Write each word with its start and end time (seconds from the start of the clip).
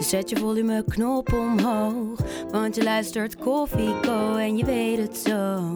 Dus 0.00 0.08
zet 0.08 0.30
je 0.30 0.36
volumeknop 0.36 1.32
omhoog. 1.32 2.20
Want 2.50 2.74
je 2.74 2.82
luistert 2.82 3.36
Koffieko 3.36 4.36
en 4.36 4.56
je 4.56 4.64
weet 4.64 4.98
het 4.98 5.16
zo. 5.16 5.74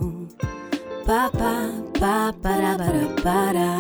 Papa, 1.05 1.71
papa, 1.93 2.33
para, 2.33 3.15
para. 3.23 3.77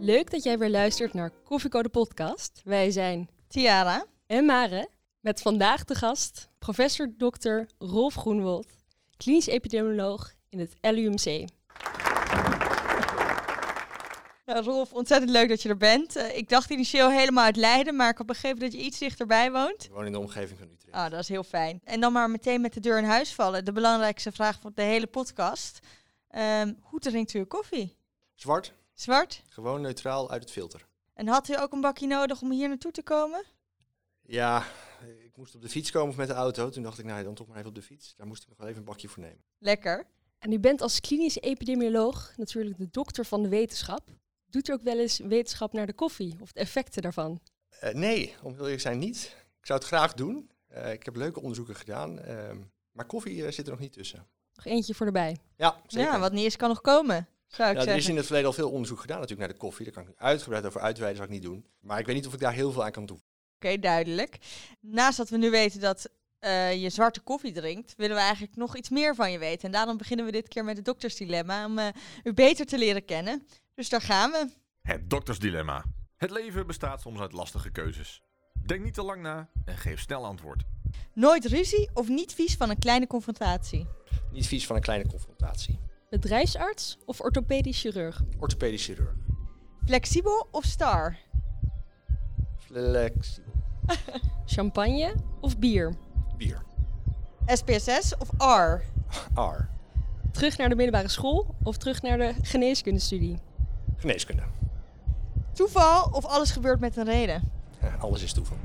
Leuk 0.00 0.30
dat 0.30 0.42
jij 0.42 0.58
weer 0.58 0.70
luistert 0.70 1.14
naar 1.14 1.30
Koffieko 1.44 1.82
de 1.82 1.88
podcast. 1.88 2.60
Wij 2.64 2.90
zijn 2.90 3.28
Tiara. 3.48 4.04
en 4.26 4.44
Mare 4.44 4.88
met 5.20 5.40
vandaag 5.40 5.84
de 5.84 5.94
gast 5.94 6.48
professor 6.58 7.14
Dr. 7.18 7.58
Rolf 7.78 8.14
Groenwold, 8.14 8.66
klinisch 9.16 9.46
epidemioloog 9.46 10.32
in 10.48 10.58
het 10.58 10.76
LUMC. 10.80 11.48
Nou, 14.44 14.64
Rolf, 14.64 14.92
ontzettend 14.92 15.30
leuk 15.30 15.48
dat 15.48 15.62
je 15.62 15.68
er 15.68 15.76
bent. 15.76 16.16
Eh, 16.16 16.36
ik 16.36 16.48
dacht 16.48 16.70
initieel 16.70 17.10
helemaal 17.10 17.44
uit 17.44 17.56
Leiden, 17.56 17.96
maar 17.96 18.10
ik 18.10 18.18
had 18.18 18.26
begrepen 18.26 18.60
dat 18.60 18.72
je 18.72 18.78
iets 18.78 18.98
dichterbij 18.98 19.52
woont. 19.52 19.84
Ik 19.84 19.90
woon 19.90 20.06
in 20.06 20.12
de 20.12 20.18
omgeving 20.18 20.58
van 20.58 20.68
Utrecht. 20.68 20.96
Ah, 20.96 21.10
dat 21.10 21.20
is 21.20 21.28
heel 21.28 21.42
fijn. 21.44 21.80
En 21.84 22.00
dan 22.00 22.12
maar 22.12 22.30
meteen 22.30 22.60
met 22.60 22.72
de 22.72 22.80
deur 22.80 22.98
in 22.98 23.04
huis 23.04 23.34
vallen. 23.34 23.64
De 23.64 23.72
belangrijkste 23.72 24.32
vraag 24.32 24.58
van 24.60 24.72
de 24.74 24.82
hele 24.82 25.06
podcast. 25.06 25.78
Ehm, 26.28 26.72
hoe 26.80 27.00
drinkt 27.00 27.34
u 27.34 27.38
uw 27.38 27.46
koffie? 27.46 27.96
Zwart, 28.34 28.72
Zwart? 28.94 29.42
gewoon 29.48 29.80
neutraal 29.80 30.30
uit 30.30 30.42
het 30.42 30.50
filter. 30.50 30.86
En 31.14 31.28
had 31.28 31.48
u 31.48 31.60
ook 31.60 31.72
een 31.72 31.80
bakje 31.80 32.06
nodig 32.06 32.42
om 32.42 32.50
hier 32.50 32.68
naartoe 32.68 32.92
te 32.92 33.02
komen? 33.02 33.44
Ja, 34.22 34.64
ik 35.24 35.36
moest 35.36 35.54
op 35.54 35.62
de 35.62 35.68
fiets 35.68 35.90
komen 35.90 36.08
of 36.08 36.16
met 36.16 36.28
de 36.28 36.34
auto. 36.34 36.68
Toen 36.68 36.82
dacht 36.82 36.98
ik, 36.98 37.04
nou 37.04 37.24
dan 37.24 37.34
toch 37.34 37.46
maar 37.46 37.56
even 37.56 37.68
op 37.68 37.74
de 37.74 37.82
fiets. 37.82 38.14
Daar 38.16 38.26
moest 38.26 38.42
ik 38.42 38.48
nog 38.48 38.58
wel 38.58 38.66
even 38.66 38.78
een 38.78 38.84
bakje 38.84 39.08
voor 39.08 39.22
nemen. 39.22 39.44
Lekker. 39.58 40.06
En 40.38 40.52
u 40.52 40.58
bent 40.58 40.80
als 40.80 41.00
klinisch 41.00 41.40
epidemioloog 41.40 42.32
natuurlijk 42.36 42.78
de 42.78 42.88
dokter 42.90 43.24
van 43.24 43.42
de 43.42 43.48
wetenschap. 43.48 44.08
Doet 44.54 44.68
u 44.68 44.72
ook 44.72 44.82
wel 44.82 44.98
eens 44.98 45.18
wetenschap 45.18 45.72
naar 45.72 45.86
de 45.86 45.92
koffie 45.92 46.36
of 46.40 46.52
de 46.52 46.60
effecten 46.60 47.02
daarvan? 47.02 47.40
Eh, 47.68 47.94
nee, 47.94 48.34
om 48.42 48.52
heel 48.52 48.60
eerlijk 48.60 48.76
te 48.76 48.80
zijn 48.80 48.98
niet. 48.98 49.36
Ik 49.60 49.66
zou 49.66 49.78
het 49.78 49.88
graag 49.88 50.14
doen. 50.14 50.50
Eh, 50.68 50.92
ik 50.92 51.04
heb 51.04 51.16
leuke 51.16 51.40
onderzoeken 51.40 51.74
gedaan. 51.74 52.18
ehm, 52.18 52.58
maar 52.90 53.06
koffie 53.06 53.44
eh, 53.44 53.52
zit 53.52 53.66
er 53.66 53.72
nog 53.72 53.80
niet 53.80 53.92
tussen. 53.92 54.26
Nog 54.54 54.64
eentje 54.64 54.94
voor 54.94 55.06
erbij. 55.06 55.36
Ja, 55.56 55.80
zeker. 55.86 56.12
Ja, 56.12 56.18
wat 56.18 56.32
niet 56.32 56.44
is 56.44 56.56
kan 56.56 56.68
nog 56.68 56.80
komen, 56.80 57.28
zou 57.46 57.70
ik 57.70 57.76
Ja, 57.76 57.86
er 57.86 57.96
is 57.96 58.08
in 58.08 58.16
het 58.16 58.24
verleden 58.24 58.48
al 58.48 58.54
veel 58.54 58.70
onderzoek 58.70 59.00
gedaan 59.00 59.20
natuurlijk 59.20 59.48
naar 59.48 59.58
de 59.58 59.64
koffie. 59.64 59.84
Daar 59.84 59.94
kan 59.94 60.12
ik 60.12 60.18
uitgebreid 60.18 60.66
over 60.66 60.80
uitweiden, 60.80 61.16
zou 61.16 61.28
ik 61.28 61.34
niet 61.34 61.50
doen. 61.50 61.66
Maar 61.80 61.98
ik 61.98 62.06
weet 62.06 62.14
niet 62.14 62.26
of 62.26 62.34
ik 62.34 62.40
daar 62.40 62.52
heel 62.52 62.72
veel 62.72 62.84
aan 62.84 62.92
kan 62.92 63.06
toevoegen. 63.06 63.34
Oké, 63.54 63.78
duidelijk. 63.78 64.38
Naast 64.80 65.16
dat 65.16 65.28
we 65.28 65.36
nu 65.36 65.50
weten 65.50 65.80
dat 65.80 66.10
eh, 66.44 66.82
je 66.82 66.90
zwarte 66.90 67.20
koffie 67.20 67.52
drinkt, 67.52 67.94
willen 67.96 68.16
we 68.16 68.22
eigenlijk 68.22 68.56
nog 68.56 68.76
iets 68.76 68.88
meer 68.88 69.14
van 69.14 69.32
je 69.32 69.38
weten. 69.38 69.66
En 69.66 69.72
daarom 69.72 69.96
beginnen 69.96 70.26
we 70.26 70.32
dit 70.32 70.48
keer 70.48 70.64
met 70.64 70.76
het 70.76 70.84
doktersdilemma 70.84 71.64
om 71.64 71.78
eh, 71.78 71.86
u 72.22 72.32
beter 72.32 72.66
te 72.66 72.78
leren 72.78 73.04
kennen. 73.04 73.46
Dus 73.74 73.88
daar 73.88 74.00
gaan 74.00 74.30
we. 74.30 74.48
Het 74.82 75.10
doktersdilemma. 75.10 75.84
Het 76.16 76.30
leven 76.30 76.66
bestaat 76.66 77.00
soms 77.00 77.20
uit 77.20 77.32
lastige 77.32 77.70
keuzes. 77.70 78.22
Denk 78.66 78.84
niet 78.84 78.94
te 78.94 79.02
lang 79.02 79.22
na 79.22 79.48
en 79.64 79.76
geef 79.76 80.00
snel 80.00 80.24
antwoord. 80.24 80.62
Nooit 81.14 81.44
ruzie 81.44 81.90
of 81.94 82.08
niet 82.08 82.34
vies 82.34 82.56
van 82.56 82.70
een 82.70 82.78
kleine 82.78 83.06
confrontatie. 83.06 83.86
Niet 84.32 84.46
vies 84.46 84.66
van 84.66 84.76
een 84.76 84.82
kleine 84.82 85.06
confrontatie. 85.08 85.78
Bedrijfsarts 86.10 86.98
of 87.04 87.20
orthopedisch 87.20 87.80
chirurg? 87.80 88.22
Orthopedisch 88.38 88.84
chirurg. 88.84 89.14
Flexibel 89.84 90.48
of 90.50 90.64
star? 90.64 91.18
Flexibel. 92.56 93.52
Champagne 94.46 95.14
of 95.40 95.58
bier? 95.58 95.94
Bier. 96.36 96.62
SPSS 97.46 98.16
of 98.16 98.30
R? 98.38 98.82
R. 99.40 99.68
Terug 100.32 100.56
naar 100.56 100.68
de 100.68 100.74
middelbare 100.74 101.08
school 101.08 101.54
of 101.62 101.76
terug 101.76 102.02
naar 102.02 102.18
de 102.18 102.34
geneeskundestudie? 102.42 103.38
Geneeskunde. 103.96 104.42
Toeval 105.52 106.08
of 106.12 106.24
alles 106.24 106.50
gebeurt 106.50 106.80
met 106.80 106.96
een 106.96 107.04
reden? 107.04 107.52
Ja, 107.80 107.94
alles 108.00 108.22
is 108.22 108.32
toeval. 108.32 108.56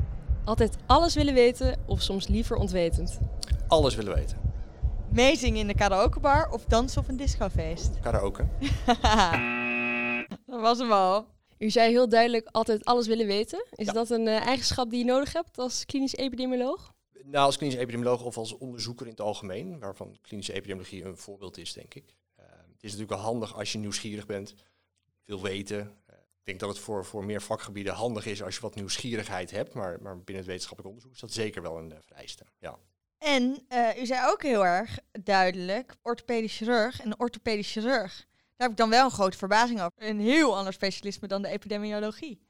Altijd 0.46 0.78
alles 0.86 1.16
willen 1.16 1.34
weten 1.34 1.80
of 1.86 2.02
soms 2.02 2.28
liever 2.28 2.56
ontwetend? 2.56 3.20
Alles 3.68 3.96
willen 3.96 4.16
weten. 4.16 4.38
Meezingen 5.12 5.60
in 5.60 5.68
de 5.68 5.76
karaokebar 5.76 6.50
of 6.52 6.66
dansen 6.66 7.02
op 7.02 7.08
een 7.08 7.18
discofeest? 7.18 8.00
Karaoke. 8.00 8.46
Dat 10.46 10.62
was 10.62 10.78
hem 10.80 10.92
al. 10.92 11.26
U 11.58 11.70
zei 11.70 11.90
heel 11.92 12.10
duidelijk 12.10 12.48
altijd 12.52 12.86
alles 12.86 13.08
willen 13.08 13.26
weten. 13.28 13.66
Is 13.76 13.86
Ja. 13.86 13.92
dat 13.94 14.10
een 14.10 14.28
eh, 14.28 14.46
eigenschap 14.48 14.90
die 14.90 15.00
je 15.00 15.06
nodig 15.06 15.34
hebt 15.34 15.58
als 15.58 15.86
klinisch 15.86 16.16
epidemioloog? 16.16 16.94
Nou, 17.24 17.46
als 17.46 17.58
klinisch 17.58 17.76
epidemioloog 17.78 18.24
of 18.24 18.38
als 18.38 18.58
onderzoeker 18.58 19.06
in 19.06 19.12
het 19.12 19.22
algemeen, 19.22 19.80
waarvan 19.80 20.18
klinische 20.22 20.54
epidemiologie 20.54 21.06
een 21.06 21.18
voorbeeld 21.18 21.58
is, 21.58 21.74
denk 21.74 21.94
ik. 21.94 22.16
Eh, 22.36 22.46
het 22.46 22.84
is 22.84 22.92
natuurlijk 22.92 23.10
wel 23.10 23.20
handig 23.32 23.56
als 23.58 23.72
je 23.72 23.78
nieuwsgierig 23.78 24.26
bent, 24.26 24.54
wil 25.30 25.42
weten. 25.42 25.98
Ik 26.40 26.46
denk 26.46 26.60
dat 26.60 26.70
het 26.70 26.80
voor, 26.80 27.06
voor 27.06 27.26
meer 27.26 27.42
vakgebieden 27.42 27.94
handig 27.94 28.26
is 28.26 28.44
als 28.44 28.56
je 28.56 28.62
wat 28.62 28.76
nieuwsgierigheid 28.76 29.52
hebt, 29.52 29.74
maar, 29.74 30.02
maar 30.02 30.16
binnen 30.16 30.36
het 30.36 30.46
wetenschappelijk 30.46 30.88
onderzoek 30.88 31.14
is 31.14 31.20
dat 31.20 31.32
zeker 31.32 31.62
wel 31.62 31.78
een 31.78 31.92
eh, 31.92 31.98
vereiste. 32.02 32.44
Ja. 32.60 32.78
En 33.18 33.66
eh, 33.68 34.02
u 34.02 34.06
zei 34.06 34.32
ook 34.32 34.44
heel 34.44 34.66
erg 34.66 35.00
duidelijk, 35.24 35.96
orthopedisch 36.02 36.58
chirurg 36.58 37.02
en 37.02 37.20
orthopedisch 37.20 37.72
chirurg. 37.72 38.18
Daar 38.28 38.68
heb 38.68 38.72
ik 38.72 38.78
dan 38.78 38.90
wel 38.90 39.06
een 39.06 39.12
grote 39.12 39.38
verbazing 39.38 39.82
over. 39.82 39.94
Een 39.98 40.20
heel 40.20 40.58
ander 40.58 40.74
specialisme 40.74 41.28
dan 41.28 41.42
de 41.42 41.48
epidemiologie. 41.48 42.42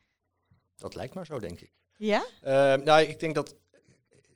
Dat 0.76 0.96
lijkt 0.96 1.14
maar 1.14 1.26
zo, 1.26 1.40
denk 1.40 1.60
ik. 1.60 1.74
Ja? 1.96 2.26
Eh, 2.42 2.84
nou, 2.86 3.02
ik 3.02 3.20
denk 3.20 3.36
dat, 3.36 3.56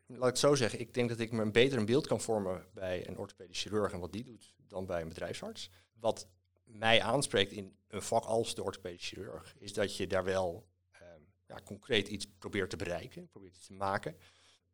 laat 0.06 0.18
ik 0.18 0.24
het 0.24 0.40
zo 0.40 0.56
zeggen, 0.56 0.80
ik 0.80 0.94
denk 0.94 1.10
dat 1.10 1.20
ik 1.20 1.32
me 1.32 1.42
een 1.42 1.52
beter 1.52 1.78
een 1.78 1.86
beeld 1.86 2.08
kan 2.08 2.22
vormen 2.22 2.66
bij 2.74 3.08
een 3.08 3.18
orthopedisch 3.18 3.62
chirurg 3.62 3.92
en 3.92 4.00
wat 4.00 4.12
die 4.12 4.24
doet 4.24 4.54
dan 4.68 4.86
bij 4.86 5.02
een 5.02 5.10
bedrijfsarts. 5.10 5.70
Wat 6.00 6.28
mij 6.74 7.02
aanspreekt 7.02 7.52
in 7.52 7.76
een 7.88 8.02
vak 8.02 8.24
als 8.24 8.56
de 8.56 8.64
orthopedisch 8.64 9.08
chirurg, 9.08 9.56
is 9.58 9.74
dat 9.74 9.98
je 9.98 10.08
daar 10.08 10.24
wel 10.24 10.68
ehm, 10.92 11.22
ja, 11.48 11.60
concreet 11.66 12.08
iets 12.08 12.28
probeert 12.38 12.70
te 12.70 12.76
bereiken, 12.76 13.28
probeert 13.28 13.56
iets 13.56 13.66
te 13.66 13.74
maken. 13.74 14.16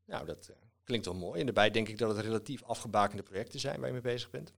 Nou, 0.05 0.25
dat 0.25 0.47
eh, 0.47 0.55
klinkt 0.83 1.05
wel 1.05 1.15
mooi. 1.15 1.39
En 1.39 1.45
daarbij 1.45 1.71
denk 1.71 1.87
ik 1.87 1.97
dat 1.97 2.15
het 2.15 2.25
relatief 2.25 2.63
afgebakende 2.63 3.23
projecten 3.23 3.59
zijn 3.59 3.77
waar 3.77 3.87
je 3.87 3.93
mee 3.93 4.01
bezig 4.01 4.29
bent. 4.29 4.53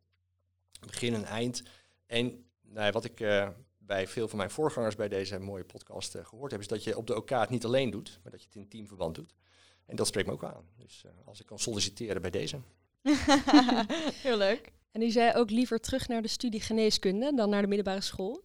Begin 0.85 1.13
en 1.13 1.23
eind. 1.23 1.63
En 2.05 2.45
nou 2.61 2.91
wat 2.91 3.05
ik 3.05 3.19
eh, 3.19 3.49
bij 3.77 4.07
veel 4.07 4.27
van 4.27 4.37
mijn 4.37 4.51
voorgangers 4.51 4.95
bij 4.95 5.07
deze 5.07 5.39
mooie 5.39 5.63
podcast 5.63 6.15
eh, 6.15 6.25
gehoord 6.25 6.51
heb, 6.51 6.59
is 6.59 6.67
dat 6.67 6.83
je 6.83 6.97
op 6.97 7.07
de 7.07 7.15
OK 7.15 7.29
het 7.29 7.49
niet 7.49 7.65
alleen 7.65 7.89
doet, 7.89 8.19
maar 8.23 8.31
dat 8.31 8.41
je 8.41 8.47
het 8.47 8.55
in 8.55 8.67
teamverband 8.67 9.15
doet. 9.15 9.33
En 9.85 9.95
dat 9.95 10.07
spreekt 10.07 10.27
me 10.27 10.33
ook 10.33 10.43
aan. 10.43 10.65
Dus 10.77 11.05
als 11.25 11.39
ik 11.39 11.45
kan 11.45 11.59
solliciteren 11.59 12.21
bij 12.21 12.31
deze. 12.31 12.59
heel 14.23 14.37
leuk. 14.37 14.71
En 14.91 15.01
u 15.01 15.09
zei 15.09 15.33
ook 15.33 15.49
liever 15.49 15.79
terug 15.79 16.07
naar 16.07 16.21
de 16.21 16.27
studie 16.27 16.61
geneeskunde 16.61 17.33
dan 17.35 17.49
naar 17.49 17.61
de 17.61 17.67
middelbare 17.67 18.01
school. 18.01 18.43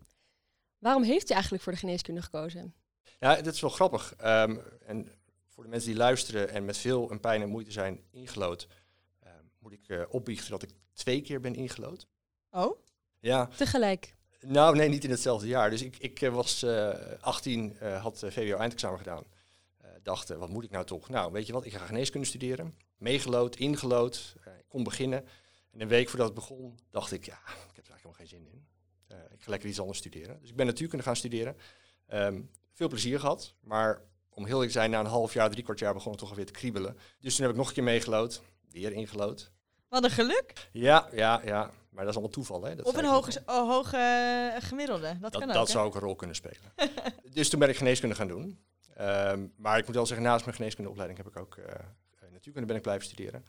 Waarom 0.79 1.03
heeft 1.03 1.31
u 1.31 1.33
eigenlijk 1.33 1.63
voor 1.63 1.73
de 1.73 1.79
geneeskunde 1.79 2.23
gekozen? 2.23 2.75
Ja, 3.21 3.35
dat 3.43 3.55
is 3.55 3.61
wel 3.61 3.71
grappig. 3.71 4.15
Ehm, 4.17 4.57
en 4.87 5.09
voor 5.47 5.65
de 5.65 5.71
mensen 5.71 5.89
die 5.89 5.99
luisteren 5.99 6.49
en 6.51 6.65
met 6.65 6.77
veel 6.77 7.11
en 7.11 7.21
pijn 7.21 7.43
en 7.43 7.49
moeite 7.49 7.73
zijn 7.73 8.01
ingelood, 8.11 8.69
ehm, 9.21 9.45
moet 9.59 9.73
ik 9.73 9.89
eh 9.89 10.03
opbiechten 10.09 10.51
dat 10.51 10.63
ik 10.63 10.71
twee 10.93 11.21
keer 11.21 11.41
ben 11.41 11.55
ingelood. 11.55 12.07
Oh? 12.51 12.79
Ja, 13.21 13.47
Tegelijk. 13.57 14.15
nou 14.41 14.77
nee, 14.77 14.89
niet 14.89 15.05
in 15.05 15.11
hetzelfde 15.11 15.47
jaar. 15.47 15.71
Dus 15.71 15.83
ik, 15.83 15.97
ik 15.99 16.23
eh, 16.23 16.35
was 16.35 16.63
eh 16.63 16.95
18, 17.21 17.77
eh, 17.79 18.03
had 18.03 18.25
VWO 18.27 18.57
eindexamen 18.57 18.99
gedaan. 18.99 19.25
Dacht, 20.03 20.29
wat 20.29 20.49
moet 20.49 20.65
ik 20.65 20.71
nou 20.71 20.85
toch? 20.85 21.09
Nou, 21.09 21.33
weet 21.33 21.47
je 21.47 21.53
wat, 21.53 21.65
ik 21.65 21.73
ga 21.73 21.87
geneeskunde 21.87 22.27
studeren. 22.27 22.75
Meegelood, 22.97 23.57
ingelood, 23.57 24.35
ik 24.59 24.65
kon 24.69 24.83
beginnen. 24.83 25.25
En 25.77 25.83
een 25.83 25.89
week 25.89 26.09
voordat 26.09 26.27
het 26.27 26.35
begon, 26.35 26.79
dacht 26.91 27.13
ik, 27.13 27.25
ja, 27.25 27.39
ik 27.71 27.77
heb 27.77 27.87
er 27.87 27.93
eigenlijk 27.93 27.97
helemaal 27.97 28.13
geen 28.13 28.29
zin 28.29 28.47
in. 28.47 28.67
Eh, 29.07 29.33
ik 29.35 29.43
ga 29.43 29.51
lekker 29.51 29.69
iets 29.69 29.81
anders 29.81 29.99
studeren. 29.99 30.41
Dus 30.41 30.51
ik 30.51 30.57
ben 30.57 30.67
natuurkunde 30.67 31.05
gaan 31.05 31.17
studeren. 31.17 31.57
Ehm, 32.07 32.43
veel 32.73 32.89
plezier 32.89 33.21
gehad, 33.21 33.55
maar 33.61 34.03
om 34.31 34.45
heel 34.45 34.53
eerlijk 34.53 34.73
te 34.73 34.79
zijn, 34.79 34.91
na 34.91 35.01
een 35.01 35.07
half 35.07 35.33
jaar, 35.33 35.51
drie 35.51 35.63
kwart 35.63 35.79
jaar 35.79 35.93
begon 35.93 36.11
het 36.11 36.21
toch 36.21 36.31
alweer 36.31 36.47
te 36.47 36.53
kriebelen. 36.53 36.99
Dus 37.21 37.35
toen 37.35 37.45
heb 37.45 37.55
ik 37.55 37.61
nog 37.61 37.69
een 37.69 37.75
keer 37.75 37.83
meegelood, 37.83 38.43
weer 38.71 38.93
ingelood. 38.93 39.53
Wat 39.89 40.05
een 40.05 40.11
geluk. 40.11 40.69
Ja, 40.73 41.09
ja, 41.13 41.41
ja, 41.45 41.71
maar 41.91 42.05
dat 42.05 42.09
is 42.09 42.15
allemaal 42.15 42.35
toeval. 42.35 42.65
Hè? 42.65 42.75
Dat 42.75 42.97
een 42.97 43.05
hoge, 43.05 43.43
oh, 43.47 43.71
hoge 43.71 43.97
eh, 43.97 44.69
gemiddelde. 44.69 45.19
Dat, 45.21 45.33
Dat, 45.33 45.41
kan 45.41 45.49
ook. 45.49 45.55
dat 45.55 45.69
zou 45.69 45.87
ook 45.87 45.95
een 45.95 46.01
rol 46.01 46.17
kunnen 46.17 46.37
spelen. 46.37 46.73
dus 47.33 47.49
toen 47.49 47.59
ben 47.59 47.69
ik 47.69 47.77
geneeskunde 47.77 48.15
gaan 48.15 48.29
doen. 48.29 48.65
Ehm, 48.95 49.47
maar 49.57 49.79
ik 49.79 49.87
moet 49.87 49.95
wel 49.95 50.07
zeggen, 50.07 50.27
naast 50.27 50.45
mijn 50.45 50.57
geneeskundeopleiding 50.57 51.19
heb 51.19 51.29
ik 51.29 51.37
ook 51.37 51.57
eh, 51.57 51.75
natuurkunde 52.31 52.67
ben 52.67 52.77
ik 52.77 52.83
blijven 52.83 53.05
studeren. 53.05 53.45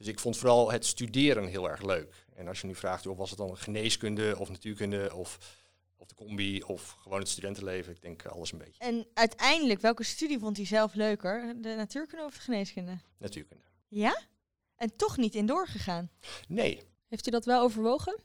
Dus 0.00 0.08
ik 0.08 0.18
vond 0.18 0.36
vooral 0.36 0.70
het 0.70 0.86
studeren 0.86 1.46
heel 1.46 1.70
erg 1.70 1.82
leuk. 1.82 2.26
En 2.34 2.48
als 2.48 2.60
je 2.60 2.66
nu 2.66 2.74
vraagt, 2.74 3.04
joh, 3.04 3.18
was 3.18 3.30
het 3.30 3.38
dan 3.38 3.56
geneeskunde 3.56 4.34
of 4.38 4.48
natuurkunde 4.48 5.14
of 5.14 5.58
of 5.96 6.06
de 6.08 6.14
combi, 6.14 6.62
of 6.62 6.96
gewoon 7.02 7.18
het 7.18 7.28
studentenleven. 7.28 7.92
Ik 7.92 8.02
denk 8.02 8.26
alles 8.26 8.52
een 8.52 8.58
beetje. 8.58 8.84
En 8.84 9.06
uiteindelijk, 9.14 9.80
welke 9.80 10.04
studie 10.04 10.38
vond 10.38 10.56
hij 10.56 10.66
zelf 10.66 10.94
leuker? 10.94 11.54
De 11.60 11.74
natuurkunde 11.74 12.24
of 12.24 12.34
de 12.34 12.40
geneeskunde? 12.40 12.98
Natuurkunde. 13.18 13.62
Ja? 13.88 14.20
En 14.76 14.96
toch 14.96 15.16
niet 15.16 15.34
in 15.34 15.46
doorgegaan? 15.46 16.10
Nee, 16.48 16.80
Heeft 17.08 17.26
u 17.26 17.30
dat 17.30 17.44
wel 17.44 17.62
overwogen? 17.62 18.20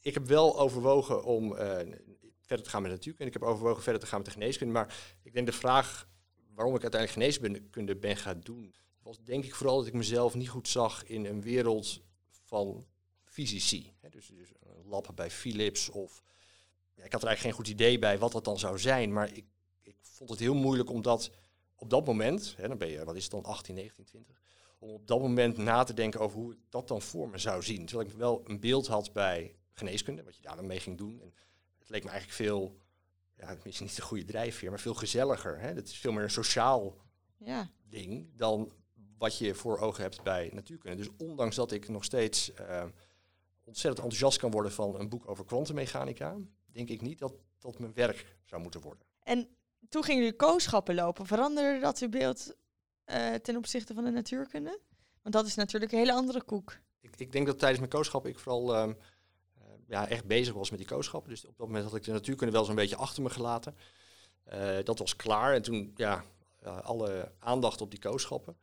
ik 0.00 0.14
heb 0.14 0.26
wel 0.26 0.58
overwogen 0.58 1.24
om 1.24 1.56
eh, 1.56 1.92
verder 2.40 2.64
te 2.64 2.70
gaan 2.70 2.82
met 2.82 2.90
natuurkunde. 2.90 3.32
Ik 3.32 3.40
heb 3.40 3.48
overwogen 3.48 3.82
verder 3.82 4.00
te 4.00 4.06
gaan 4.06 4.18
met 4.18 4.26
de 4.26 4.32
geneeskunde. 4.32 4.72
Maar 4.72 4.96
ik 5.22 5.32
denk 5.32 5.46
de 5.46 5.52
vraag 5.52 6.08
waarom 6.54 6.74
ik 6.74 6.82
uiteindelijk 6.82 7.40
geneeskunde 7.40 7.96
ben 7.96 8.16
gaan 8.16 8.40
doen, 8.40 8.74
was 9.04 9.22
denk 9.22 9.44
ik 9.44 9.54
vooral 9.54 9.76
dat 9.76 9.86
ik 9.86 9.92
mezelf 9.92 10.34
niet 10.34 10.48
goed 10.48 10.68
zag 10.68 11.04
in 11.04 11.24
een 11.24 11.42
wereld 11.42 12.02
van 12.30 12.86
fysici. 13.24 13.92
Dus, 14.10 14.26
dus 14.26 14.52
lab 14.84 15.12
bij 15.14 15.30
Philips 15.30 15.88
of... 15.88 16.22
Ja, 16.94 17.04
ik 17.04 17.12
had 17.12 17.22
er 17.22 17.28
eigenlijk 17.28 17.56
geen 17.56 17.64
goed 17.64 17.74
idee 17.74 17.98
bij 17.98 18.18
wat 18.18 18.32
dat 18.32 18.44
dan 18.44 18.58
zou 18.58 18.78
zijn. 18.78 19.12
Maar 19.12 19.32
ik, 19.32 19.44
ik 19.80 19.96
vond 20.00 20.30
het 20.30 20.38
heel 20.38 20.54
moeilijk 20.54 20.90
om 20.90 21.02
dat 21.02 21.30
op 21.76 21.90
dat 21.90 22.06
moment, 22.06 22.54
hè, 22.56 22.68
dan 22.68 22.78
ben 22.78 22.88
je, 22.88 23.04
wat 23.04 23.16
is 23.16 23.22
het 23.22 23.32
dan, 23.32 23.44
18, 23.44 23.74
19, 23.74 24.04
20... 24.04 24.42
Om 24.78 24.90
op 24.90 25.06
dat 25.06 25.20
moment 25.20 25.56
na 25.56 25.84
te 25.84 25.94
denken 25.94 26.20
over 26.20 26.38
hoe 26.38 26.52
ik 26.52 26.58
dat 26.68 26.88
dan 26.88 27.02
voor 27.02 27.28
me 27.28 27.38
zou 27.38 27.62
zien. 27.62 27.86
Terwijl 27.86 28.08
ik 28.08 28.16
wel 28.16 28.42
een 28.44 28.60
beeld 28.60 28.86
had 28.86 29.12
bij 29.12 29.56
geneeskunde, 29.72 30.22
wat 30.22 30.36
je 30.36 30.42
daar 30.42 30.56
dan 30.56 30.66
mee 30.66 30.80
ging 30.80 30.98
doen. 30.98 31.20
En 31.20 31.34
het 31.78 31.88
leek 31.88 32.04
me 32.04 32.10
eigenlijk 32.10 32.38
veel, 32.38 32.78
ja, 33.36 33.56
misschien 33.64 33.86
niet 33.86 33.96
de 33.96 34.02
goede 34.02 34.24
drijfveer, 34.24 34.70
maar 34.70 34.80
veel 34.80 34.94
gezelliger. 34.94 35.58
Hè? 35.60 35.74
Dat 35.74 35.86
is 35.86 35.96
veel 35.96 36.12
meer 36.12 36.22
een 36.22 36.30
sociaal 36.30 36.96
Ja. 37.36 37.70
ding 37.88 38.30
dan 38.36 38.72
wat 39.18 39.38
je 39.38 39.54
voor 39.54 39.78
ogen 39.78 40.02
hebt 40.02 40.22
bij 40.22 40.50
natuurkunde. 40.52 40.96
Dus 40.96 41.10
ondanks 41.18 41.56
dat 41.56 41.72
ik 41.72 41.88
nog 41.88 42.04
steeds 42.04 42.52
eh, 42.52 42.84
ontzettend 43.64 44.04
enthousiast 44.04 44.38
kan 44.38 44.50
worden 44.50 44.72
van 44.72 45.00
een 45.00 45.08
boek 45.08 45.28
over 45.28 45.44
kwantummechanica, 45.44 46.36
denk 46.66 46.88
ik 46.88 47.00
niet 47.00 47.18
dat 47.18 47.32
dat 47.58 47.78
mijn 47.78 47.94
werk 47.94 48.36
zou 48.44 48.62
moeten 48.62 48.80
worden. 48.80 49.06
En 49.22 49.48
toen 49.88 50.04
gingen 50.04 50.22
jullie 50.22 50.36
kooschappen 50.36 50.94
lopen. 50.94 51.26
Veranderde 51.26 51.80
dat 51.80 51.98
uw 51.98 52.08
beeld 52.08 52.54
eh, 53.04 53.34
ten 53.34 53.56
opzichte 53.56 53.94
van 53.94 54.04
de 54.04 54.10
natuurkunde? 54.10 54.80
Want 55.22 55.34
dat 55.34 55.46
is 55.46 55.54
natuurlijk 55.54 55.92
een 55.92 55.98
hele 55.98 56.12
andere 56.12 56.42
koek. 56.42 56.78
Ik, 57.00 57.16
ik 57.16 57.32
denk 57.32 57.46
dat 57.46 57.58
tijdens 57.58 57.78
mijn 57.78 57.92
kooschap 57.92 58.26
ik 58.26 58.38
vooral 58.38 58.74
ehm, 58.74 58.92
eh, 59.54 59.64
ja, 59.86 60.08
echt 60.08 60.24
bezig 60.24 60.54
was 60.54 60.70
met 60.70 60.78
die 60.78 60.88
kooschappen. 60.88 61.30
Dus 61.30 61.46
op 61.46 61.56
dat 61.56 61.66
moment 61.66 61.84
had 61.84 61.94
ik 61.94 62.02
de 62.02 62.12
natuurkunde 62.12 62.52
wel 62.52 62.64
zo'n 62.64 62.74
beetje 62.74 62.96
achter 62.96 63.22
me 63.22 63.30
gelaten. 63.30 63.76
Eh, 64.44 64.78
dat 64.84 64.98
was 64.98 65.16
klaar 65.16 65.54
en 65.54 65.62
toen 65.62 65.92
ja, 65.96 66.24
alle 66.82 67.32
aandacht 67.38 67.80
op 67.80 67.90
die 67.90 68.00
kooschappen. 68.00 68.56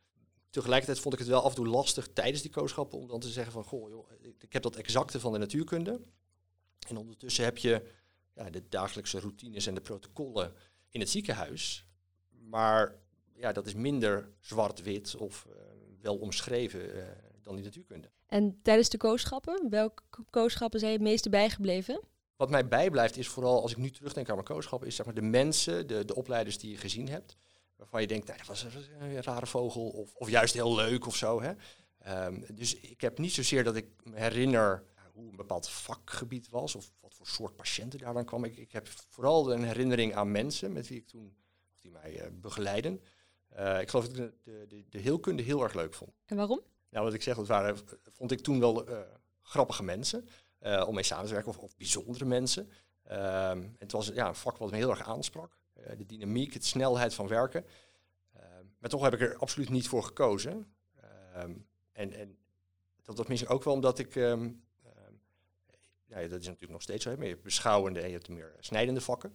Tegelijkertijd 0.52 0.98
vond 0.98 1.14
ik 1.14 1.20
het 1.20 1.28
wel 1.28 1.42
af 1.42 1.48
en 1.48 1.54
toe 1.56 1.66
lastig 1.66 2.08
tijdens 2.12 2.42
die 2.42 2.50
kooschappen 2.50 2.98
om 2.98 3.06
dan 3.06 3.20
te 3.20 3.28
zeggen 3.28 3.52
van, 3.52 3.64
goh, 3.64 3.88
joh, 3.88 4.10
ik, 4.38 4.52
heb 4.52 4.62
dat 4.62 4.76
exacte 4.76 5.20
van 5.20 5.32
de 5.32 5.38
natuurkunde. 5.38 6.00
En 6.88 6.96
ondertussen 6.96 7.44
heb 7.44 7.58
je 7.58 7.88
ja, 8.34 8.50
de 8.50 8.68
dagelijkse 8.68 9.20
routines 9.20 9.66
en 9.66 9.74
de 9.74 9.80
protocollen 9.80 10.52
in 10.90 11.00
het 11.00 11.08
ziekenhuis. 11.10 11.86
Maar 12.28 12.94
ja, 13.34 13.52
dat 13.52 13.66
is 13.66 13.74
minder 13.74 14.28
zwart-wit 14.40 15.16
of 15.16 15.46
eh, 15.50 15.56
wel 16.00 16.16
omschreven 16.16 16.94
eh, 16.94 17.08
dan 17.42 17.54
die 17.54 17.64
natuurkunde. 17.64 18.10
En 18.26 18.58
tijdens 18.62 18.88
de 18.88 18.96
kooschappen, 18.96 19.70
welke 19.70 20.02
ko- 20.10 20.24
kooschappen 20.30 20.80
zijn 20.80 20.92
je 20.92 20.98
het 20.98 21.06
meeste 21.06 21.28
bijgebleven? 21.30 22.00
Wat 22.36 22.50
mij 22.50 22.68
bijblijft 22.68 23.16
is 23.16 23.28
vooral, 23.28 23.62
als 23.62 23.70
ik 23.70 23.76
nu 23.76 23.90
terugdenk 23.90 24.28
aan 24.28 24.34
mijn 24.34 24.46
kooschap, 24.46 24.84
is 24.84 24.96
zeg 24.96 25.06
maar 25.06 25.14
de 25.14 25.22
mensen, 25.22 25.86
de, 25.86 26.04
de 26.04 26.14
opleiders 26.14 26.58
die 26.58 26.70
je 26.70 26.76
gezien 26.76 27.08
hebt. 27.08 27.36
Waarvan 27.82 28.00
je 28.00 28.06
denkt, 28.06 28.26
nou, 28.26 28.38
dat 28.38 28.46
was 28.46 28.66
een 29.00 29.22
rare 29.22 29.46
vogel 29.46 29.88
of, 29.88 30.14
of 30.14 30.28
juist 30.28 30.54
heel 30.54 30.74
leuk 30.74 31.06
of 31.06 31.16
zo. 31.16 31.42
Hè? 31.42 31.52
Ehm, 31.98 32.40
dus 32.54 32.74
ik 32.74 33.00
heb 33.00 33.18
niet 33.18 33.32
zozeer 33.32 33.64
dat 33.64 33.76
ik 33.76 33.86
me 34.02 34.18
herinner 34.18 34.84
hoe 35.12 35.30
een 35.30 35.36
bepaald 35.36 35.68
vakgebied 35.68 36.48
was 36.48 36.74
of 36.74 36.92
wat 37.00 37.14
voor 37.14 37.26
soort 37.26 37.56
patiënten 37.56 37.98
daar 37.98 38.14
dan 38.14 38.24
kwam. 38.24 38.44
Ik, 38.44 38.56
ik 38.56 38.72
heb 38.72 38.88
vooral 39.08 39.52
een 39.52 39.64
herinnering 39.64 40.14
aan 40.14 40.30
mensen 40.30 40.72
met 40.72 40.88
wie 40.88 40.98
ik 40.98 41.06
toen, 41.06 41.36
of 41.72 41.80
die 41.80 41.90
mij 41.90 42.20
eh, 42.20 42.30
begeleiden. 42.32 43.00
Eh, 43.48 43.80
ik 43.80 43.88
geloof 43.88 44.08
dat 44.08 44.16
ik 44.16 44.32
de, 44.42 44.50
de, 44.50 44.66
de, 44.68 44.84
de 44.88 44.98
heelkunde 44.98 45.42
heel 45.42 45.62
erg 45.62 45.74
leuk 45.74 45.94
vond. 45.94 46.12
En 46.24 46.36
waarom? 46.36 46.60
Nou, 46.90 47.04
wat 47.04 47.14
ik 47.14 47.22
zeg, 47.22 47.36
dat 47.36 47.46
waren, 47.46 47.76
vond 48.12 48.30
ik 48.30 48.40
toen 48.40 48.60
wel 48.60 48.86
eh, 48.86 48.98
grappige 49.42 49.82
mensen 49.82 50.28
om 50.86 50.94
mee 50.94 51.04
samen 51.04 51.26
te 51.26 51.32
werken, 51.32 51.50
of, 51.50 51.58
of 51.58 51.76
bijzondere 51.76 52.24
mensen. 52.24 52.70
Ehm, 53.02 53.68
het 53.78 53.92
was 53.92 54.06
ja, 54.06 54.28
een 54.28 54.34
vak 54.34 54.56
wat 54.56 54.70
me 54.70 54.76
heel 54.76 54.90
erg 54.90 55.02
aansprak. 55.02 55.56
Eh, 55.84 55.96
de 55.96 56.06
dynamiek, 56.06 56.52
de 56.52 56.66
snelheid 56.66 57.14
van 57.14 57.28
werken. 57.28 57.66
Ehm, 58.32 58.64
maar 58.78 58.90
toch 58.90 59.02
heb 59.02 59.14
ik 59.14 59.20
er 59.20 59.36
absoluut 59.36 59.68
niet 59.68 59.88
voor 59.88 60.02
gekozen. 60.04 60.74
Ehm, 61.00 61.54
en, 61.92 62.12
en 62.12 62.38
dat 63.02 63.16
was 63.16 63.26
misschien 63.26 63.50
ook 63.50 63.64
wel 63.64 63.74
omdat 63.74 63.98
ik... 63.98 64.16
ehm, 64.16 64.50
ja, 66.04 66.20
dat 66.20 66.40
is 66.40 66.46
natuurlijk 66.46 66.72
nog 66.72 66.82
steeds 66.82 67.04
zo, 67.04 67.10
maar 67.10 67.24
je 67.24 67.30
hebt 67.30 67.42
beschouwende 67.42 68.00
en 68.00 68.06
je 68.06 68.12
hebt 68.12 68.28
meer 68.28 68.56
snijdende 68.60 69.00
vakken. 69.00 69.34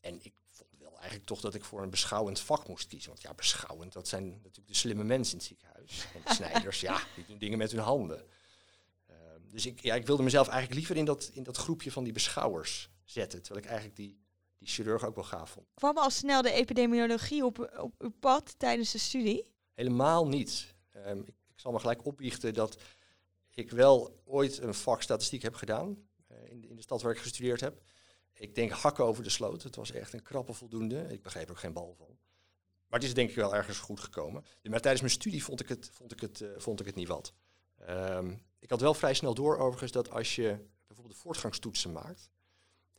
En 0.00 0.18
ik 0.22 0.32
vond 0.46 0.70
wel 0.78 0.96
eigenlijk 0.96 1.26
toch 1.26 1.40
dat 1.40 1.54
ik 1.54 1.64
voor 1.64 1.82
een 1.82 1.90
beschouwend 1.90 2.40
vak 2.40 2.68
moest 2.68 2.86
kiezen. 2.86 3.10
Want 3.10 3.22
ja, 3.22 3.34
beschouwend, 3.34 3.92
dat 3.92 4.08
zijn 4.08 4.28
natuurlijk 4.28 4.68
de 4.68 4.74
slimme 4.74 5.04
mensen 5.04 5.32
in 5.32 5.38
het 5.38 5.46
ziekenhuis. 5.46 6.06
En 6.14 6.20
de 6.24 6.34
snijders, 6.34 6.80
ja, 6.80 7.02
die 7.14 7.24
doen 7.26 7.38
dingen 7.38 7.58
met 7.58 7.70
hun 7.70 7.80
handen. 7.80 8.26
Dus 9.50 9.66
ik, 9.66 9.80
ja, 9.80 9.94
ik 9.94 10.06
wilde 10.06 10.22
mezelf 10.22 10.48
eigenlijk 10.48 10.78
liever 10.78 10.96
in 10.96 11.04
dat, 11.04 11.30
in 11.32 11.42
dat 11.42 11.56
groepje 11.56 11.92
van 11.92 12.04
die 12.04 12.12
beschouwers 12.12 12.90
zetten. 13.04 13.42
Terwijl 13.42 13.64
ik 13.64 13.70
eigenlijk 13.70 14.00
die, 14.00 14.18
die 14.60 14.68
chirurg 14.68 15.04
ook 15.04 15.14
wel 15.14 15.24
gaaf 15.24 15.50
vond. 15.50 15.66
Kwam 15.74 15.98
al 15.98 16.10
snel 16.10 16.42
de 16.42 16.52
epidemiologie 16.52 17.44
op, 17.44 17.72
op 17.78 17.94
uw 17.98 18.12
pad 18.20 18.54
tijdens 18.58 18.92
de 18.92 18.98
studie? 18.98 19.44
Helemaal 19.74 20.28
niet. 20.28 20.74
Ehm, 20.90 21.18
ik, 21.18 21.34
ik 21.48 21.60
zal 21.60 21.72
me 21.72 21.78
gelijk 21.78 22.04
opbiechten 22.04 22.54
dat 22.54 22.76
ik 23.50 23.70
wel 23.70 24.20
ooit 24.24 24.58
een 24.58 24.74
vak 24.74 25.02
statistiek 25.02 25.42
heb 25.42 25.54
gedaan. 25.54 26.08
eh, 26.26 26.50
in, 26.50 26.60
de, 26.60 26.68
in 26.68 26.76
de 26.76 26.82
stad 26.82 27.02
waar 27.02 27.12
ik 27.12 27.18
gestudeerd 27.18 27.60
heb. 27.60 27.82
Ik 28.32 28.54
denk 28.54 28.70
hakken 28.70 29.04
over 29.04 29.22
de 29.22 29.30
sloot. 29.30 29.62
Het 29.62 29.76
was 29.76 29.92
echt 29.92 30.12
een 30.12 30.22
krappe 30.22 30.52
voldoende. 30.52 31.06
Ik 31.08 31.22
begreep 31.22 31.44
er 31.44 31.50
ook 31.50 31.58
geen 31.58 31.72
bal 31.72 31.94
van. 31.98 32.18
Maar 32.86 32.98
het 32.98 33.08
is 33.08 33.14
denk 33.14 33.30
ik 33.30 33.36
wel 33.36 33.54
ergens 33.54 33.78
goed 33.78 34.00
gekomen. 34.00 34.44
Maar 34.62 34.80
tijdens 34.80 35.00
mijn 35.02 35.14
studie 35.14 35.44
vond 35.44 35.60
ik 35.60 35.68
het, 35.68 35.90
vond 35.92 36.12
ik 36.12 36.20
het, 36.20 36.40
eh, 36.40 36.48
vond 36.56 36.80
ik 36.80 36.86
het 36.86 36.94
niet 36.94 37.08
wat. 37.08 37.32
Ehm, 37.76 38.34
ik 38.58 38.70
had 38.70 38.80
wel 38.80 38.94
vrij 38.94 39.14
snel 39.14 39.34
door 39.34 39.58
overigens 39.58 39.92
dat 39.92 40.10
als 40.10 40.34
je 40.34 40.58
bijvoorbeeld 40.86 41.16
de 41.16 41.22
voortgangstoetsen 41.22 41.92
maakt. 41.92 42.30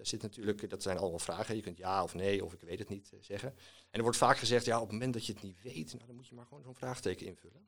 Daar 0.02 0.10
zit 0.10 0.22
natuurlijk, 0.22 0.70
dat 0.70 0.82
zijn 0.82 0.98
allemaal 0.98 1.20
vragen. 1.20 1.56
Je 1.56 1.62
kunt 1.62 1.78
ja 1.78 2.04
of 2.04 2.14
nee 2.14 2.46
of 2.46 2.54
ik 2.54 2.62
weet 2.62 2.80
het 2.80 2.90
niet 2.90 3.10
eh, 3.14 3.20
zeggen. 3.22 3.50
En 3.50 3.58
er 3.92 4.02
wordt 4.02 4.18
vaak 4.18 4.38
gezegd, 4.38 4.66
ja, 4.66 4.76
op 4.76 4.82
het 4.82 4.92
moment 4.92 5.14
dat 5.14 5.26
je 5.26 5.34
het 5.34 5.44
niet 5.44 5.62
weet, 5.62 5.94
nou, 5.94 6.06
dan 6.06 6.16
moet 6.16 6.28
je 6.28 6.36
maar 6.36 6.46
gewoon 6.46 6.64
zo'n 6.64 6.76
vraagteken 6.76 7.26
invullen. 7.26 7.68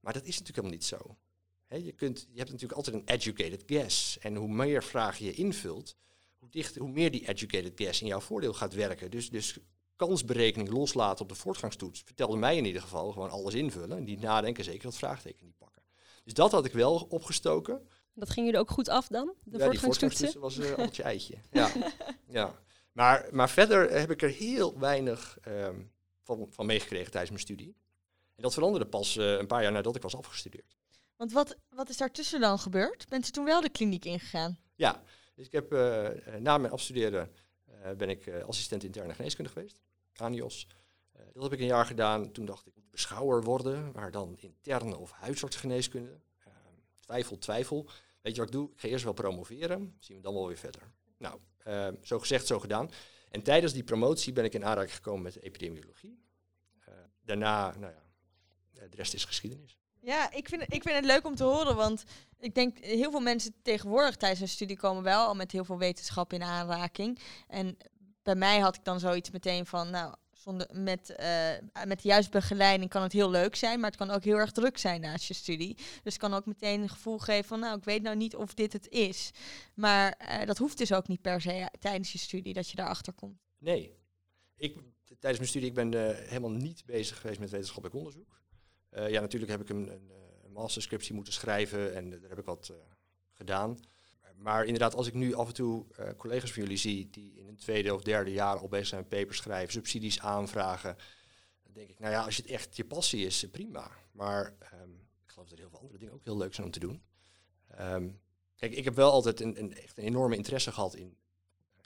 Maar 0.00 0.12
dat 0.12 0.24
is 0.24 0.38
natuurlijk 0.38 0.56
helemaal 0.56 0.76
niet 0.76 0.84
zo. 0.84 1.16
Je, 1.84 1.92
kunt, 1.92 2.20
je 2.30 2.38
hebt 2.38 2.50
natuurlijk 2.50 2.78
altijd 2.78 2.96
een 2.96 3.14
educated 3.14 3.62
guess. 3.66 4.18
En 4.18 4.34
hoe 4.34 4.48
meer 4.48 4.82
vragen 4.84 5.24
je 5.24 5.32
invult, 5.32 5.96
hoe, 6.38 6.48
dichter, 6.48 6.80
hoe 6.80 6.90
meer 6.90 7.10
die 7.10 7.28
educated 7.28 7.72
guess 7.74 8.00
in 8.00 8.06
jouw 8.06 8.20
voordeel 8.20 8.54
gaat 8.54 8.74
werken. 8.74 9.10
Dus, 9.10 9.30
dus 9.30 9.58
kansberekening 9.96 10.68
loslaten 10.70 11.22
op 11.22 11.28
de 11.28 11.34
voortgangstoets 11.34 12.02
vertelde 12.04 12.36
mij 12.36 12.56
in 12.56 12.64
ieder 12.64 12.82
geval 12.82 13.12
gewoon 13.12 13.30
alles 13.30 13.54
invullen. 13.54 13.96
En 13.96 14.04
niet 14.04 14.20
nadenken, 14.20 14.64
zeker 14.64 14.82
dat 14.82 14.96
vraagteken 14.96 15.46
niet 15.46 15.58
pakken. 15.58 15.82
Dus 16.24 16.34
dat 16.34 16.52
had 16.52 16.64
ik 16.64 16.72
wel 16.72 17.06
opgestoken. 17.08 17.88
Dat 18.16 18.30
ging 18.30 18.46
jullie 18.46 18.60
ook 18.60 18.70
goed 18.70 18.88
af 18.88 19.06
dan? 19.06 19.34
De 19.44 19.58
ja, 19.58 19.68
die 19.68 19.80
voortgangstoetsen? 19.80 20.40
voortgangstoetsen 20.40 20.80
was 20.80 20.98
uh, 20.98 21.04
eitje. 21.04 21.34
Ja, 21.50 21.70
ja. 22.38 22.54
Maar, 22.92 23.28
maar 23.30 23.50
verder 23.50 23.90
heb 23.90 24.10
ik 24.10 24.22
er 24.22 24.28
heel 24.28 24.78
weinig 24.78 25.38
ehm, 25.42 25.80
van, 26.22 26.46
van 26.50 26.66
meegekregen 26.66 27.10
tijdens 27.10 27.30
mijn 27.30 27.42
studie. 27.42 27.76
En 28.34 28.42
dat 28.42 28.54
veranderde 28.54 28.86
pas 28.86 29.16
uh, 29.16 29.38
een 29.38 29.46
paar 29.46 29.62
jaar 29.62 29.72
nadat 29.72 29.96
ik 29.96 30.02
was 30.02 30.16
afgestudeerd. 30.16 30.76
Want 31.16 31.32
wat, 31.32 31.56
wat 31.68 31.88
is 31.88 31.96
daartussen 31.96 32.40
dan 32.40 32.58
gebeurd? 32.58 33.08
Bent 33.08 33.28
u 33.28 33.30
toen 33.30 33.44
wel 33.44 33.60
de 33.60 33.68
kliniek 33.68 34.04
ingegaan? 34.04 34.58
Ja, 34.74 35.02
dus 35.34 35.46
ik 35.46 35.52
heb 35.52 35.72
uh, 35.72 36.08
na 36.38 36.58
mijn 36.58 36.72
afstuderen 36.72 37.30
uh, 37.68 37.90
ben 37.96 38.08
ik 38.08 38.28
assistent 38.46 38.84
interne 38.84 39.14
geneeskunde 39.14 39.50
geweest, 39.50 39.80
ANIOS. 40.16 40.68
dat 41.32 41.42
heb 41.42 41.52
ik 41.52 41.60
een 41.60 41.66
jaar 41.66 41.86
gedaan. 41.86 42.32
Toen 42.32 42.44
dacht 42.44 42.66
ik, 42.66 42.76
ik 42.76 42.82
moet 42.82 42.90
beschouwer 42.90 43.42
worden, 43.42 43.90
maar 43.92 44.10
dan 44.10 44.36
interne 44.36 44.96
of 44.96 45.10
huisartsgeneeskunde. 45.10 46.20
twijfel, 47.00 47.38
twijfel. 47.38 47.88
Weet 48.26 48.34
je 48.34 48.40
wat 48.40 48.50
ik 48.50 48.56
doe? 48.56 48.70
Ik 48.72 48.80
ga 48.80 48.88
eerst 48.88 49.04
wel 49.04 49.12
promoveren, 49.12 49.96
zien 50.00 50.16
we 50.16 50.22
dan 50.22 50.34
wel 50.34 50.46
weer 50.46 50.56
verder. 50.56 50.82
Nou, 51.18 51.40
uh, 51.66 51.88
zo 52.02 52.18
gezegd, 52.18 52.46
zo 52.46 52.58
gedaan. 52.58 52.90
En 53.30 53.42
tijdens 53.42 53.72
die 53.72 53.84
promotie 53.84 54.32
ben 54.32 54.44
ik 54.44 54.54
in 54.54 54.64
aanraking 54.64 54.94
gekomen 54.94 55.22
met 55.22 55.32
de 55.32 55.40
epidemiologie. 55.40 56.18
Uh, 56.88 56.94
daarna, 57.24 57.76
nou 57.78 57.92
ja, 57.92 58.02
de 58.88 58.96
rest 58.96 59.14
is 59.14 59.24
geschiedenis. 59.24 59.78
Ja, 60.00 60.32
ik 60.32 60.48
vind, 60.48 60.62
ik 60.62 60.82
vind 60.82 60.94
het 60.94 61.04
leuk 61.04 61.26
om 61.26 61.34
te 61.34 61.44
horen, 61.44 61.76
want 61.76 62.04
ik 62.38 62.54
denk 62.54 62.78
heel 62.78 63.10
veel 63.10 63.20
mensen 63.20 63.54
tegenwoordig 63.62 64.16
tijdens 64.16 64.40
hun 64.40 64.48
studie 64.48 64.76
komen 64.76 65.02
wel 65.02 65.26
al 65.26 65.34
met 65.34 65.52
heel 65.52 65.64
veel 65.64 65.78
wetenschap 65.78 66.32
in 66.32 66.42
aanraking. 66.42 67.18
En 67.48 67.76
bij 68.22 68.34
mij 68.34 68.58
had 68.58 68.76
ik 68.76 68.84
dan 68.84 69.00
zoiets 69.00 69.30
meteen 69.30 69.66
van, 69.66 69.90
nou, 69.90 70.14
met, 70.72 71.14
uh, 71.20 71.50
met 71.86 72.02
de 72.02 72.08
juiste 72.08 72.30
begeleiding 72.30 72.90
kan 72.90 73.02
het 73.02 73.12
heel 73.12 73.30
leuk 73.30 73.56
zijn, 73.56 73.80
maar 73.80 73.90
het 73.90 73.98
kan 73.98 74.10
ook 74.10 74.24
heel 74.24 74.36
erg 74.36 74.52
druk 74.52 74.78
zijn 74.78 75.00
naast 75.00 75.28
je 75.28 75.34
studie. 75.34 75.74
Dus 75.74 76.00
het 76.02 76.16
kan 76.16 76.34
ook 76.34 76.46
meteen 76.46 76.82
een 76.82 76.88
gevoel 76.88 77.18
geven 77.18 77.44
van, 77.44 77.60
nou, 77.60 77.78
ik 77.78 77.84
weet 77.84 78.02
nou 78.02 78.16
niet 78.16 78.36
of 78.36 78.54
dit 78.54 78.72
het 78.72 78.88
is. 78.88 79.30
Maar 79.74 80.20
uh, 80.20 80.46
dat 80.46 80.58
hoeft 80.58 80.78
dus 80.78 80.92
ook 80.92 81.08
niet 81.08 81.20
per 81.20 81.40
se 81.40 81.68
tijdens 81.80 82.12
je 82.12 82.18
studie 82.18 82.52
dat 82.52 82.70
je 82.70 82.76
daarachter 82.76 83.12
komt. 83.12 83.40
Nee. 83.58 83.96
Ik, 84.56 84.74
tijdens 85.04 85.38
mijn 85.38 85.48
studie, 85.48 85.68
ik 85.68 85.74
ben 85.74 85.92
uh, 85.92 86.16
helemaal 86.28 86.50
niet 86.50 86.84
bezig 86.84 87.20
geweest 87.20 87.40
met 87.40 87.50
wetenschappelijk 87.50 87.98
onderzoek. 87.98 88.44
Ja, 88.90 89.20
natuurlijk 89.20 89.50
heb 89.50 89.60
ik 89.60 89.68
een, 89.68 89.92
een, 89.92 90.10
een 90.44 90.52
masterscriptie 90.52 91.14
moeten 91.14 91.32
schrijven 91.32 91.94
en 91.94 92.10
daar 92.10 92.28
heb 92.28 92.38
ik 92.38 92.44
wat 92.44 92.72
gedaan. 93.32 93.78
Maar 94.36 94.64
inderdaad, 94.64 94.94
als 94.94 95.06
ik 95.06 95.14
nu 95.14 95.34
af 95.34 95.48
en 95.48 95.54
toe 95.54 95.86
uh, 96.00 96.08
collega's 96.16 96.52
van 96.52 96.62
jullie 96.62 96.78
zie 96.78 97.10
die 97.10 97.34
in 97.34 97.46
een 97.46 97.56
tweede 97.56 97.94
of 97.94 98.02
derde 98.02 98.32
jaar 98.32 98.58
al 98.58 98.68
bezig 98.68 98.86
zijn 98.86 99.08
papers 99.08 99.36
schrijven, 99.36 99.72
subsidies 99.72 100.20
aanvragen, 100.20 100.96
dan 101.62 101.72
denk 101.72 101.88
ik, 101.88 101.98
nou 101.98 102.12
ja, 102.12 102.24
als 102.24 102.36
het 102.36 102.46
echt 102.46 102.76
je 102.76 102.84
passie 102.84 103.26
is, 103.26 103.46
prima. 103.50 103.90
Maar 104.12 104.54
um, 104.82 105.08
ik 105.24 105.30
geloof 105.30 105.48
dat 105.48 105.58
er 105.58 105.64
heel 105.64 105.70
veel 105.70 105.80
andere 105.80 105.98
dingen 105.98 106.14
ook 106.14 106.24
heel 106.24 106.36
leuk 106.36 106.54
zijn 106.54 106.66
om 106.66 106.72
te 106.72 106.80
doen. 106.80 107.02
Um, 107.80 108.20
kijk, 108.56 108.72
ik 108.72 108.84
heb 108.84 108.94
wel 108.94 109.10
altijd 109.10 109.40
een, 109.40 109.58
een, 109.58 109.74
echt 109.74 109.98
een 109.98 110.04
enorme 110.04 110.36
interesse 110.36 110.72
gehad 110.72 110.94
in 110.94 111.16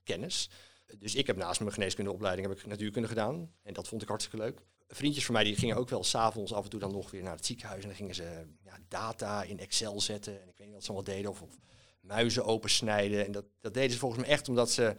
kennis. 0.02 0.50
Dus 0.98 1.14
ik 1.14 1.26
heb 1.26 1.36
naast 1.36 1.60
mijn 1.60 1.72
geneeskundeopleiding 1.72 2.48
heb 2.48 2.58
ik 2.58 2.66
natuurkunde 2.66 3.08
gedaan. 3.08 3.52
En 3.62 3.74
dat 3.74 3.88
vond 3.88 4.02
ik 4.02 4.08
hartstikke 4.08 4.44
leuk. 4.44 4.60
Vriendjes 4.88 5.24
van 5.24 5.34
mij 5.34 5.44
die 5.44 5.56
gingen 5.56 5.76
ook 5.76 5.88
wel 5.88 6.04
s'avonds 6.04 6.52
af 6.52 6.64
en 6.64 6.70
toe 6.70 6.80
dan 6.80 6.92
nog 6.92 7.10
weer 7.10 7.22
naar 7.22 7.36
het 7.36 7.46
ziekenhuis. 7.46 7.82
En 7.82 7.88
dan 7.88 7.96
gingen 7.96 8.14
ze 8.14 8.46
ja, 8.62 8.78
data 8.88 9.42
in 9.42 9.58
Excel 9.58 10.00
zetten. 10.00 10.42
En 10.42 10.48
ik 10.48 10.56
weet 10.56 10.66
niet 10.66 10.74
wat 10.74 10.84
ze 10.84 10.92
allemaal 10.92 11.14
deden. 11.14 11.30
Of, 11.30 11.42
of 11.42 11.58
muizen 12.00 12.44
opensnijden. 12.44 13.26
En 13.26 13.32
dat, 13.32 13.44
dat 13.60 13.74
deden 13.74 13.90
ze 13.90 13.98
volgens 13.98 14.20
mij 14.20 14.30
echt 14.30 14.48
omdat 14.48 14.70
ze 14.70 14.96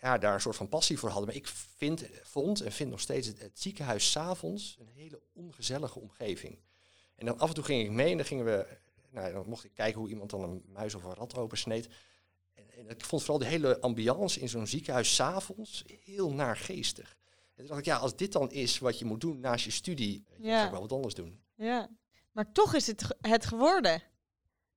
ja, 0.00 0.18
daar 0.18 0.34
een 0.34 0.40
soort 0.40 0.56
van 0.56 0.68
passie 0.68 0.98
voor 0.98 1.08
hadden. 1.08 1.26
Maar 1.26 1.36
ik 1.36 1.46
vind, 1.76 2.04
vond 2.22 2.60
en 2.60 2.72
vind 2.72 2.90
nog 2.90 3.00
steeds 3.00 3.26
het, 3.26 3.38
het 3.38 3.60
ziekenhuis 3.60 4.10
s'avonds 4.10 4.76
een 4.80 4.88
hele 4.88 5.22
ongezellige 5.32 6.00
omgeving. 6.00 6.58
En 7.14 7.26
dan 7.26 7.38
af 7.38 7.48
en 7.48 7.54
toe 7.54 7.64
ging 7.64 7.84
ik 7.84 7.90
mee 7.90 8.10
en 8.10 8.16
dan 8.16 8.26
gingen 8.26 8.44
we, 8.44 8.66
nou, 9.10 9.32
dan 9.32 9.48
mocht 9.48 9.64
ik 9.64 9.74
kijken 9.74 10.00
hoe 10.00 10.08
iemand 10.08 10.30
dan 10.30 10.42
een 10.42 10.62
muis 10.66 10.94
of 10.94 11.04
een 11.04 11.14
rat 11.14 11.36
opensneed. 11.36 11.88
En, 12.54 12.70
en 12.70 12.88
ik 12.88 13.04
vond 13.04 13.22
vooral 13.22 13.40
de 13.40 13.46
hele 13.48 13.80
ambiance 13.80 14.40
in 14.40 14.48
zo'n 14.48 14.66
ziekenhuis 14.66 15.14
s'avonds 15.14 15.84
heel 16.04 16.32
naargeestig. 16.32 17.16
En 17.54 17.58
toen 17.58 17.66
dacht 17.66 17.78
ik, 17.78 17.86
ja, 17.86 17.96
als 17.96 18.16
dit 18.16 18.32
dan 18.32 18.50
is 18.50 18.78
wat 18.78 18.98
je 18.98 19.04
moet 19.04 19.20
doen 19.20 19.40
naast 19.40 19.64
je 19.64 19.70
studie, 19.70 20.24
ja. 20.28 20.36
dan 20.36 20.50
zou 20.50 20.64
ik 20.64 20.70
wel 20.70 20.80
wat 20.80 20.92
anders 20.92 21.14
doen. 21.14 21.40
Ja, 21.54 21.90
maar 22.32 22.52
toch 22.52 22.74
is 22.74 22.86
het 22.86 23.16
het 23.20 23.46
geworden. 23.46 24.02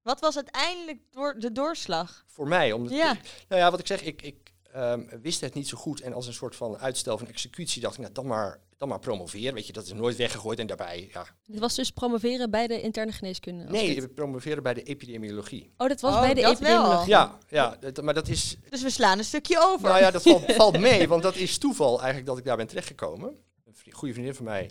Wat 0.06 0.20
was 0.20 0.36
uiteindelijk 0.36 1.00
door 1.12 1.36
de 1.40 1.52
doorslag? 1.52 2.24
Voor 2.28 2.48
mij, 2.48 2.72
omdat 2.72 2.92
ja. 2.92 3.18
nou 3.48 3.62
ja, 3.62 3.72
wat 3.72 3.80
ik 3.80 3.88
zeg, 3.88 4.02
ik, 4.04 4.22
ik 4.22 4.54
um, 4.76 5.10
wist 5.22 5.42
het 5.42 5.54
niet 5.54 5.68
zo 5.68 5.78
goed 5.78 6.02
en 6.02 6.14
als 6.14 6.28
een 6.28 6.34
soort 6.34 6.56
van 6.56 6.78
uitstel 6.78 7.18
van 7.18 7.28
executie 7.28 7.82
dacht 7.82 7.94
ik, 7.94 8.00
nou 8.00 8.14
dan 8.14 8.28
maar, 8.28 8.60
dan 8.78 8.88
maar 8.88 9.00
promoveren, 9.00 9.54
weet 9.54 9.68
je, 9.68 9.74
dat 9.74 9.86
is 9.86 9.94
nooit 9.94 10.16
weggegooid 10.16 10.60
en 10.60 10.68
daarbij, 10.68 11.10
ja. 11.14 11.26
Dit 11.46 11.60
was 11.60 11.76
dus 11.76 11.92
promoveren 11.92 12.50
bij 12.50 12.68
de 12.68 12.82
interne 12.82 13.12
geneeskunde? 13.12 13.64
Nee, 13.64 13.96
dit... 13.96 14.16
promoveren 14.16 14.64
bij 14.64 14.74
de 14.74 14.84
epidemiologie. 14.84 15.72
Oh, 15.78 15.88
dat 15.88 16.02
was 16.02 16.14
oh, 16.14 16.20
bij 16.20 16.34
de 16.34 16.46
epidemiologie? 16.46 17.10
Ja, 17.10 17.38
ja 17.48 17.78
dat, 17.80 18.02
maar 18.02 18.14
dat 18.14 18.28
is... 18.28 18.58
Dus 18.70 18.82
we 18.82 18.90
slaan 18.90 19.18
een 19.18 19.24
stukje 19.24 19.60
over. 19.60 19.90
Nou 19.90 20.00
ja, 20.00 20.12
dat 20.12 20.22
valt, 20.22 20.54
valt 20.62 20.80
mee, 20.80 21.08
want 21.08 21.24
dat 21.24 21.36
is 21.36 21.58
toeval 21.58 21.98
eigenlijk 21.98 22.26
dat 22.26 22.38
ik 22.38 22.46
daar 22.46 22.58
ben 22.58 22.68
terechtgekomen. 22.68 23.38
Een 23.66 23.94
goede 23.94 24.14
vriendin 24.14 24.36
van 24.36 24.46
mij 24.46 24.70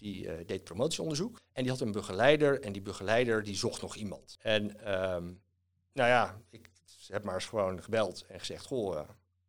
die 0.00 0.26
uh, 0.26 0.46
deed 0.46 0.64
promotieonderzoek. 0.64 1.40
En 1.52 1.62
die 1.62 1.72
had 1.72 1.80
een 1.80 1.92
begeleider. 1.92 2.60
En 2.60 2.72
die 2.72 2.82
begeleider 2.82 3.42
die 3.42 3.56
zocht 3.56 3.82
nog 3.82 3.96
iemand. 3.96 4.36
En 4.40 4.92
um, 5.14 5.42
nou 5.92 6.08
ja, 6.08 6.40
ik 6.50 6.70
heb 7.06 7.24
maar 7.24 7.34
eens 7.34 7.44
gewoon 7.44 7.82
gebeld 7.82 8.24
en 8.28 8.38
gezegd: 8.38 8.66
Goh, 8.66 8.94
uh, 8.94 9.00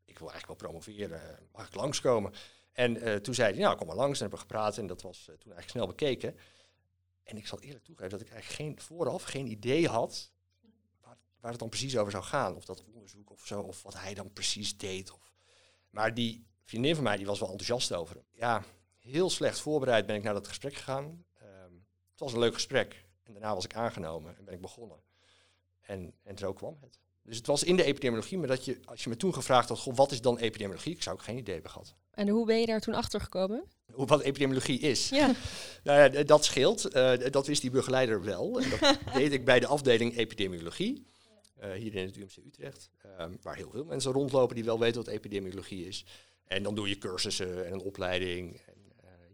ik 0.06 0.20
wil 0.20 0.30
eigenlijk 0.30 0.62
wel 0.62 0.70
promoveren. 0.70 1.40
Mag 1.52 1.68
ik 1.68 1.76
langskomen? 1.76 2.34
En 2.72 2.96
uh, 2.96 3.16
toen 3.16 3.34
zei 3.34 3.54
hij: 3.54 3.62
Nou, 3.62 3.78
kom 3.78 3.88
maar 3.88 3.96
langs. 3.96 4.20
En 4.20 4.22
hebben 4.22 4.40
we 4.40 4.46
gepraat. 4.46 4.78
En 4.78 4.88
dat 4.88 5.02
was 5.02 5.24
toen 5.24 5.34
eigenlijk 5.36 5.70
snel 5.70 5.88
bekeken. 5.88 6.36
En 7.24 7.38
ik 7.38 7.48
zal 7.48 7.62
eerlijk 7.62 7.84
toegeven 7.84 8.12
dat 8.12 8.22
ik 8.22 8.30
eigenlijk 8.30 8.62
geen, 8.62 8.80
vooraf 8.80 9.24
geen 9.24 9.48
idee 9.48 9.88
had 9.88 10.32
waar, 11.02 11.18
waar, 11.40 11.52
het 11.52 11.60
dan 11.60 11.70
precies 11.70 11.98
over 11.98 12.12
zou 12.12 12.24
gaan. 12.24 12.56
Of 12.56 12.66
dat 12.66 12.84
onderzoek 12.94 13.30
of 13.30 13.46
zo, 13.46 13.62
of 13.62 13.84
wat 13.84 14.00
hij 14.00 14.14
dan 14.14 14.34
precies 14.34 14.78
deed. 14.78 15.12
Of... 15.12 15.34
Maar 15.90 16.14
die 16.14 16.46
vriendin 16.64 16.96
van 16.96 17.04
mij 17.04 17.18
die 17.18 17.26
was 17.26 17.40
wel 17.40 17.50
enthousiast 17.50 17.94
over 17.94 18.16
hem. 18.16 18.26
Ja, 18.32 18.64
heel 19.02 19.30
slecht 19.30 19.60
voorbereid 19.60 20.06
ben 20.06 20.16
ik 20.16 20.24
naar 20.24 20.34
dat 20.34 20.48
gesprek 20.48 20.74
gegaan. 20.74 21.06
Um, 21.42 21.86
het 22.12 22.20
was 22.20 22.34
een 22.34 22.40
leuk 22.40 22.54
gesprek. 22.54 23.06
En 23.24 23.34
daarna 23.34 23.54
was 23.54 23.66
ik 23.66 23.74
aangenomen 23.74 24.38
en 24.38 24.46
ben 24.46 24.54
ik 24.54 24.62
begonnen. 24.62 24.98
En, 25.82 26.14
en 26.24 26.38
zo 26.38 26.54
kwam 26.54 26.78
het. 26.82 27.00
Dus 27.24 27.38
het 27.38 27.48
was 27.48 27.64
in 27.64 27.76
de 27.76 27.84
epidemiologie, 27.84 28.38
maar 28.38 28.48
dat 28.48 28.66
je, 28.66 28.80
als 28.86 29.04
je 29.04 29.10
me 29.10 29.18
toen 29.18 29.34
gevraagd 29.34 29.70
had, 29.70 29.80
goh, 29.80 29.96
wat 29.96 30.12
is 30.12 30.22
dan 30.22 30.38
epidemiologie? 30.38 30.94
Ik 30.94 31.02
zou 31.02 31.16
ook 31.16 31.24
geen 31.24 31.38
idee 31.38 31.54
hebben 31.54 31.72
gehad. 31.72 31.96
En 32.12 32.28
hoe 32.28 32.46
ben 32.46 32.60
je 32.60 32.66
daar 32.66 32.82
toen 32.82 32.94
achter 32.94 33.22
gekomen? 33.22 33.64
Hoe, 33.94 34.06
wat 34.06 34.22
epidemiologie 34.22 34.80
is? 34.80 35.10
Ja. 35.10 35.32
nou 35.84 36.14
ja, 36.14 36.24
dat 36.24 36.46
scheelt. 36.46 36.96
Uh, 36.96 37.14
dat 37.30 37.48
wist 37.48 37.62
die 37.62 37.72
begeleider 37.72 38.24
wel. 38.24 38.62
En 38.62 38.70
dat 38.70 38.98
deed 39.14 39.32
ik 39.32 39.46
bij 39.46 39.60
de 39.60 39.68
afdeling 39.68 40.18
epidemiologie. 40.18 41.06
Uh, 41.64 41.72
hier 41.72 41.96
in 41.96 42.06
het 42.06 42.16
UMC 42.16 42.38
Utrecht. 42.46 42.90
Um, 43.20 43.38
waar 43.42 43.56
heel 43.56 43.72
veel 43.72 43.86
mensen 43.86 44.12
rondlopen 44.12 44.56
die 44.56 44.66
wel 44.66 44.80
weten 44.80 45.04
wat 45.04 45.14
epidemiologie 45.14 45.88
is. 45.88 46.06
En 46.46 46.64
dan 46.64 46.76
doe 46.76 46.90
je 46.90 46.98
cursussen 46.98 47.66
en 47.66 47.74
een 47.74 47.82
opleiding 47.82 48.62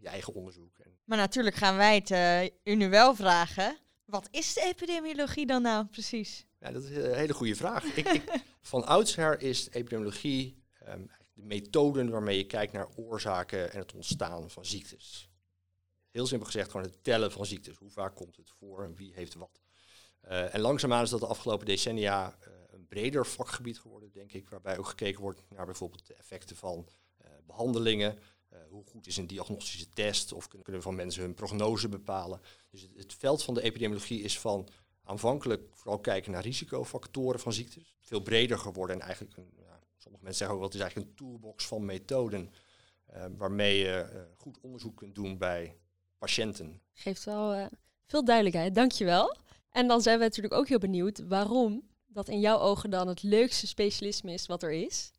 je 0.00 0.08
eigen 0.08 0.34
onderzoek. 0.34 0.76
Maar 1.04 1.18
natuurlijk 1.18 1.56
gaan 1.56 1.76
wij 1.76 1.94
het 1.94 2.10
uh, 2.10 2.72
u 2.72 2.76
nu 2.76 2.88
wel 2.88 3.14
vragen. 3.14 3.78
Wat 4.04 4.28
is 4.30 4.54
de 4.54 4.60
epidemiologie 4.60 5.46
dan 5.46 5.62
nou 5.62 5.86
precies? 5.86 6.46
Ja, 6.60 6.72
dat 6.72 6.84
is 6.84 6.96
een 6.96 7.14
hele 7.14 7.34
goede 7.34 7.54
vraag. 7.54 7.84
ik, 7.84 8.08
ik, 8.08 8.42
van 8.60 8.86
oudsher 8.86 9.42
is 9.42 9.68
epidemiologie 9.70 10.62
um, 10.88 11.10
de 11.32 11.42
methoden 11.42 12.10
waarmee 12.10 12.36
je 12.36 12.46
kijkt 12.46 12.72
naar 12.72 12.88
oorzaken 12.96 13.72
en 13.72 13.78
het 13.78 13.94
ontstaan 13.94 14.50
van 14.50 14.64
ziektes. 14.64 15.30
Heel 16.10 16.26
simpel 16.26 16.46
gezegd, 16.46 16.70
gewoon 16.70 16.86
het 16.86 17.04
tellen 17.04 17.32
van 17.32 17.46
ziektes. 17.46 17.76
Hoe 17.76 17.90
vaak 17.90 18.14
komt 18.14 18.36
het 18.36 18.50
voor 18.58 18.84
en 18.84 18.94
wie 18.94 19.12
heeft 19.14 19.34
wat? 19.34 19.60
Uh, 20.24 20.54
en 20.54 20.60
langzaamaan 20.60 21.02
is 21.02 21.10
dat 21.10 21.20
de 21.20 21.26
afgelopen 21.26 21.66
decennia 21.66 22.38
uh, 22.40 22.54
een 22.70 22.86
breder 22.86 23.26
vakgebied 23.26 23.78
geworden, 23.78 24.12
denk 24.12 24.32
ik, 24.32 24.48
waarbij 24.48 24.78
ook 24.78 24.88
gekeken 24.88 25.20
wordt 25.20 25.42
naar 25.48 25.66
bijvoorbeeld 25.66 26.06
de 26.06 26.14
effecten 26.14 26.56
van 26.56 26.88
behandelingen, 27.46 28.18
hoe 28.68 28.84
goed 28.84 29.06
is 29.06 29.16
een 29.16 29.26
diagnostische 29.26 29.88
test? 29.88 30.32
Of 30.32 30.48
kunnen, 30.48 30.72
we 30.72 30.80
van 30.80 30.94
mensen 30.94 31.22
hun 31.22 31.34
prognose 31.34 31.88
bepalen? 31.88 32.40
Dus 32.70 32.82
het, 32.82 32.90
het, 32.96 33.14
veld 33.14 33.42
van 33.42 33.54
de 33.54 33.62
epidemiologie 33.62 34.22
is 34.22 34.38
van 34.38 34.68
aanvankelijk 35.04 35.68
vooral 35.72 35.98
kijken 35.98 36.32
naar 36.32 36.42
risicofactoren 36.42 37.40
van 37.40 37.52
ziektes. 37.52 37.96
Veel 38.00 38.20
breder 38.20 38.58
geworden 38.58 38.96
en 38.96 39.02
eigenlijk, 39.02 39.36
een, 39.36 39.52
ja, 39.56 39.80
sommige 39.96 40.24
mensen 40.24 40.46
zeggen 40.46 40.50
ook 40.50 40.58
wel, 40.58 40.68
het 40.68 40.74
is 40.74 40.80
eigenlijk 40.80 41.10
een 41.10 41.16
toolbox 41.16 41.66
van 41.66 41.84
methoden. 41.84 42.52
Uh, 43.14 43.24
waarmee 43.36 43.78
je 43.78 44.10
uh, 44.12 44.20
goed 44.36 44.58
onderzoek 44.60 44.96
kunt 44.96 45.14
doen 45.14 45.38
bij 45.38 45.78
patiënten. 46.18 46.82
Geeft 46.92 47.24
wel 47.24 47.68
veel 48.06 48.24
duidelijkheid, 48.24 48.74
dankjewel. 48.74 49.36
En 49.70 49.88
dan 49.88 50.00
zijn 50.00 50.18
we 50.18 50.24
natuurlijk 50.24 50.54
ook 50.54 50.68
heel 50.68 50.78
benieuwd 50.78 51.18
waarom 51.18 51.88
dat 52.06 52.28
in 52.28 52.40
jouw 52.40 52.58
ogen 52.58 52.90
dan 52.90 53.08
het 53.08 53.22
leukste 53.22 53.66
specialisme 53.66 54.32
is 54.32 54.46
wat 54.46 54.62
er 54.62 54.72
is. 54.72 55.12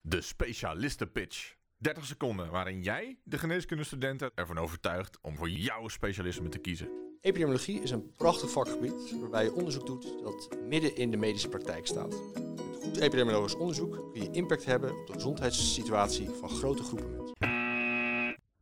De 0.00 0.20
specialistenpitch. 0.20 1.54
30 1.82 2.06
seconden 2.06 2.50
waarin 2.50 2.82
jij 2.82 3.18
de 3.24 3.38
geneeskundestudenten 3.38 4.30
ervan 4.34 4.58
overtuigt 4.58 5.18
om 5.20 5.36
voor 5.36 5.48
jouw 5.48 5.88
specialisme 5.88 6.48
te 6.48 6.58
kiezen. 6.58 6.88
Epidemiologie 7.20 7.82
is 7.82 7.90
een 7.90 8.12
prachtig 8.16 8.50
vakgebied 8.50 9.20
waarbij 9.20 9.44
je 9.44 9.52
onderzoek 9.52 9.86
doet 9.86 10.22
dat 10.22 10.48
midden 10.68 10.96
in 10.96 11.10
de 11.10 11.16
medische 11.16 11.48
praktijk 11.48 11.86
staat. 11.86 12.10
Met 12.10 12.82
goed 12.82 12.96
epidemiologisch 12.96 13.54
onderzoek 13.54 14.12
kun 14.12 14.22
je 14.22 14.30
impact 14.30 14.64
hebben 14.64 15.00
op 15.00 15.06
de 15.06 15.12
gezondheidssituatie 15.12 16.28
van 16.30 16.48
grote 16.48 16.82
groepen 16.82 17.10
mensen. 17.10 17.36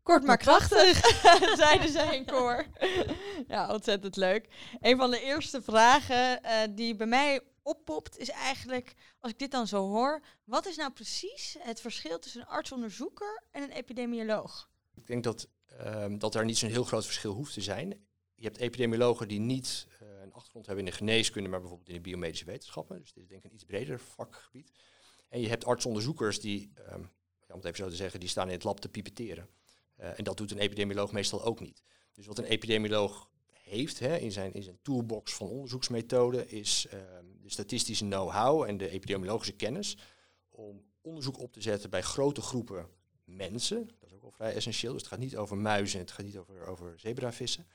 Kort 0.03 0.25
maar 0.25 0.37
krachtig, 0.37 1.01
zeiden 1.65 1.89
zij 1.89 2.17
in 2.17 2.25
koor. 2.25 2.65
ja, 3.49 3.73
ontzettend 3.73 4.17
leuk. 4.17 4.49
Een 4.81 4.97
van 4.97 5.11
de 5.11 5.21
eerste 5.21 5.63
vragen 5.63 6.41
uh, 6.43 6.51
die 6.71 6.97
bij 6.97 7.07
mij 7.07 7.41
oppopt, 7.71 8.19
is 8.19 8.29
eigenlijk, 8.29 8.95
als 9.21 9.33
ik 9.33 9.39
dit 9.39 9.51
dan 9.51 9.67
zo 9.67 9.89
hoor, 9.89 10.23
wat 10.45 10.67
is 10.67 10.77
nou 10.77 10.93
precies 10.93 11.57
het 11.59 11.81
verschil 11.81 12.19
tussen 12.19 12.41
een 12.41 12.47
artsonderzoeker 12.47 13.43
en 13.51 13.63
een 13.63 13.71
epidemioloog? 13.71 14.71
Ik 14.95 15.07
denk 15.07 15.25
dat, 15.25 15.49
um, 15.87 16.19
dat 16.19 16.35
er 16.35 16.45
niet 16.45 16.59
zo'n 16.59 16.71
heel 16.71 16.85
groot 16.85 17.05
verschil 17.05 17.33
hoeft 17.33 17.55
te 17.55 17.61
zijn. 17.61 17.89
Je 18.35 18.45
hebt 18.45 18.57
epidemiologen 18.57 19.29
die 19.29 19.41
niet 19.41 19.87
uh, 20.03 20.09
een 20.23 20.33
achtergrond 20.33 20.67
hebben 20.67 20.85
in 20.85 20.91
de 20.91 20.97
geneeskunde, 20.97 21.49
maar 21.49 21.61
bijvoorbeeld 21.61 21.89
in 21.89 21.95
de 21.95 22.01
biomedische 22.01 22.45
wetenschappen. 22.45 22.99
Dus 23.01 23.13
dit 23.13 23.23
is 23.23 23.29
denk 23.29 23.43
ik 23.45 23.51
een 23.51 23.55
iets 23.55 23.65
breder 23.65 24.01
vakgebied. 24.01 24.71
En 25.29 25.41
je 25.41 25.49
hebt 25.49 25.65
artsonderzoekers 25.65 26.41
die, 26.41 26.73
um, 26.93 27.11
om 27.49 27.57
het 27.57 27.65
even 27.65 27.77
zo 27.77 27.89
te 27.89 27.97
zeggen, 27.97 28.21
die 28.21 28.29
staan 28.29 28.47
in 28.47 28.55
het 28.55 28.65
lab 28.65 28.81
te 28.81 28.89
pipeteren. 28.89 29.49
Uh, 29.99 30.19
en 30.19 30.25
dat 30.25 30.37
doet 30.37 30.51
een 30.51 30.59
epidemioloog 30.59 31.13
meestal 31.13 31.45
ook 31.45 31.61
niet. 31.61 31.83
Dus 32.13 32.27
wat 32.27 32.39
een 32.39 32.45
epidemioloog 32.45 33.31
heeft 33.53 33.99
hè, 33.99 34.17
in, 34.17 34.33
zijn, 34.33 34.53
in 34.53 34.63
zijn 34.63 34.79
toolbox 34.83 35.35
van 35.35 35.49
onderzoeksmethoden 35.49 36.49
is 36.49 36.87
uh, 36.95 37.01
de 37.57 37.63
statistische 37.63 38.05
know-how 38.05 38.63
en 38.63 38.77
de 38.77 38.89
epidemiologische 38.89 39.53
kennis 39.53 39.97
om 40.51 40.85
onderzoek 41.01 41.39
op 41.39 41.53
te 41.53 41.61
zetten 41.61 41.91
bij 41.91 42.03
grote 42.03 42.41
groepen 42.41 42.89
mensen. 43.25 43.91
Dat 43.99 44.09
is 44.09 44.15
ook 44.15 44.23
wel 44.23 44.31
vrij 44.31 44.55
essentieel. 44.55 44.93
Dus 44.93 45.01
het 45.01 45.11
gaat 45.11 45.21
niet 45.21 45.37
over 45.37 45.57
muizen, 45.57 46.01
het 46.01 46.11
gaat 46.11 46.27
niet 46.27 46.39
over, 46.39 46.67
over 46.67 46.93
zebravissen. 46.97 47.67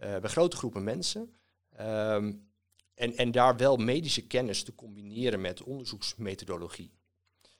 Uh, 0.00 0.18
bij 0.18 0.30
grote 0.30 0.56
groepen 0.56 0.84
mensen. 0.84 1.36
Um, 1.80 2.48
en, 2.94 3.16
en 3.16 3.30
daar 3.30 3.56
wel 3.56 3.76
medische 3.76 4.26
kennis 4.26 4.62
te 4.62 4.74
combineren 4.74 5.40
met 5.40 5.62
onderzoeksmethodologie. 5.62 6.92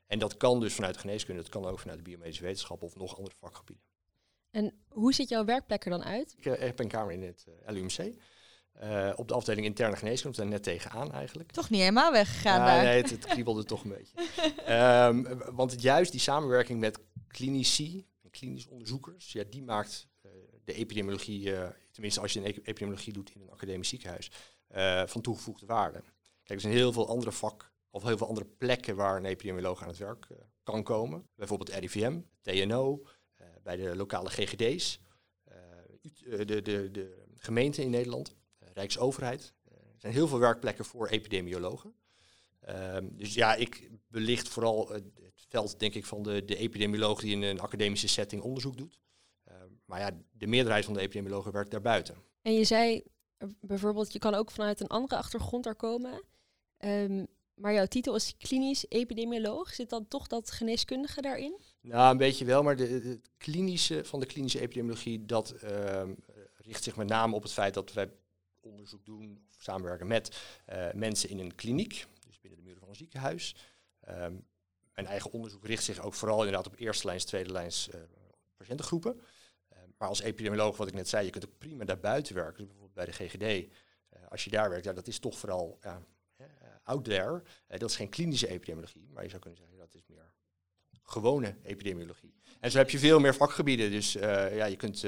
En 0.07 0.19
dat 0.19 0.37
kan 0.37 0.61
dus 0.61 0.75
vanuit 0.75 0.97
geneeskunde, 0.97 1.43
dat 1.43 1.51
kan 1.51 1.65
ook 1.65 1.79
vanuit 1.79 1.99
de 1.99 2.05
biomedische 2.05 2.43
wetenschap 2.43 2.83
of 2.83 2.97
nog 2.97 3.17
andere 3.17 3.37
vakgebieden. 3.37 3.85
En 4.51 4.73
hoe 4.89 5.15
ziet 5.15 5.29
jouw 5.29 5.45
werkplek 5.45 5.85
er 5.85 5.91
dan 5.91 6.05
uit? 6.05 6.35
Ik 6.39 6.45
uh, 6.45 6.59
heb 6.59 6.79
een 6.79 6.89
kamer 6.89 7.13
in 7.13 7.23
het 7.23 7.47
uh, 7.49 7.73
LUMC. 7.73 8.15
Uh, 8.83 9.13
op 9.17 9.29
de 9.29 9.35
afdeling 9.35 9.67
interne 9.67 9.97
geneeskunde, 9.97 10.37
daar 10.37 10.47
net 10.47 10.63
tegenaan 10.63 11.13
eigenlijk. 11.13 11.53
Toch 11.53 11.71
niet 11.71 11.81
helemaal 11.81 12.13
weggegaan 12.13 12.59
ja, 12.59 12.67
daar? 12.67 12.85
Nee, 12.85 13.03
het, 13.03 13.11
het 13.11 13.27
kriebelde 13.27 13.65
toch 13.65 13.85
een 13.85 13.97
beetje. 13.97 14.15
Um, 15.09 15.41
want 15.57 15.83
juist 15.83 16.11
die 16.11 16.21
samenwerking 16.21 16.81
met 16.81 16.99
klinici, 17.29 18.07
klinisch 18.31 18.67
onderzoekers, 18.67 19.33
ja, 19.33 19.45
die 19.51 19.63
maakt 19.63 20.09
de 20.65 20.73
epidemiologie, 20.73 21.53
tenminste 21.91 22.21
als 22.21 22.33
je 22.33 22.39
een 22.39 22.45
epidemiologie 22.45 23.13
doet 23.13 23.31
in 23.35 23.41
een 23.41 23.51
academisch 23.51 23.89
ziekenhuis, 23.89 24.31
van 25.07 25.21
toegevoegde 25.21 25.67
waarde. 25.67 26.03
Kijk, 26.47 26.59
er 26.59 26.61
zijn 26.61 26.73
heel 26.73 26.93
veel 26.93 27.09
andere 27.09 27.33
vak, 27.33 27.73
of 27.91 28.03
heel 28.03 28.17
veel 28.17 28.29
andere 28.29 28.47
plekken 28.47 28.97
waar 28.97 29.17
een 29.17 29.25
epidemioloog 29.25 29.83
aan 29.83 29.89
het 29.89 29.99
werk 29.99 30.27
eh, 30.31 30.37
kan 30.63 30.83
komen. 30.83 31.29
Bijvoorbeeld 31.35 31.79
RIVM, 31.79 32.21
TNO, 32.41 33.03
eh, 33.35 33.47
bij 33.63 33.77
de 33.77 33.97
lokale 33.97 34.31
GGD's, 34.31 35.01
eh, 35.45 36.41
eh, 36.41 36.47
de, 36.47 36.63
de, 36.63 36.91
de 36.91 37.25
gemeenten 37.35 37.83
in 37.83 37.91
Nederland, 37.91 38.29
eh, 38.29 38.37
Rijksoverheid. 38.77 39.53
Er 39.71 40.01
zijn 40.01 40.13
heel 40.13 40.29
veel 40.29 40.39
werkplekken 40.39 40.85
voor 40.85 41.09
epidemiologen. 41.09 41.95
Ehm, 42.61 43.09
dus 43.13 43.35
ja, 43.35 43.55
ik 43.55 43.91
belicht 44.09 44.49
vooral 44.49 44.89
het 44.89 45.05
veld 45.49 45.79
denk 45.81 45.95
ik, 45.95 46.07
van 46.07 46.23
de, 46.23 46.45
de 46.45 46.57
epidemioloog 46.57 47.21
die 47.21 47.33
in 47.33 47.43
een 47.43 47.61
academische 47.61 48.09
setting 48.09 48.43
onderzoek 48.43 48.77
doet. 48.77 49.01
Ehm, 49.45 49.69
maar 49.85 50.01
ja, 50.01 50.11
de 50.33 50.47
meerderheid 50.47 50.85
van 50.85 50.95
de 50.95 51.01
epidemiologen 51.01 51.53
werkt 51.53 51.71
daarbuiten. 51.71 52.17
En 52.43 52.53
je 52.53 52.65
zei 52.65 53.03
bijvoorbeeld, 53.61 54.13
je 54.13 54.19
kan 54.19 54.35
ook 54.35 54.51
vanuit 54.51 54.81
een 54.81 54.87
andere 54.87 55.17
achtergrond 55.17 55.65
daar 55.65 55.77
komen. 55.77 56.23
Ehm, 56.77 57.25
maar 57.55 57.73
jouw 57.73 57.87
titel 57.87 58.15
is 58.15 58.37
klinisch 58.39 58.87
epidemioloog. 58.89 59.75
Zit 59.75 59.91
dan 59.91 60.09
toch 60.09 60.27
dat 60.27 60.51
geneeskundige 60.51 61.21
daarin? 61.21 61.61
Nou, 61.81 62.11
een 62.11 62.17
beetje 62.17 62.45
wel, 62.45 62.63
maar 62.63 62.77
de, 62.77 63.21
klinische 63.39 64.05
van 64.05 64.21
de 64.21 64.27
klinische 64.27 64.61
epidemiologie, 64.61 65.27
dat 65.27 65.55
richt 66.57 66.83
zich 66.83 66.97
met 66.97 67.09
name 67.09 67.35
op 67.35 67.43
het 67.43 67.53
feit 67.53 67.75
dat 67.75 67.93
wij 67.93 68.11
onderzoek 68.67 69.05
doen 69.05 69.47
of 69.51 69.63
samenwerken 69.63 70.07
met 70.07 70.37
eh, 70.65 70.93
mensen 70.93 71.29
in 71.29 71.39
een 71.39 71.55
kliniek, 71.55 72.07
dus 72.27 72.41
binnen 72.41 72.59
de 72.59 72.65
muren 72.65 72.81
van 72.81 72.89
een 72.89 72.97
ziekenhuis. 72.97 73.57
Ehm, 74.01 74.35
mijn 74.95 75.07
eigen 75.07 75.31
onderzoek 75.31 75.65
richt 75.67 75.85
zich 75.85 76.01
ook 76.01 76.15
vooral 76.15 76.39
inderdaad 76.39 76.67
op 76.67 76.79
eerste 76.79 77.07
lijns, 77.07 77.25
tweede 77.25 77.53
lijns 77.53 77.91
eh, 77.91 78.01
patiëntengroepen. 78.57 79.21
Ehm, 79.69 79.89
maar 79.99 80.09
als 80.09 80.21
epidemioloog, 80.21 80.77
wat 80.77 80.89
ik 80.89 80.95
net 80.95 81.09
zei, 81.09 81.25
je 81.25 81.31
kunt 81.31 81.47
ook 81.47 81.59
prima 81.59 81.85
daarbuiten 81.85 82.35
werken, 82.35 82.57
dus 82.57 82.67
bijvoorbeeld 82.67 82.95
bij 82.95 83.05
de 83.05 83.13
GGD. 83.13 83.73
Eh, 84.09 84.21
als 84.29 84.45
je 84.45 84.51
daar 84.51 84.71
werkt, 84.71 84.85
ja, 84.85 84.93
dat 84.93 85.07
is 85.07 85.19
toch 85.19 85.39
vooral 85.39 85.79
out 86.83 87.05
there. 87.05 87.43
Dat 87.67 87.91
is 87.91 87.97
geen 87.97 88.09
klinische 88.09 88.49
epidemiologie, 88.49 89.09
maar 89.13 89.23
je 89.23 89.29
zou 89.29 89.41
kunnen 89.41 89.59
zeggen 89.59 89.79
dat 89.79 89.95
is 89.95 90.03
meer 90.07 90.33
gewone 91.03 91.57
epidemiologie. 91.63 92.35
En 92.61 92.71
zo 92.71 92.79
heb 92.79 92.91
je 92.91 92.99
veel 92.99 93.19
meer 93.19 93.35
vakgebieden. 93.35 93.91
Dus 93.91 94.13
ja, 94.13 94.65
je 94.65 94.77
kunt 94.77 95.03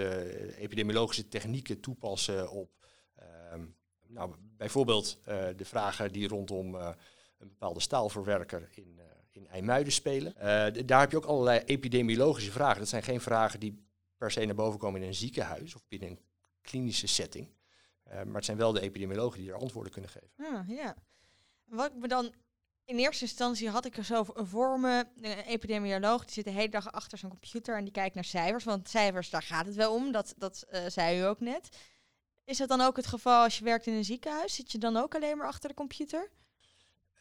epidemiologische 0.57 1.29
technieken 1.29 1.81
toepassen 1.81 2.51
op 2.51 2.79
nou, 4.09 4.35
bijvoorbeeld 4.57 5.19
eh, 5.25 5.47
de 5.57 5.65
vragen 5.65 6.13
die 6.13 6.29
rondom 6.29 6.75
eh, 6.75 6.91
een 7.39 7.49
bepaalde 7.49 7.81
staalverwerker 7.81 8.69
in, 8.75 8.95
eh, 8.99 9.05
in 9.31 9.49
IJmuiden 9.49 9.93
spelen. 9.93 10.35
Daar 10.87 11.01
heb 11.01 11.11
je 11.11 11.17
ook 11.17 11.25
allerlei 11.25 11.61
epidemiologische 11.65 12.51
vragen. 12.51 12.79
Dat 12.79 12.89
zijn 12.89 13.03
geen 13.03 13.21
vragen 13.21 13.61
die 13.61 13.87
per 14.17 14.31
se 14.31 14.45
naar 14.45 14.55
boven 14.55 14.79
komen 14.79 15.03
in 15.03 15.07
een 15.07 15.15
ziekenhuis 15.15 15.75
of 15.75 15.83
binnen 15.89 16.09
een 16.09 16.21
klinische 16.61 17.07
setting. 17.07 17.57
Maar 18.05 18.35
het 18.35 18.45
zijn 18.45 18.57
wel 18.57 18.73
de 18.73 18.81
epidemiologen 18.81 19.41
die 19.41 19.51
er 19.51 19.59
antwoorden 19.59 19.93
kunnen 19.93 20.11
geven. 20.11 20.31
Ah, 20.37 20.69
ja. 20.69 20.97
Wat 21.65 21.95
me 21.95 22.09
dan 22.09 22.33
in 22.85 22.99
eerste 22.99 23.25
instantie 23.25 23.69
had 23.69 23.85
ik 23.85 23.97
er 23.97 24.05
zo 24.05 24.25
voor 24.35 24.81
me 24.81 25.07
een 25.21 25.39
epidemioloog 25.39 26.25
die 26.25 26.33
zit 26.33 26.45
de 26.45 26.51
hele 26.51 26.69
dag 26.69 26.93
achter 26.93 27.19
zijn 27.19 27.31
computer 27.31 27.77
en 27.77 27.85
die 27.85 27.93
kijkt 27.93 28.15
naar 28.15 28.25
cijfers, 28.25 28.65
want 28.65 28.89
cijfers 28.89 29.31
daar 29.31 29.43
gaat 29.43 29.67
het 29.67 29.75
wel 29.75 29.95
om. 29.95 30.13
Dat 30.13 30.35
dat 30.37 30.67
zei 30.89 31.21
u 31.21 31.25
ook 31.25 31.41
net. 31.41 31.69
Is 32.49 32.57
dat 32.59 32.69
dan 32.69 32.81
ook 32.81 32.97
het 32.97 33.07
geval 33.07 33.43
als 33.43 33.59
je 33.59 33.65
werkt 33.65 33.87
in 33.87 33.93
een 33.95 34.05
ziekenhuis? 34.05 34.55
Zit 34.55 34.73
je 34.73 34.79
dan 34.79 34.97
ook 34.97 35.15
alleen 35.15 35.37
maar 35.37 35.47
achter 35.47 35.69
de 35.69 35.75
computer? 35.75 36.31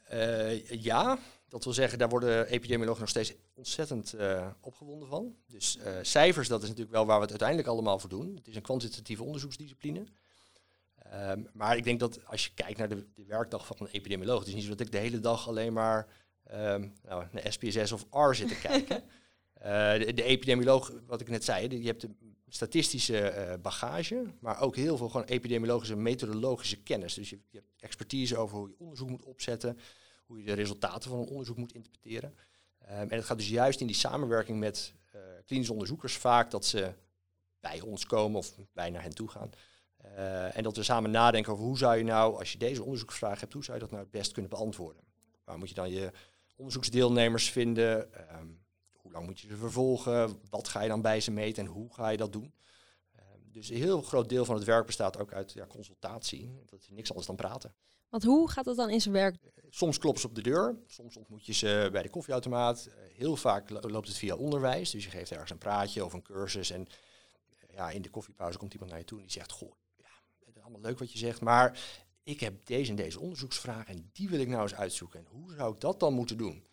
Eh, 0.07 0.81
ja, 0.83 1.17
dat 1.47 1.63
wil 1.63 1.73
zeggen, 1.73 1.99
daar 1.99 2.09
worden 2.09 2.47
epidemiologen 2.47 2.99
nog 3.01 3.09
steeds 3.09 3.33
ontzettend 3.53 4.13
eh, 4.13 4.47
opgewonden 4.61 5.07
van. 5.07 5.35
Dus 5.47 5.77
eh, 5.77 5.93
cijfers, 6.01 6.47
dat 6.47 6.61
is 6.61 6.67
natuurlijk 6.67 6.95
wel 6.95 7.05
waar 7.05 7.15
we 7.15 7.21
het 7.21 7.29
uiteindelijk 7.29 7.69
allemaal 7.69 7.99
voor 7.99 8.09
doen. 8.09 8.35
Het 8.35 8.47
is 8.47 8.55
een 8.55 8.61
kwantitatieve 8.61 9.23
onderzoeksdiscipline. 9.23 10.03
Ehm, 10.95 11.43
maar 11.53 11.77
ik 11.77 11.83
denk 11.83 11.99
dat 11.99 12.25
als 12.25 12.45
je 12.45 12.51
kijkt 12.53 12.77
naar 12.77 12.89
de, 12.89 13.07
de 13.13 13.25
werkdag 13.25 13.65
van 13.65 13.75
een 13.79 13.87
epidemioloog, 13.91 14.39
het 14.39 14.47
is 14.47 14.53
niet 14.53 14.63
zo 14.63 14.69
dat 14.69 14.79
ik 14.79 14.91
de 14.91 14.97
hele 14.97 15.19
dag 15.19 15.47
alleen 15.47 15.73
maar 15.73 16.07
ehm, 16.43 16.87
nou, 17.03 17.25
naar 17.31 17.51
SPSS 17.51 17.91
of 17.91 18.05
R 18.11 18.33
zit 18.35 18.47
te 18.47 18.59
kijken. 18.59 19.03
De, 19.61 20.11
de 20.15 20.23
epidemioloog, 20.23 20.91
wat 21.07 21.21
ik 21.21 21.29
net 21.29 21.43
zei, 21.43 21.67
die- 21.67 21.81
je 21.81 21.87
hebt 21.87 22.01
de 22.01 22.09
statistische 22.49 23.19
eh, 23.19 23.59
bagage, 23.61 24.25
maar 24.39 24.61
ook 24.61 24.75
heel 24.75 24.97
veel 24.97 25.09
gewoon 25.09 25.25
epidemiologische 25.25 25.95
methodologische 25.95 26.77
kennis. 26.77 27.13
Dus 27.13 27.29
je, 27.29 27.39
je 27.49 27.57
hebt 27.57 27.71
expertise 27.79 28.37
over 28.37 28.57
hoe 28.57 28.69
je 28.69 28.79
onderzoek 28.79 29.09
moet 29.09 29.23
opzetten, 29.23 29.79
hoe 30.25 30.39
je 30.39 30.45
de 30.45 30.53
resultaten 30.53 31.09
van 31.09 31.19
een 31.19 31.27
onderzoek 31.27 31.57
moet 31.57 31.73
interpreteren. 31.73 32.35
Ehm, 32.77 33.09
en 33.09 33.17
het 33.17 33.25
gaat 33.25 33.37
dus 33.37 33.49
juist 33.49 33.79
in 33.79 33.87
die 33.87 33.95
samenwerking 33.95 34.59
met 34.59 34.93
eh 35.11 35.21
klinische 35.45 35.73
onderzoekers 35.73 36.15
vaak 36.17 36.51
dat 36.51 36.65
ze 36.65 36.93
bij 37.59 37.81
ons 37.81 38.05
komen 38.05 38.37
of 38.37 38.55
wij 38.73 38.89
naar 38.89 39.01
hen 39.01 39.15
toe 39.15 39.29
gaan. 39.29 39.49
Eh, 39.97 40.57
en 40.57 40.63
dat 40.63 40.75
we 40.75 40.83
samen 40.83 41.11
nadenken 41.11 41.51
over 41.51 41.65
hoe 41.65 41.77
zou 41.77 41.97
je 41.97 42.03
nou, 42.03 42.37
als 42.37 42.51
je 42.51 42.57
deze 42.57 42.83
onderzoeksvraag 42.83 43.39
hebt, 43.39 43.53
hoe 43.53 43.63
zou 43.63 43.77
je 43.77 43.83
dat 43.83 43.91
nou 43.91 44.03
het 44.03 44.11
best 44.11 44.31
kunnen 44.31 44.51
beantwoorden? 44.51 45.03
Waar 45.43 45.57
moet 45.57 45.69
je 45.69 45.75
dan 45.75 45.89
je 45.89 46.11
onderzoeksdeelnemers 46.55 47.51
vinden? 47.51 48.13
Ehm, 48.13 48.47
hoe 49.07 49.15
lang 49.15 49.25
moet 49.25 49.39
je 49.39 49.47
ze 49.47 49.55
vervolgen? 49.57 50.39
Wat 50.49 50.67
ga 50.67 50.81
je 50.81 50.87
dan 50.87 51.01
bij 51.01 51.19
ze 51.21 51.31
meten 51.31 51.65
en 51.65 51.71
hoe 51.71 51.93
ga 51.93 52.09
je 52.09 52.17
dat 52.17 52.31
doen? 52.33 52.53
Ehm, 53.15 53.25
dus 53.51 53.69
een 53.69 53.75
heel 53.75 54.01
groot 54.01 54.29
deel 54.29 54.45
van 54.45 54.55
het 54.55 54.63
werk 54.63 54.85
bestaat 54.85 55.17
ook 55.19 55.33
uit 55.33 55.53
ja, 55.53 55.65
consultatie. 55.67 56.61
Dat 56.65 56.79
is 56.79 56.87
niks 56.89 57.09
anders 57.09 57.27
dan 57.27 57.35
praten. 57.35 57.75
Want 58.09 58.23
hoe 58.23 58.49
gaat 58.49 58.65
dat 58.65 58.75
dan 58.75 58.89
in 58.89 59.01
zijn 59.01 59.13
werk? 59.13 59.35
Soms 59.69 59.97
kloppen 59.97 60.21
ze 60.21 60.27
op 60.27 60.35
de 60.35 60.41
deur, 60.41 60.77
soms 60.85 61.17
ontmoet 61.17 61.45
je 61.45 61.53
ze 61.53 61.89
bij 61.91 62.01
de 62.01 62.09
koffieautomaat. 62.09 62.85
Eh, 62.85 62.93
Heel 63.17 63.35
vaak 63.35 63.69
lo- 63.69 63.79
loopt 63.89 64.07
het 64.07 64.17
via 64.17 64.35
onderwijs, 64.35 64.91
dus 64.91 65.03
je 65.03 65.09
geeft 65.09 65.31
ergens 65.31 65.51
een 65.51 65.57
praatje 65.57 66.05
of 66.05 66.13
een 66.13 66.21
cursus. 66.21 66.69
En 66.69 66.87
eh, 66.87 67.75
ja, 67.75 67.89
in 67.89 68.01
de 68.01 68.09
koffiepauze 68.09 68.57
komt 68.57 68.73
iemand 68.73 68.89
naar 68.91 68.99
je 68.99 69.05
toe 69.05 69.17
en 69.17 69.23
die 69.23 69.33
zegt, 69.33 69.51
goh, 69.51 69.71
ja, 69.95 70.09
het 70.45 70.55
is 70.55 70.61
allemaal 70.61 70.81
leuk 70.81 70.99
wat 70.99 71.11
je 71.11 71.17
zegt, 71.17 71.41
maar 71.41 71.79
ik 72.23 72.39
heb 72.39 72.65
deze 72.65 72.89
en 72.89 72.95
deze 72.95 73.19
onderzoeksvraag 73.19 73.87
en 73.87 74.09
die 74.13 74.29
wil 74.29 74.39
ik 74.39 74.47
nou 74.47 74.61
eens 74.61 74.75
uitzoeken. 74.75 75.19
En 75.19 75.25
hoe 75.25 75.53
zou 75.53 75.73
ik 75.73 75.79
dat 75.79 75.99
dan 75.99 76.13
moeten 76.13 76.37
doen? 76.37 76.67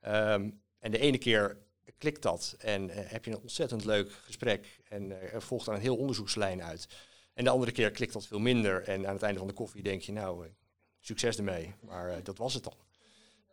Ehm, 0.00 0.50
en 0.78 0.90
de 0.90 0.98
ene 0.98 1.18
keer 1.18 1.58
klikt 1.98 2.22
dat 2.22 2.54
en 2.58 2.90
eh, 2.90 3.10
heb 3.10 3.24
je 3.24 3.30
een 3.30 3.40
ontzettend 3.40 3.84
leuk 3.84 4.12
gesprek 4.12 4.80
en 4.88 5.20
eh, 5.20 5.40
volgt 5.40 5.66
dan 5.66 5.74
een 5.74 5.80
heel 5.80 5.96
onderzoekslijn 5.96 6.62
uit. 6.62 6.88
En 7.34 7.44
de 7.44 7.50
andere 7.50 7.72
keer 7.72 7.90
klikt 7.90 8.12
dat 8.12 8.26
veel 8.26 8.38
minder 8.38 8.82
en 8.82 9.06
aan 9.06 9.14
het 9.14 9.22
einde 9.22 9.38
van 9.38 9.48
de 9.48 9.54
koffie 9.54 9.82
denk 9.82 10.02
je, 10.02 10.12
nou, 10.12 10.46
eh, 10.46 10.52
succes 11.00 11.36
ermee. 11.36 11.74
Maar 11.80 12.22
dat 12.22 12.38
was 12.38 12.54
het 12.54 12.64
dan. 12.64 12.76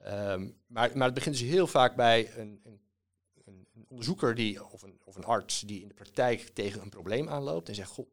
Ehm, 0.02 0.50
maar, 0.68 0.98
maar 0.98 1.06
het 1.06 1.14
begint 1.14 1.38
dus 1.38 1.50
heel 1.50 1.68
vaak 1.68 1.96
bij 1.96 2.38
een, 2.38 2.62
een, 2.64 2.80
een, 3.46 3.86
onderzoeker 3.88 4.36
die, 4.36 4.66
of, 4.66 4.82
een, 4.82 5.00
of 5.04 5.16
een 5.16 5.24
arts 5.24 5.60
die 5.60 5.82
in 5.82 5.88
de 5.88 5.94
praktijk 5.94 6.42
tegen 6.42 6.82
een 6.82 6.90
probleem 6.90 7.30
aanloopt 7.30 7.70
en 7.70 7.76
zegt, 7.76 7.90
goh, 7.90 8.08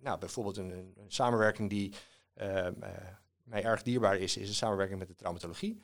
nou 0.00 0.18
bijvoorbeeld 0.18 0.56
een, 0.56 0.70
een, 0.70 0.94
samenwerking 1.06 1.70
die 1.70 1.92
ehm, 2.34 2.82
eh, 2.82 2.90
mij 3.42 3.64
erg 3.64 3.82
dierbaar 3.82 4.16
is, 4.16 4.36
is 4.36 4.48
een 4.48 4.54
samenwerking 4.54 4.98
met 4.98 5.08
de 5.08 5.14
traumatologie. 5.14 5.82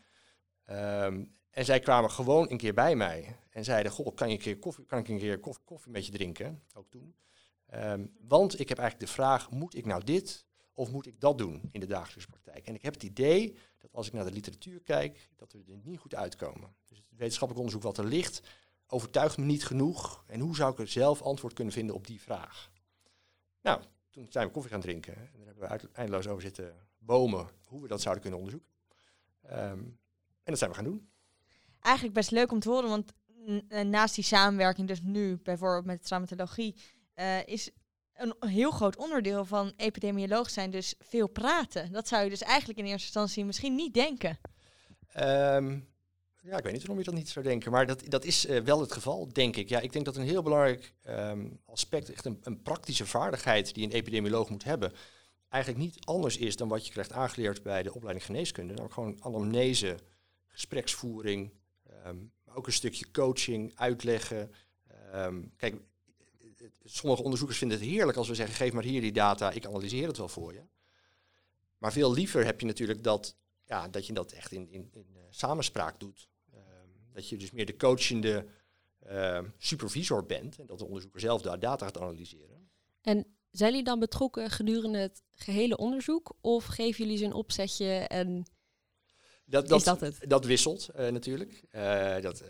Ehm, 0.64 1.24
en 1.54 1.64
zij 1.64 1.80
kwamen 1.80 2.10
gewoon 2.10 2.50
een 2.50 2.56
keer 2.56 2.74
bij 2.74 2.96
mij 2.96 3.36
en 3.50 3.64
zeiden, 3.64 3.92
goh, 3.92 4.14
kan, 4.14 4.28
je 4.28 4.34
een 4.34 4.40
keer 4.40 4.58
koffie, 4.58 4.84
kan 4.84 4.98
ik 4.98 5.08
een 5.08 5.18
keer 5.18 5.38
koffie, 5.38 5.64
koffie 5.64 5.92
met 5.92 6.06
je 6.06 6.12
drinken? 6.12 6.62
Ook 6.74 6.90
toen. 6.90 7.14
Ehm, 7.66 8.06
want 8.20 8.60
ik 8.60 8.68
heb 8.68 8.78
eigenlijk 8.78 9.08
de 9.08 9.14
vraag, 9.16 9.50
moet 9.50 9.74
ik 9.74 9.86
nou 9.86 10.04
dit 10.04 10.44
of 10.72 10.90
moet 10.90 11.06
ik 11.06 11.20
dat 11.20 11.38
doen 11.38 11.68
in 11.72 11.80
de 11.80 11.86
dagelijkse 11.86 12.30
praktijk? 12.30 12.66
En 12.66 12.74
ik 12.74 12.82
heb 12.82 12.94
het 12.94 13.02
idee 13.02 13.56
dat 13.78 13.94
als 13.94 14.06
ik 14.06 14.12
naar 14.12 14.24
de 14.24 14.32
literatuur 14.32 14.80
kijk, 14.80 15.28
dat 15.36 15.52
we 15.52 15.58
er 15.68 15.78
niet 15.82 15.98
goed 15.98 16.14
uitkomen. 16.14 16.74
Dus 16.84 16.98
het 16.98 17.06
wetenschappelijk 17.10 17.58
onderzoek 17.58 17.82
wat 17.82 17.98
er 17.98 18.10
ligt, 18.10 18.42
overtuigt 18.86 19.36
me 19.36 19.44
niet 19.44 19.66
genoeg. 19.66 20.24
En 20.26 20.40
hoe 20.40 20.56
zou 20.56 20.72
ik 20.72 20.78
er 20.78 20.88
zelf 20.88 21.22
antwoord 21.22 21.54
kunnen 21.54 21.72
vinden 21.72 21.94
op 21.94 22.06
die 22.06 22.20
vraag? 22.20 22.70
Nou, 23.60 23.82
toen 24.10 24.26
zijn 24.30 24.46
we 24.46 24.52
koffie 24.52 24.72
gaan 24.72 24.80
drinken. 24.80 25.16
En 25.16 25.44
daar 25.44 25.46
hebben 25.46 25.88
we 25.88 25.88
eindeloos 25.92 26.26
over 26.26 26.42
zitten 26.42 26.74
bomen 26.98 27.48
hoe 27.64 27.82
we 27.82 27.88
dat 27.88 28.00
zouden 28.00 28.22
kunnen 28.22 28.40
onderzoeken. 28.40 28.72
Ehm, 29.42 29.78
en 30.44 30.50
dat 30.52 30.58
zijn 30.58 30.70
we 30.70 30.76
gaan 30.76 30.84
doen. 30.84 31.08
Eigenlijk 31.84 32.14
best 32.14 32.30
leuk 32.30 32.52
om 32.52 32.60
te 32.60 32.68
horen, 32.68 32.88
want 32.88 33.12
eh, 33.68 33.80
naast 33.80 34.14
die 34.14 34.24
samenwerking, 34.24 34.88
dus 34.88 35.00
nu 35.02 35.36
bijvoorbeeld 35.42 35.84
met 35.84 36.04
traumatologie, 36.04 36.74
eh, 37.14 37.46
is 37.46 37.70
een 38.14 38.34
heel 38.38 38.70
groot 38.70 38.96
onderdeel 38.96 39.44
van 39.44 39.72
epidemioloog 39.76 40.50
zijn 40.50 40.70
dus 40.70 40.94
veel 40.98 41.28
praten. 41.28 41.92
Dat 41.92 42.08
zou 42.08 42.24
je 42.24 42.30
dus 42.30 42.42
eigenlijk 42.42 42.78
in 42.78 42.84
eerste 42.84 43.04
instantie 43.04 43.44
misschien 43.44 43.74
niet 43.74 43.94
denken. 43.94 44.38
Ehm, 45.08 45.78
ja, 46.42 46.56
ik 46.56 46.64
weet 46.64 46.72
niet 46.72 46.80
waarom 46.80 46.98
je 46.98 47.04
dat 47.04 47.14
niet 47.14 47.28
zou 47.28 47.44
denken, 47.44 47.72
maar 47.72 47.86
dat, 47.86 48.10
dat 48.10 48.24
is 48.24 48.46
eh, 48.46 48.60
wel 48.60 48.80
het 48.80 48.92
geval, 48.92 49.28
denk 49.32 49.56
ik. 49.56 49.68
Ja, 49.68 49.80
ik 49.80 49.92
denk 49.92 50.04
dat 50.04 50.16
een 50.16 50.22
heel 50.22 50.42
belangrijk 50.42 50.94
ehm, 51.02 51.48
aspect, 51.64 52.12
echt 52.12 52.24
een, 52.24 52.62
praktische 52.62 53.06
vaardigheid 53.06 53.74
die 53.74 53.84
een 53.84 53.92
epidemioloog 53.92 54.50
moet 54.50 54.64
hebben, 54.64 54.92
eigenlijk 55.48 55.84
niet 55.84 56.04
anders 56.04 56.36
is 56.36 56.56
dan 56.56 56.68
wat 56.68 56.86
je 56.86 56.92
krijgt 56.92 57.12
aangeleerd 57.12 57.62
bij 57.62 57.82
de 57.82 57.94
opleiding 57.94 58.26
geneeskunde. 58.26 58.68
Namelijk 58.68 58.94
gewoon 58.94 59.16
anamnese, 59.20 59.98
gespreksvoering, 60.46 61.50
ehm, 62.04 62.16
ook 62.54 62.66
een 62.66 62.72
stukje 62.72 63.10
coaching, 63.10 63.72
uitleggen. 63.74 64.50
Ehm, 65.12 65.42
kijk, 65.56 65.74
sommige 66.84 67.22
onderzoekers 67.22 67.58
vinden 67.58 67.78
het 67.78 67.86
heerlijk 67.86 68.18
als 68.18 68.28
we 68.28 68.34
zeggen, 68.34 68.54
geef 68.54 68.72
maar 68.72 68.82
hier 68.82 69.00
die 69.00 69.12
data, 69.12 69.50
ik 69.50 69.66
analyseer 69.66 70.06
het 70.06 70.16
wel 70.16 70.28
voor 70.28 70.52
je. 70.52 70.62
Maar 71.78 71.92
veel 71.92 72.12
liever 72.12 72.44
heb 72.44 72.60
je 72.60 72.66
natuurlijk 72.66 73.04
dat, 73.04 73.36
ja, 73.64 73.88
dat 73.88 74.06
je 74.06 74.12
dat 74.12 74.32
echt 74.32 74.52
in, 74.52 74.68
in, 74.70 74.88
in 74.92 75.06
eh, 75.14 75.22
samenspraak 75.30 76.00
doet. 76.00 76.28
Ehm, 76.52 76.88
dat 77.12 77.28
je 77.28 77.36
dus 77.36 77.50
meer 77.50 77.66
de 77.66 77.76
coachende 77.76 78.46
ehm, 78.98 79.48
supervisor 79.58 80.26
bent 80.26 80.58
en 80.58 80.66
dat 80.66 80.78
de 80.78 80.84
onderzoeker 80.84 81.20
zelf 81.20 81.42
de 81.42 81.58
data 81.58 81.84
gaat 81.84 81.98
analyseren. 81.98 82.70
En 83.00 83.26
zijn 83.50 83.70
jullie 83.70 83.84
dan 83.84 83.98
betrokken 83.98 84.50
gedurende 84.50 84.98
het 84.98 85.22
gehele 85.30 85.76
onderzoek? 85.76 86.36
Of 86.40 86.64
geven 86.64 87.04
jullie 87.04 87.18
ze 87.18 87.24
een 87.24 87.32
opzetje 87.32 87.86
en 87.88 88.44
Dat, 89.62 89.70
Is 89.70 89.84
dat 89.84 90.00
het? 90.00 90.18
Dat 90.28 90.44
wisselt 90.44 90.88
eh, 90.88 91.08
natuurlijk. 91.08 91.62
Eh, 91.70 92.20
dat, 92.20 92.40
eh, 92.40 92.48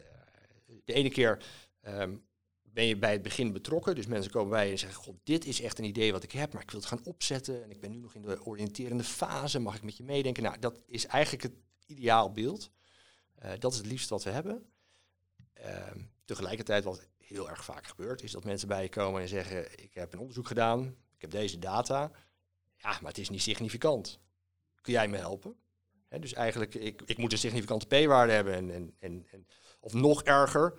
de 0.85 0.93
ene 0.93 1.11
keer 1.11 1.45
ehm, 1.81 2.17
ben 2.63 2.85
je 2.85 2.97
bij 2.97 3.13
het 3.13 3.23
begin 3.23 3.53
betrokken. 3.53 3.95
Dus 3.95 4.07
mensen 4.07 4.31
komen 4.31 4.51
bij 4.51 4.65
je 4.67 4.73
en 4.73 4.79
zeggen, 4.79 5.03
god, 5.03 5.17
dit 5.23 5.45
is 5.45 5.61
echt 5.61 5.79
een 5.79 5.85
idee 5.85 6.13
wat 6.13 6.23
ik 6.23 6.33
heb, 6.33 6.53
maar 6.53 6.63
ik 6.63 6.71
wil 6.71 6.81
het 6.81 6.89
gaan 6.89 7.05
opzetten. 7.05 7.63
En 7.63 7.71
ik 7.71 7.81
ben 7.81 7.91
nu 7.91 7.99
nog 7.99 8.15
in 8.15 8.23
de 8.23 8.45
oriënterende 8.45 9.05
fase, 9.05 9.59
mag 9.59 9.77
ik 9.77 9.83
met 9.83 9.97
je 9.97 10.03
meedenken? 10.05 10.43
Nou, 10.43 10.59
dat 10.59 10.81
is 10.87 11.07
eigenlijk 11.07 11.43
het 11.43 11.53
ideaal 11.87 12.33
beeld. 12.33 12.71
Dat 13.59 13.73
is 13.73 13.79
het 13.79 13.87
liefst 13.87 14.09
wat 14.09 14.23
we 14.23 14.31
hebben. 14.31 14.67
Ehm, 15.53 15.99
tegelijkertijd, 16.25 16.85
wat 16.85 17.09
heel 17.19 17.51
erg 17.51 17.65
vaak 17.65 17.87
gebeurt, 17.87 18.23
is 18.23 18.33
dat 18.33 18.45
mensen 18.45 18.69
bij 18.69 18.83
je 18.83 18.89
komen 18.89 19.23
en 19.23 19.29
zeggen, 19.29 19.83
ik 19.83 19.95
heb 19.95 20.13
een 20.13 20.19
onderzoek 20.19 20.47
gedaan, 20.47 20.97
ik 21.15 21.21
heb 21.21 21.31
deze 21.31 21.59
data. 21.59 22.11
Ja, 22.77 22.91
maar 22.91 23.11
het 23.11 23.19
is 23.19 23.29
niet 23.29 23.43
significant. 23.43 24.21
Kun 24.81 24.93
jij 24.93 25.09
me 25.09 25.17
helpen? 25.17 25.57
Dus 26.21 26.33
eigenlijk, 26.33 26.75
ik, 26.75 27.03
ik 27.07 27.19
moet 27.19 27.33
een 27.33 27.39
significante 27.39 27.87
p-waarde 27.87 28.33
hebben. 28.33 28.55
En, 28.55 28.71
en, 28.71 28.95
en, 28.99 29.27
en, 29.31 29.47
of 29.81 29.93
nog 29.93 30.23
erger, 30.23 30.75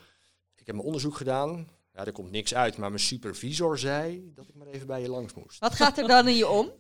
ik 0.56 0.66
heb 0.66 0.76
mijn 0.76 0.88
onderzoek 0.88 1.16
gedaan. 1.16 1.70
Ja, 1.94 2.06
er 2.06 2.12
komt 2.12 2.32
niks 2.32 2.56
uit, 2.56 2.78
maar 2.78 2.90
mijn 2.90 3.02
supervisor 3.02 3.78
zei 3.78 4.32
dat 4.34 4.48
ik 4.48 4.56
maar 4.56 4.68
even 4.68 4.88
bij 4.88 5.02
je 5.02 5.10
langs 5.10 5.34
moest. 5.34 5.60
Wat 5.60 5.76
gaat 5.76 5.98
er 5.98 6.08
dan 6.08 6.28
in 6.28 6.36
je 6.36 6.48
om? 6.48 6.72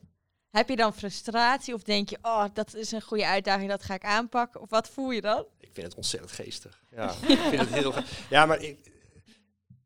Heb 0.49 0.69
je 0.69 0.75
dan 0.75 0.93
frustratie 0.93 1.73
of 1.73 1.83
denk 1.83 2.09
je, 2.09 2.17
oh, 2.21 2.45
dat 2.53 2.73
is 2.73 2.91
een 2.91 3.01
goede 3.01 3.25
uitdaging, 3.25 3.69
dat 3.69 3.83
ga 3.83 3.93
ik 3.93 4.03
aanpakken? 4.03 4.61
Of 4.61 4.69
wat 4.69 4.89
voel 4.89 5.11
je 5.11 5.21
dan? 5.21 5.45
Ik 5.59 5.69
vind 5.71 5.87
het 5.87 5.95
ontzettend 5.95 6.31
geestig. 6.31 6.83
Ja, 6.91 7.09
ik 7.27 7.39
vind 7.39 7.59
het 7.59 7.69
heel 7.69 7.93
Ja, 8.29 8.45
maar 8.45 8.61
ik, 8.61 8.91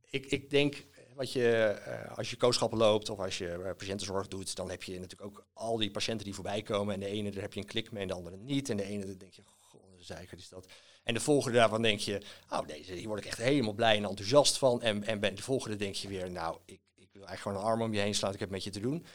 ik, 0.09 0.25
ik 0.25 0.49
denk, 0.49 0.85
wat 1.19 1.31
je, 1.31 1.55
eh, 1.55 2.17
als 2.17 2.29
je 2.29 2.35
kooschappen 2.35 2.77
loopt 2.77 3.09
of 3.09 3.19
als 3.19 3.37
je 3.37 3.49
eh, 3.49 3.75
patiëntenzorg 3.75 4.27
doet, 4.27 4.55
dan 4.55 4.69
heb 4.69 4.83
je 4.83 4.99
natuurlijk 4.99 5.29
ook 5.29 5.47
al 5.53 5.77
die 5.77 5.91
patiënten 5.91 6.25
die 6.25 6.33
voorbij 6.33 6.61
komen. 6.61 6.93
En 6.93 6.99
de 6.99 7.05
ene, 7.05 7.31
daar 7.31 7.41
heb 7.41 7.53
je 7.53 7.59
een 7.59 7.65
klik 7.65 7.91
mee 7.91 8.01
en 8.01 8.07
de 8.07 8.13
andere 8.13 8.37
niet. 8.37 8.69
En 8.69 8.77
de 8.77 8.83
ene, 8.83 9.05
dan 9.05 9.17
denk 9.17 9.33
je, 9.33 9.41
goh, 9.59 9.81
een 10.09 10.37
is 10.37 10.49
dat. 10.49 10.65
En 11.03 11.13
de 11.13 11.19
volgende 11.19 11.57
daarvan 11.57 11.81
denk 11.81 11.99
je, 11.99 12.21
oh, 12.49 12.67
deze, 12.67 12.93
hier 12.93 13.07
word 13.07 13.19
ik 13.19 13.25
echt 13.25 13.37
helemaal 13.37 13.73
blij 13.73 13.97
en 13.97 14.05
enthousiast 14.05 14.57
van. 14.57 14.81
En, 14.81 15.03
en 15.03 15.19
bij 15.19 15.35
de 15.35 15.41
volgende 15.41 15.75
denk 15.75 15.95
je 15.95 16.07
weer, 16.07 16.31
nou, 16.31 16.57
ik, 16.65 16.81
ik 16.95 17.09
wil 17.11 17.25
eigenlijk 17.25 17.41
gewoon 17.41 17.57
een 17.57 17.63
arm 17.63 17.81
om 17.81 17.93
je 17.93 17.99
heen 17.99 18.15
slaan, 18.15 18.33
ik 18.33 18.39
heb 18.39 18.49
met 18.49 18.63
je 18.63 18.69
te 18.69 18.79
doen. 18.79 19.05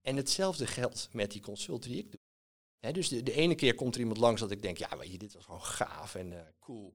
En 0.00 0.16
hetzelfde 0.16 0.66
geldt 0.66 1.08
met 1.12 1.30
die 1.30 1.40
consult 1.40 1.82
die 1.82 1.98
ik 1.98 2.10
doe. 2.10 2.92
Dus 2.92 3.08
de, 3.08 3.22
de 3.22 3.32
ene 3.32 3.54
keer 3.54 3.74
komt 3.74 3.94
er 3.94 4.00
iemand 4.00 4.18
langs 4.18 4.40
dat 4.40 4.50
ik 4.50 4.62
denk, 4.62 4.78
ja, 4.78 4.96
weet 4.98 5.12
je, 5.12 5.18
dit 5.18 5.34
was 5.34 5.44
gewoon 5.44 5.64
gaaf 5.64 6.14
en 6.14 6.32
eh, 6.32 6.46
cool. 6.60 6.94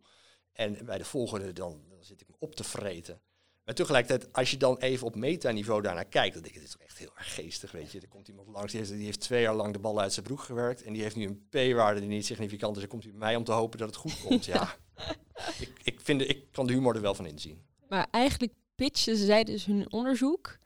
En 0.52 0.86
bij 0.86 0.98
de 0.98 1.06
volgende, 1.06 1.54
dan, 1.54 1.84
dan 1.90 2.04
zit 2.04 2.22
ik 2.22 2.28
me 2.28 2.36
op 2.40 2.56
te 2.56 2.64
vreten. 2.64 3.22
Maar 3.68 3.76
tegelijkertijd, 3.76 4.34
als 4.34 4.52
je 4.52 4.58
dan 4.58 4.78
even 4.78 5.08
op 5.08 5.16
metaniveau 5.16 5.82
daarnaar 5.82 6.06
kijkt, 6.06 6.34
dan 6.34 6.42
denk 6.44 6.54
je, 6.54 6.60
dit 6.60 6.70
is 6.70 6.76
toch 6.76 6.86
echt 6.88 6.98
heel 6.98 7.12
erg 7.18 7.34
geestig, 7.34 7.72
weet 7.72 7.92
je. 7.92 8.00
Er 8.00 8.08
komt 8.08 8.28
iemand 8.28 8.48
langs, 8.48 8.72
die 8.72 8.80
heeft, 8.82 8.94
die 8.94 9.06
heeft 9.06 9.20
twee 9.20 9.42
jaar 9.42 9.56
lang 9.56 9.74
de 9.74 9.80
bal 9.80 10.00
uit 10.00 10.14
zijn 10.14 10.26
broek 10.26 10.40
gewerkt 10.40 10.84
en 10.84 10.94
die 10.94 11.02
heeft 11.02 11.16
nu 11.16 11.26
een 11.26 11.48
p-waarde 11.50 12.00
die 12.00 12.10
niet 12.10 12.26
significant 12.26 12.76
is. 12.76 12.82
Dan 12.82 12.90
komt 12.90 13.04
hij 13.04 13.12
bij 13.12 13.22
mij 13.22 13.36
om 13.36 13.44
te 13.44 13.52
hopen 13.52 13.78
dat 13.80 13.88
het 13.88 13.96
goed 13.98 14.20
komt. 14.22 14.46
Ja, 14.46 14.76
ik, 15.60 15.72
ik, 15.84 16.02
vind, 16.02 16.20
de- 16.20 16.26
ik 16.26 16.52
kan 16.52 16.68
de 16.68 16.74
humor 16.74 16.96
er 16.96 17.02
wel 17.02 17.16
van 17.16 17.26
inzien. 17.26 17.66
Maar 17.90 18.08
eigenlijk 18.12 18.54
pitchen 18.76 19.18
zij 19.18 19.44
dus 19.44 19.66
hun 19.66 19.92
onderzoek. 19.92 20.58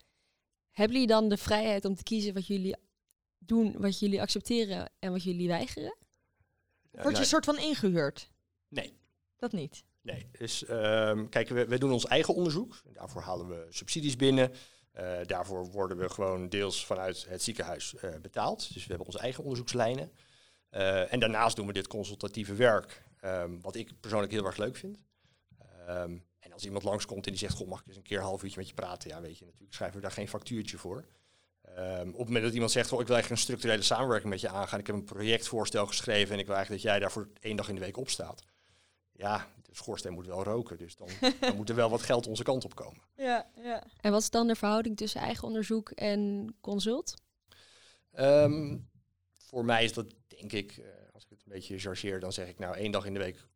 Hebben 0.72 0.94
jullie 0.94 1.12
dan 1.12 1.30
de 1.30 1.38
vrijheid 1.38 1.86
om 1.86 1.96
te 1.96 2.04
kiezen 2.04 2.34
wat 2.34 2.48
jullie 2.48 2.76
doen, 3.38 3.76
wat 3.78 4.00
jullie 4.00 4.22
accepteren 4.22 4.92
en 5.00 5.12
wat 5.12 5.24
jullie 5.24 5.48
weigeren? 5.48 5.96
Word 6.92 7.04
je 7.04 7.10
nou, 7.10 7.18
een 7.18 7.26
soort 7.26 7.46
van 7.46 7.58
ingehuurd? 7.58 8.30
Nee. 8.68 8.94
Dat 9.38 9.52
niet. 9.52 9.84
Nee, 10.02 10.30
dus 10.38 10.66
ehm, 10.66 11.30
kijk, 11.30 11.50
we, 11.50 11.66
we 11.66 11.78
doen 11.78 11.92
ons 11.92 12.06
eigen 12.06 12.34
onderzoek. 12.34 12.82
Daarvoor 12.94 13.22
halen 13.22 13.48
we 13.48 13.66
subsidies 13.70 14.16
binnen. 14.16 14.52
Eh, 14.92 15.18
daarvoor 15.26 15.66
worden 15.66 15.98
we 15.98 16.10
gewoon 16.10 16.50
deels 16.50 16.86
vanuit 16.86 17.26
het 17.30 17.44
ziekenhuis 17.44 17.96
eh, 17.96 18.10
betaald. 18.22 18.74
Dus 18.74 18.84
we 18.84 18.90
hebben 18.90 19.06
onze 19.06 19.20
eigen 19.20 19.44
onderzoekslijnen. 19.44 20.12
Eh, 20.70 21.14
en 21.14 21.20
daarnaast 21.20 21.56
doen 21.56 21.68
we 21.68 21.74
dit 21.74 21.88
consultatieve 21.88 22.56
werk, 22.56 23.04
ehm, 23.20 23.60
wat 23.62 23.76
ik 23.76 24.00
persoonlijk 24.00 24.32
heel 24.32 24.46
erg 24.46 24.58
leuk 24.58 24.76
vind. 24.76 25.04
Ehm, 25.88 26.18
en 26.40 26.54
als 26.54 26.66
iemand 26.66 26.84
langskomt 26.84 27.26
en 27.26 27.32
die 27.32 27.40
zegt, 27.40 27.56
goh, 27.56 27.68
mag 27.68 27.80
ik 27.80 27.88
eens 27.88 27.96
een 27.96 28.04
keer 28.04 28.18
een 28.18 28.24
half 28.24 28.44
uurtje 28.44 28.60
met 28.60 28.68
je 28.68 28.74
praten? 28.74 29.10
Ja, 29.10 29.22
weet 29.22 29.38
je, 29.38 29.46
natuurlijk 29.46 29.74
schrijven 29.74 29.98
we 29.98 30.04
daar 30.04 30.12
geen 30.12 30.28
factuurtje 30.28 30.78
voor. 30.78 31.06
Op 32.02 32.18
het 32.18 32.26
moment 32.26 32.44
dat 32.44 32.54
iemand 32.54 32.72
zegt, 32.72 32.92
ik 32.92 32.98
wil 32.98 33.00
eigenlijk 33.00 33.30
een 33.30 33.38
structurele 33.38 33.82
samenwerking 33.82 34.30
met 34.30 34.42
je 34.42 34.50
aangaan. 34.50 34.80
Ik 34.80 34.88
heb 34.88 34.96
een 34.96 35.04
projectvoorstel 35.04 35.88
geschreven 35.88 36.34
en 36.34 36.40
ik 36.40 36.46
wil 36.46 36.56
eigenlijk 36.56 36.84
dat 36.84 36.92
jij 36.92 37.02
daarvoor 37.02 37.30
één 37.40 37.56
dag 37.56 37.70
in 37.70 37.76
de 37.76 37.82
week 37.82 37.98
opstaat. 37.98 38.44
Ja, 39.22 39.48
de 39.62 39.76
schoorsteen 39.76 40.14
moet 40.14 40.26
wel 40.26 40.44
roken, 40.44 40.78
dus 40.78 40.96
dan, 40.96 41.08
dan 41.40 41.56
moet 41.56 41.70
er 41.70 41.76
wel 41.76 41.90
wat 41.90 42.02
geld 42.02 42.28
onze 42.28 42.44
kant 42.44 42.66
op 42.66 42.76
komen. 42.76 43.02
Ja, 43.16 43.50
ja. 43.56 43.84
En 44.02 44.12
wat 44.12 44.22
is 44.22 44.30
dan 44.30 44.48
de 44.48 44.56
verhouding 44.56 44.98
tussen 44.98 45.22
eigen 45.22 45.48
onderzoek 45.48 45.90
en 45.90 46.54
consult? 46.62 47.14
Ehm, 48.12 48.78
voor 49.38 49.66
mij 49.66 49.84
is 49.84 49.94
dat, 49.94 50.06
denk 50.28 50.52
ik, 50.52 50.78
eh, 50.78 50.86
als 51.14 51.24
ik 51.24 51.30
het 51.30 51.42
een 51.46 51.52
beetje 51.52 51.80
chargeer, 51.80 52.20
dan 52.20 52.34
zeg 52.34 52.48
ik 52.48 52.60
nou 52.60 52.76
één 52.76 52.92
dag 52.92 53.06
in 53.06 53.14
de 53.14 53.20
week 53.20 53.48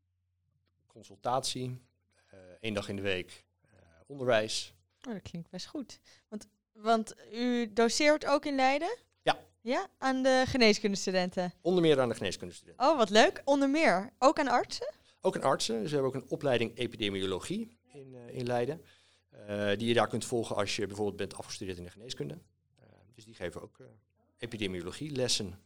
consultatie, 0.88 1.82
eh, 2.28 2.39
één 2.60 2.73
dag 2.73 2.89
in 2.89 2.95
de 2.95 3.01
week 3.01 3.45
eh, 3.62 3.69
onderwijs. 4.08 4.73
Oh, 5.08 5.13
dat 5.13 5.21
klinkt 5.21 5.49
best 5.49 5.65
goed. 5.65 5.99
Want, 6.28 6.47
want 6.71 7.15
u 7.34 7.73
doseert 7.73 8.25
ook 8.25 8.45
in 8.45 8.56
Leiden? 8.56 8.97
Ja. 9.21 9.39
Ja, 9.62 9.88
aan 9.97 10.23
de 10.23 10.43
geneeskundestudenten. 10.47 11.54
Onder 11.62 11.82
meer 11.82 11.99
aan 11.99 12.10
de 12.10 12.15
geneeskundestudenten. 12.15 12.86
Oh, 12.86 12.97
wat 12.97 13.10
leuk. 13.10 13.41
Onder 13.45 13.69
meer. 13.69 14.10
Ook 14.19 14.39
aan 14.39 14.47
artsen? 14.47 14.93
Ook 15.25 15.35
een 15.35 15.43
artsen, 15.43 15.81
dus 15.81 15.89
we 15.91 15.97
hebben 15.97 16.15
ook 16.15 16.21
een 16.21 16.29
opleiding 16.29 16.77
epidemiologie 16.77 17.77
in, 17.93 18.15
eh, 18.15 18.38
in 18.38 18.45
Leiden. 18.45 18.81
eh, 19.29 19.77
die 19.77 19.88
je 19.88 19.93
daar 19.93 20.07
kunt 20.07 20.25
volgen 20.25 20.55
als 20.55 20.75
je 20.75 20.88
bijvoorbeeld 20.88 21.17
bent 21.17 21.35
afgestudeerd 21.35 21.77
in 21.77 21.83
de 21.83 21.89
geneeskunde. 21.89 22.38
Eh, 22.75 22.85
dus 23.15 23.25
die 23.25 23.33
geven 23.33 23.61
ook 23.61 23.77
epidemiologie 24.38 25.11
lessen. 25.11 25.59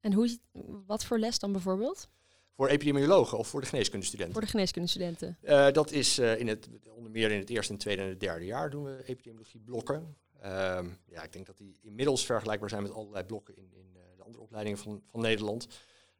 En 0.00 0.12
hoe, 0.12 0.38
wat 0.86 1.04
voor 1.04 1.18
les 1.18 1.38
dan 1.38 1.52
bijvoorbeeld? 1.52 2.08
Voor 2.52 2.68
epidemiologen 2.68 3.38
of 3.38 3.48
voor 3.48 3.60
de 3.60 3.66
geneeskundestudenten. 3.66 4.34
Voor 4.34 4.44
de 4.44 4.50
geneeskundestudenten. 4.50 5.38
Eh, 5.42 5.70
dat 5.70 5.90
is 5.90 6.18
in 6.18 6.48
het, 6.48 6.68
onder 6.96 7.10
meer 7.10 7.30
in 7.30 7.38
het 7.38 7.50
eerste, 7.50 7.72
en 7.72 7.78
tweede 7.78 8.02
en 8.02 8.08
het 8.08 8.20
derde 8.20 8.44
jaar 8.44 8.70
doen 8.70 8.84
we 8.84 9.02
epidemiologieblokken. 9.04 10.16
Ehm 10.40 10.88
ja, 11.06 11.22
ik 11.22 11.32
denk 11.32 11.46
dat 11.46 11.58
die 11.58 11.78
inmiddels 11.82 12.26
vergelijkbaar 12.26 12.68
zijn 12.68 12.82
met 12.82 12.92
allerlei 12.92 13.24
blokken 13.24 13.56
in, 13.56 13.70
in 13.72 13.92
de 14.16 14.22
andere 14.22 14.42
opleidingen 14.42 14.78
van, 14.78 15.02
van 15.06 15.20
Nederland. 15.20 15.66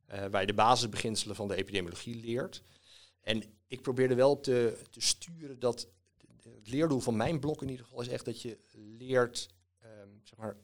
Eh, 0.09 0.27
waar 0.27 0.40
je 0.40 0.47
de 0.47 0.55
basisbeginselen 0.55 1.37
van 1.37 1.49
de 1.49 1.55
epidemiologie 1.55 2.14
leert. 2.14 2.62
En 3.21 3.42
ik 3.66 3.83
probeer 3.83 4.11
er 4.11 4.16
wel 4.16 4.40
te, 4.40 4.81
te 4.90 5.01
sturen 5.01 5.59
dat 5.59 5.88
het 6.42 6.68
leerdoel 6.68 7.01
van 7.01 7.16
mijn 7.16 7.40
blok 7.40 7.62
in 7.62 7.68
ieder 7.68 7.85
geval 7.85 8.01
is 8.01 8.09
echt 8.09 8.25
dat 8.25 8.42
je 8.42 8.59
leert 8.73 9.49
ehm, 9.79 10.09
zeg 10.23 10.38
maar, 10.38 10.57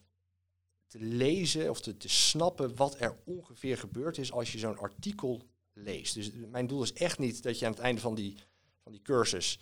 te 0.87 0.99
lezen 0.99 1.69
of 1.69 1.81
te, 1.81 1.97
te 1.97 2.09
snappen 2.09 2.75
wat 2.75 2.99
er 2.99 3.17
ongeveer 3.25 3.77
gebeurd 3.77 4.17
is 4.17 4.31
als 4.31 4.51
je 4.51 4.57
zo'n 4.57 4.77
artikel 4.77 5.41
leest. 5.73 6.13
Dus 6.13 6.31
mijn 6.31 6.67
doel 6.67 6.83
is 6.83 6.93
echt 6.93 7.19
niet 7.19 7.43
dat 7.43 7.59
je 7.59 7.65
aan 7.65 7.71
het 7.71 7.81
einde 7.81 8.01
van 8.01 8.15
die, 8.15 8.37
van 8.83 8.91
die 8.91 9.01
cursus 9.01 9.59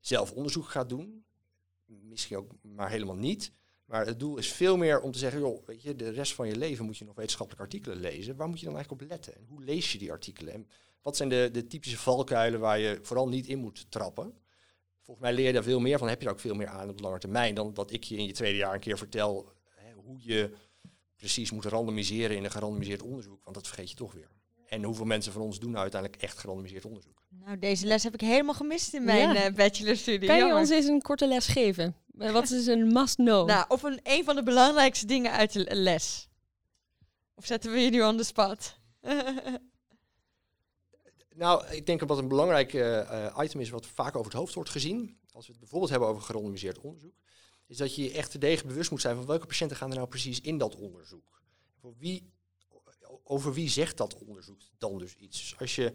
zelf 0.00 0.32
onderzoek 0.32 0.68
gaat 0.68 0.88
doen. 0.88 1.24
Misschien 1.84 2.36
ook 2.36 2.52
maar 2.62 2.90
helemaal 2.90 3.16
niet. 3.16 3.52
Maar 3.92 4.06
het 4.06 4.20
doel 4.20 4.36
is 4.36 4.52
veel 4.52 4.76
meer 4.76 5.00
om 5.00 5.12
te 5.12 5.18
zeggen, 5.18 5.40
joh, 5.40 5.66
weet 5.66 5.82
je, 5.82 5.96
de 5.96 6.08
rest 6.10 6.34
van 6.34 6.48
je 6.48 6.56
leven 6.56 6.84
moet 6.84 6.96
je 6.98 7.04
nog 7.04 7.14
wetenschappelijke 7.14 7.64
artikelen 7.64 8.00
lezen. 8.00 8.36
Waar 8.36 8.48
moet 8.48 8.60
je 8.60 8.64
dan 8.64 8.74
eigenlijk 8.74 9.02
op 9.02 9.08
letten? 9.08 9.34
En 9.34 9.44
hoe 9.48 9.64
lees 9.64 9.92
je 9.92 9.98
die 9.98 10.10
artikelen? 10.10 10.52
En 10.52 10.68
wat 11.02 11.16
zijn 11.16 11.28
de, 11.28 11.48
de 11.52 11.66
typische 11.66 11.98
valkuilen 11.98 12.60
waar 12.60 12.78
je 12.78 12.98
vooral 13.02 13.28
niet 13.28 13.46
in 13.46 13.58
moet 13.58 13.86
trappen? 13.88 14.34
Volgens 15.00 15.26
mij 15.26 15.34
leer 15.34 15.46
je 15.46 15.52
daar 15.52 15.62
veel 15.62 15.80
meer 15.80 15.98
van, 15.98 16.08
heb 16.08 16.20
je 16.20 16.26
er 16.26 16.32
ook 16.32 16.40
veel 16.40 16.54
meer 16.54 16.66
aan 16.66 16.88
op 16.88 16.96
de 16.96 17.02
lange 17.02 17.18
termijn 17.18 17.54
dan 17.54 17.74
dat 17.74 17.92
ik 17.92 18.04
je 18.04 18.16
in 18.16 18.26
je 18.26 18.32
tweede 18.32 18.58
jaar 18.58 18.74
een 18.74 18.80
keer 18.80 18.98
vertel 18.98 19.52
hè, 19.68 19.92
hoe 19.92 20.18
je 20.20 20.50
precies 21.16 21.50
moet 21.50 21.64
randomiseren 21.64 22.36
in 22.36 22.44
een 22.44 22.50
gerandomiseerd 22.50 23.02
onderzoek. 23.02 23.44
Want 23.44 23.56
dat 23.56 23.66
vergeet 23.66 23.90
je 23.90 23.96
toch 23.96 24.12
weer. 24.12 24.30
En 24.66 24.82
hoeveel 24.82 25.06
mensen 25.06 25.32
van 25.32 25.42
ons 25.42 25.58
doen 25.58 25.70
nou 25.70 25.82
uiteindelijk 25.82 26.22
echt 26.22 26.38
gerandomiseerd 26.38 26.84
onderzoek? 26.84 27.21
Nou, 27.44 27.58
deze 27.58 27.86
les 27.86 28.02
heb 28.02 28.14
ik 28.14 28.20
helemaal 28.20 28.54
gemist 28.54 28.94
in 28.94 29.04
mijn 29.04 29.32
Ja. 29.34 29.44
eh, 29.44 29.54
bachelorstudie. 29.54 30.26
Kan 30.28 30.36
je 30.36 30.42
Jammer. 30.42 30.60
ons 30.60 30.70
eens 30.70 30.86
een 30.86 31.02
korte 31.02 31.26
les 31.26 31.46
geven? 31.46 31.96
Eh, 32.18 32.32
Wat 32.32 32.50
is 32.50 32.66
een 32.66 32.92
must-know? 32.92 33.46
Nou, 33.52 33.64
of 33.68 33.82
een, 33.82 34.00
een 34.02 34.24
van 34.24 34.34
de 34.36 34.42
belangrijkste 34.42 35.06
dingen 35.06 35.32
uit 35.32 35.52
de 35.52 35.74
les. 35.76 36.28
Of 37.34 37.46
zetten 37.46 37.72
we 37.72 37.78
je 37.78 37.90
nu 37.90 38.02
on 38.02 38.16
the 38.16 38.24
spot? 38.24 38.76
Nou, 41.34 41.66
ik 41.66 41.86
denk 41.86 41.98
dat 42.00 42.08
wat 42.08 42.18
een 42.18 42.28
belangrijk 42.28 42.74
eh, 42.74 43.36
item 43.38 43.60
is 43.60 43.70
wat 43.70 43.86
vaak 43.86 44.16
over 44.16 44.30
het 44.30 44.40
hoofd 44.40 44.54
wordt 44.54 44.70
gezien, 44.70 45.18
als 45.32 45.44
we 45.46 45.50
het 45.50 45.60
bijvoorbeeld 45.60 45.90
hebben 45.90 46.08
over 46.08 46.22
gerandomiseerd 46.22 46.78
onderzoek, 46.80 47.14
is 47.66 47.76
dat 47.76 47.94
je 47.94 48.02
je 48.02 48.12
echt 48.12 48.30
terdege 48.30 48.66
bewust 48.66 48.90
moet 48.90 49.00
zijn 49.00 49.16
van 49.16 49.26
welke 49.26 49.46
patiënten 49.46 49.76
gaan 49.76 49.90
er 49.90 49.96
nou 49.96 50.08
precies 50.08 50.40
in 50.40 50.58
dat 50.58 50.76
onderzoek. 50.76 51.42
Voor 51.80 51.94
wie, 51.98 52.32
over 53.24 53.52
wie 53.52 53.68
zegt 53.68 53.96
dat 53.96 54.18
onderzoek 54.18 54.60
dan 54.78 54.98
dus 54.98 55.14
iets? 55.14 55.40
Dus 55.40 55.58
als 55.58 55.74
je, 55.74 55.92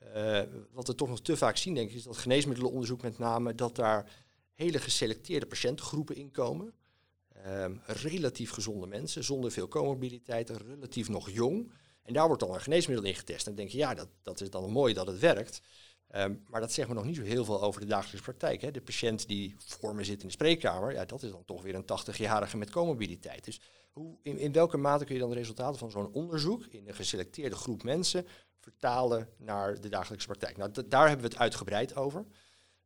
eh, 0.00 0.42
wat 0.72 0.86
we 0.86 0.94
toch 0.94 1.08
nog 1.08 1.20
te 1.20 1.36
vaak 1.36 1.56
zien, 1.56 1.74
denk 1.74 1.90
ik, 1.90 1.96
is 1.96 2.02
dat 2.02 2.16
geneesmiddelenonderzoek 2.16 3.02
met 3.02 3.18
name, 3.18 3.54
dat 3.54 3.76
daar 3.76 4.10
hele 4.54 4.78
geselecteerde 4.78 5.46
patiëntengroepen 5.46 6.16
in 6.16 6.30
komen. 6.30 6.74
Ehm, 7.28 7.76
relatief 7.86 8.50
gezonde 8.50 8.86
mensen, 8.86 9.24
zonder 9.24 9.50
veel 9.50 9.68
comorbiditeiten, 9.68 10.58
relatief 10.66 11.08
nog 11.08 11.30
jong. 11.30 11.72
En 12.02 12.12
daar 12.12 12.26
wordt 12.26 12.42
dan 12.42 12.54
een 12.54 12.60
geneesmiddel 12.60 13.06
in 13.06 13.14
getest. 13.14 13.46
En 13.46 13.54
dan 13.54 13.54
denk 13.54 13.70
je, 13.70 13.78
ja, 13.78 13.94
dat, 13.94 14.08
dat 14.22 14.40
is 14.40 14.50
dan 14.50 14.70
mooi 14.70 14.94
dat 14.94 15.06
het 15.06 15.18
werkt. 15.18 15.60
Ehm, 16.08 16.34
maar 16.46 16.60
dat 16.60 16.72
zegt 16.72 16.88
me 16.88 16.94
nog 16.94 17.04
niet 17.04 17.16
zo 17.16 17.22
heel 17.22 17.44
veel 17.44 17.62
over 17.62 17.80
de 17.80 17.86
dagelijkse 17.86 18.22
praktijk. 18.22 18.60
Hè. 18.60 18.70
De 18.70 18.80
patiënt 18.80 19.28
die 19.28 19.54
voor 19.58 19.94
me 19.94 20.04
zit 20.04 20.20
in 20.20 20.26
de 20.26 20.32
spreekkamer, 20.32 20.92
ja, 20.92 21.04
dat 21.04 21.22
is 21.22 21.30
dan 21.30 21.44
toch 21.44 21.62
weer 21.62 21.74
een 21.74 21.84
80-jarige 21.84 22.56
met 22.56 22.70
comorbiditeit. 22.70 23.44
Dus 23.44 23.60
hoe, 23.92 24.18
in, 24.22 24.38
in 24.38 24.52
welke 24.52 24.76
mate 24.76 25.04
kun 25.04 25.14
je 25.14 25.20
dan 25.20 25.30
de 25.30 25.36
resultaten 25.36 25.78
van 25.78 25.90
zo'n 25.90 26.12
onderzoek 26.12 26.64
in 26.66 26.88
een 26.88 26.94
geselecteerde 26.94 27.56
groep 27.56 27.82
mensen 27.82 28.26
vertalen 28.60 29.28
naar 29.36 29.80
de 29.80 29.88
dagelijkse 29.88 30.26
praktijk. 30.26 30.56
Nou, 30.56 30.88
daar 30.88 31.08
hebben 31.08 31.26
we 31.26 31.32
het 31.32 31.40
uitgebreid 31.42 31.96
over. 31.96 32.26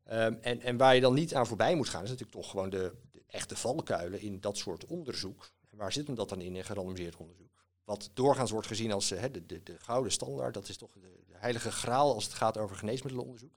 Ehm, 0.04 0.34
en, 0.40 0.60
en 0.60 0.76
waar 0.76 0.94
je 0.94 1.00
dan 1.00 1.14
niet 1.14 1.34
aan 1.34 1.46
voorbij 1.46 1.74
moet 1.74 1.88
gaan, 1.88 2.02
is 2.02 2.10
natuurlijk 2.10 2.36
toch 2.36 2.50
gewoon 2.50 2.70
de, 2.70 2.92
echte 3.26 3.56
valkuilen 3.56 4.20
in 4.20 4.40
dat 4.40 4.56
soort 4.56 4.86
onderzoek. 4.86 5.50
En 5.70 5.76
waar 5.76 5.92
zit 5.92 6.06
hem 6.06 6.16
dat 6.16 6.28
dan 6.28 6.40
in, 6.40 6.56
in 6.56 6.64
gerandomiseerd 6.64 7.16
onderzoek? 7.16 7.52
Wat 7.84 8.10
doorgaans 8.14 8.50
wordt 8.50 8.66
gezien 8.66 8.92
als 8.92 9.10
eh, 9.10 9.22
de, 9.32 9.46
de, 9.46 9.62
de 9.62 9.78
gouden 9.78 10.12
standaard, 10.12 10.54
dat 10.54 10.68
is 10.68 10.76
toch 10.76 10.92
de, 10.92 11.22
de 11.26 11.36
heilige 11.36 11.72
graal 11.72 12.14
als 12.14 12.24
het 12.24 12.32
gaat 12.32 12.58
over 12.58 12.76
geneesmiddelenonderzoek. 12.76 13.52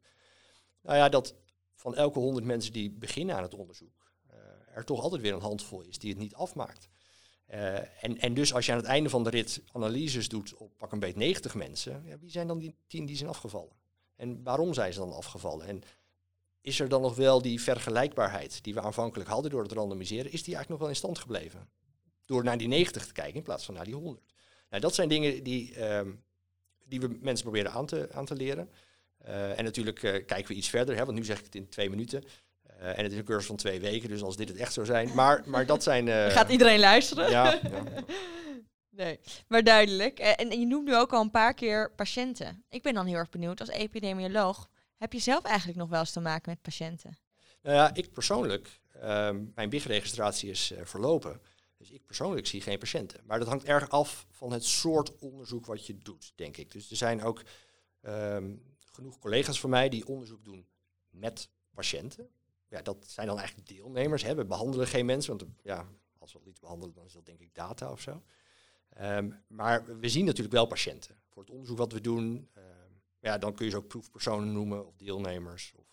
Nou 0.81 0.97
ja, 0.97 1.09
dat 1.09 1.35
van 1.75 1.95
elke 1.95 2.19
honderd 2.19 2.45
mensen 2.45 2.73
die 2.73 2.91
beginnen 2.91 3.35
aan 3.35 3.43
het 3.43 3.53
onderzoek, 3.53 4.11
eh, 4.27 4.37
er 4.75 4.85
toch 4.85 5.01
altijd 5.01 5.21
weer 5.21 5.33
een 5.33 5.41
handvol 5.41 5.81
is 5.81 5.97
die 5.97 6.09
het 6.09 6.19
niet 6.19 6.35
afmaakt. 6.35 6.89
Eh, 7.47 8.03
en, 8.03 8.17
en 8.19 8.33
dus 8.33 8.53
als 8.53 8.65
je 8.65 8.71
aan 8.71 8.77
het 8.77 8.87
einde 8.87 9.09
van 9.09 9.23
de 9.23 9.29
rit 9.29 9.61
analyses 9.71 10.29
doet 10.29 10.53
op 10.53 10.77
pak 10.77 10.91
een 10.91 10.99
beet 10.99 11.15
90 11.15 11.55
mensen, 11.55 12.03
ja, 12.05 12.19
wie 12.19 12.29
zijn 12.29 12.47
dan 12.47 12.59
die 12.59 12.75
10 12.87 13.05
die 13.05 13.15
zijn 13.15 13.29
afgevallen? 13.29 13.75
En 14.15 14.43
waarom 14.43 14.73
zijn 14.73 14.93
ze 14.93 14.99
dan 14.99 15.13
afgevallen? 15.13 15.67
En 15.67 15.83
is 16.61 16.79
er 16.79 16.89
dan 16.89 17.01
nog 17.01 17.15
wel 17.15 17.41
die 17.41 17.61
vergelijkbaarheid 17.61 18.63
die 18.63 18.73
we 18.73 18.81
aanvankelijk 18.81 19.29
hadden 19.29 19.51
door 19.51 19.63
het 19.63 19.71
randomiseren, 19.71 20.31
is 20.31 20.43
die 20.43 20.55
eigenlijk 20.55 20.69
nog 20.69 20.79
wel 20.79 20.89
in 20.89 20.95
stand 20.95 21.19
gebleven? 21.19 21.69
Door 22.25 22.43
naar 22.43 22.57
die 22.57 22.67
90 22.67 23.05
te 23.07 23.13
kijken 23.13 23.35
in 23.35 23.43
plaats 23.43 23.65
van 23.65 23.73
naar 23.73 23.85
die 23.85 23.93
100. 23.93 24.33
Nou, 24.69 24.81
dat 24.81 24.95
zijn 24.95 25.09
dingen 25.09 25.43
die, 25.43 25.75
ehm, 25.75 26.11
die 26.85 26.99
we 26.99 27.17
mensen 27.21 27.43
proberen 27.43 27.71
aan 27.71 27.85
te, 27.85 28.07
aan 28.11 28.25
te 28.25 28.35
leren. 28.35 28.69
Eh, 29.17 29.57
en 29.57 29.63
natuurlijk 29.63 30.03
eh, 30.03 30.25
kijken 30.25 30.47
we 30.47 30.53
iets 30.53 30.69
verder, 30.69 30.95
hè, 30.95 31.05
want 31.05 31.17
nu 31.17 31.25
zeg 31.25 31.39
ik 31.39 31.45
het 31.45 31.55
in 31.55 31.69
twee 31.69 31.89
minuten. 31.89 32.23
Eh, 32.79 32.97
en 32.97 33.03
het 33.03 33.11
is 33.11 33.17
een 33.17 33.23
cursus 33.23 33.45
van 33.45 33.55
twee 33.55 33.79
weken, 33.79 34.09
dus 34.09 34.21
als 34.21 34.37
dit 34.37 34.47
het 34.47 34.57
echt 34.57 34.73
zou 34.73 34.85
zijn. 34.85 35.11
Maar, 35.15 35.43
maar 35.45 35.65
dat 35.65 35.83
zijn... 35.83 36.07
eh, 36.09 36.27
Gaat 36.27 36.49
iedereen 36.49 36.79
luisteren? 36.79 37.29
ja, 37.29 37.59
ja. 37.71 37.83
Nee, 38.89 39.19
maar 39.47 39.63
duidelijk. 39.63 40.19
Eh, 40.19 40.33
En 40.45 40.59
je 40.59 40.65
noemt 40.65 40.85
nu 40.85 40.95
ook 40.95 41.13
al 41.13 41.21
een 41.21 41.31
paar 41.31 41.53
keer 41.53 41.91
patiënten. 41.91 42.63
Ik 42.69 42.81
ben 42.81 42.93
dan 42.93 43.05
heel 43.05 43.15
erg 43.15 43.29
benieuwd, 43.29 43.59
als 43.59 43.69
epidemioloog, 43.69 44.69
heb 44.97 45.13
je 45.13 45.19
zelf 45.19 45.43
eigenlijk 45.43 45.77
nog 45.77 45.89
wel 45.89 45.99
eens 45.99 46.11
te 46.11 46.19
maken 46.19 46.49
met 46.51 46.61
patiënten? 46.61 47.17
Nou 47.61 47.75
ja, 47.75 47.93
ik 47.93 48.11
persoonlijk, 48.11 48.79
ehm, 49.01 49.43
mijn 49.55 49.69
BIG-registratie 49.69 50.49
is 50.49 50.73
verlopen. 50.83 51.41
Dus 51.77 51.91
ik 51.91 52.05
persoonlijk 52.05 52.47
zie 52.47 52.61
geen 52.61 52.77
patiënten. 52.77 53.19
Maar 53.25 53.39
dat 53.39 53.47
hangt 53.47 53.63
erg 53.63 53.89
af 53.89 54.25
van 54.31 54.51
het 54.51 54.63
soort 54.63 55.19
onderzoek 55.19 55.65
wat 55.65 55.85
je 55.85 55.97
doet, 55.97 56.31
denk 56.35 56.57
ik. 56.57 56.71
Dus 56.71 56.89
er 56.89 56.97
zijn 56.97 57.23
ook 57.23 57.41
ehm, 58.01 58.55
genoeg 58.93 59.19
collega's 59.19 59.59
van 59.59 59.69
mij 59.69 59.89
die 59.89 60.07
onderzoek 60.07 60.45
doen 60.45 60.67
met 61.09 61.49
patiënten. 61.73 62.29
Ja, 62.69 62.81
dat 62.81 63.05
zijn 63.07 63.27
dan 63.27 63.37
eigenlijk 63.37 63.67
deelnemers. 63.67 64.23
Hè. 64.23 64.35
We 64.35 64.45
behandelen 64.45 64.87
geen 64.87 65.05
mensen, 65.05 65.37
want 65.37 65.41
eh, 65.41 65.49
ja, 65.63 65.87
als 66.17 66.33
we 66.33 66.39
al 66.39 66.47
iets 66.47 66.59
behandelen, 66.59 66.93
dan 66.93 67.05
is 67.05 67.13
dat 67.13 67.25
denk 67.25 67.39
ik 67.39 67.53
data 67.53 67.91
of 67.91 68.01
zo. 68.01 68.23
Ehm, 68.89 69.29
maar 69.47 69.99
we 69.99 70.09
zien 70.09 70.25
natuurlijk 70.25 70.55
wel 70.55 70.65
patiënten. 70.65 71.15
Voor 71.27 71.41
het 71.41 71.51
onderzoek 71.51 71.77
wat 71.77 71.91
we 71.91 72.01
doen, 72.01 72.49
ehm, 72.53 72.65
ja, 73.19 73.37
dan 73.37 73.53
kun 73.53 73.65
je 73.65 73.71
ze 73.71 73.77
ook 73.77 73.87
proefpersonen 73.87 74.51
noemen 74.53 74.87
of 74.87 74.95
deelnemers. 74.95 75.73
Of, 75.75 75.85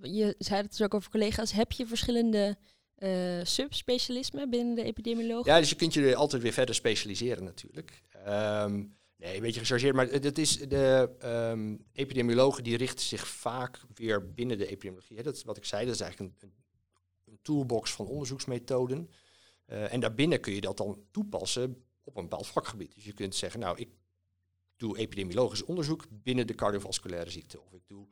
Je 0.00 0.34
zei 0.38 0.62
het 0.62 0.70
dus 0.70 0.82
ook 0.82 0.94
over 0.94 1.10
collega's. 1.10 1.52
Heb 1.52 1.72
je 1.72 1.86
verschillende 1.86 2.58
eh, 2.94 3.40
subspecialismen 3.42 4.50
binnen 4.50 4.74
de 4.74 4.82
epidemiologie? 4.82 5.52
Ja, 5.52 5.58
dus 5.58 5.68
je 5.68 5.76
kunt 5.76 5.94
je 5.94 6.16
altijd 6.16 6.42
weer 6.42 6.52
verder 6.52 6.74
specialiseren 6.74 7.44
natuurlijk. 7.44 8.02
Ehm, 8.24 8.84
nee, 9.18 9.36
een 9.36 9.42
beetje 9.42 9.60
gechargeerd, 9.60 9.94
maar 9.94 10.08
het 10.08 10.38
is 10.38 10.58
de 10.58 11.10
ehm, 11.18 11.76
epidemiologen 11.92 12.64
die 12.64 12.76
richten 12.76 13.04
zich 13.06 13.28
vaak 13.28 13.80
weer 13.94 14.32
binnen 14.32 14.58
de 14.58 14.66
epidemiologie. 14.66 15.16
Hè. 15.16 15.22
Dat 15.22 15.36
is 15.36 15.42
wat 15.42 15.56
ik 15.56 15.64
zei, 15.64 15.84
dat 15.84 15.94
is 15.94 16.00
eigenlijk 16.00 16.32
een, 16.42 16.48
een, 16.48 16.54
een 17.24 17.38
toolbox 17.42 17.92
van 17.92 18.06
onderzoeksmethoden. 18.06 19.10
Eh, 19.64 19.92
en 19.92 20.00
daarbinnen 20.00 20.40
kun 20.40 20.52
je 20.52 20.60
dat 20.60 20.76
dan 20.76 21.04
toepassen 21.10 21.84
op 22.02 22.16
een 22.16 22.22
bepaald 22.22 22.46
vakgebied. 22.46 22.94
Dus 22.94 23.04
je 23.04 23.12
kunt 23.12 23.34
zeggen, 23.34 23.60
nou, 23.60 23.78
ik 23.78 23.88
doe 24.76 24.98
epidemiologisch 24.98 25.64
onderzoek 25.64 26.04
binnen 26.10 26.46
de 26.46 26.54
cardiovasculaire 26.54 27.30
ziekte. 27.30 27.60
Of 27.60 27.72
ik 27.72 27.86
doe 27.86 28.06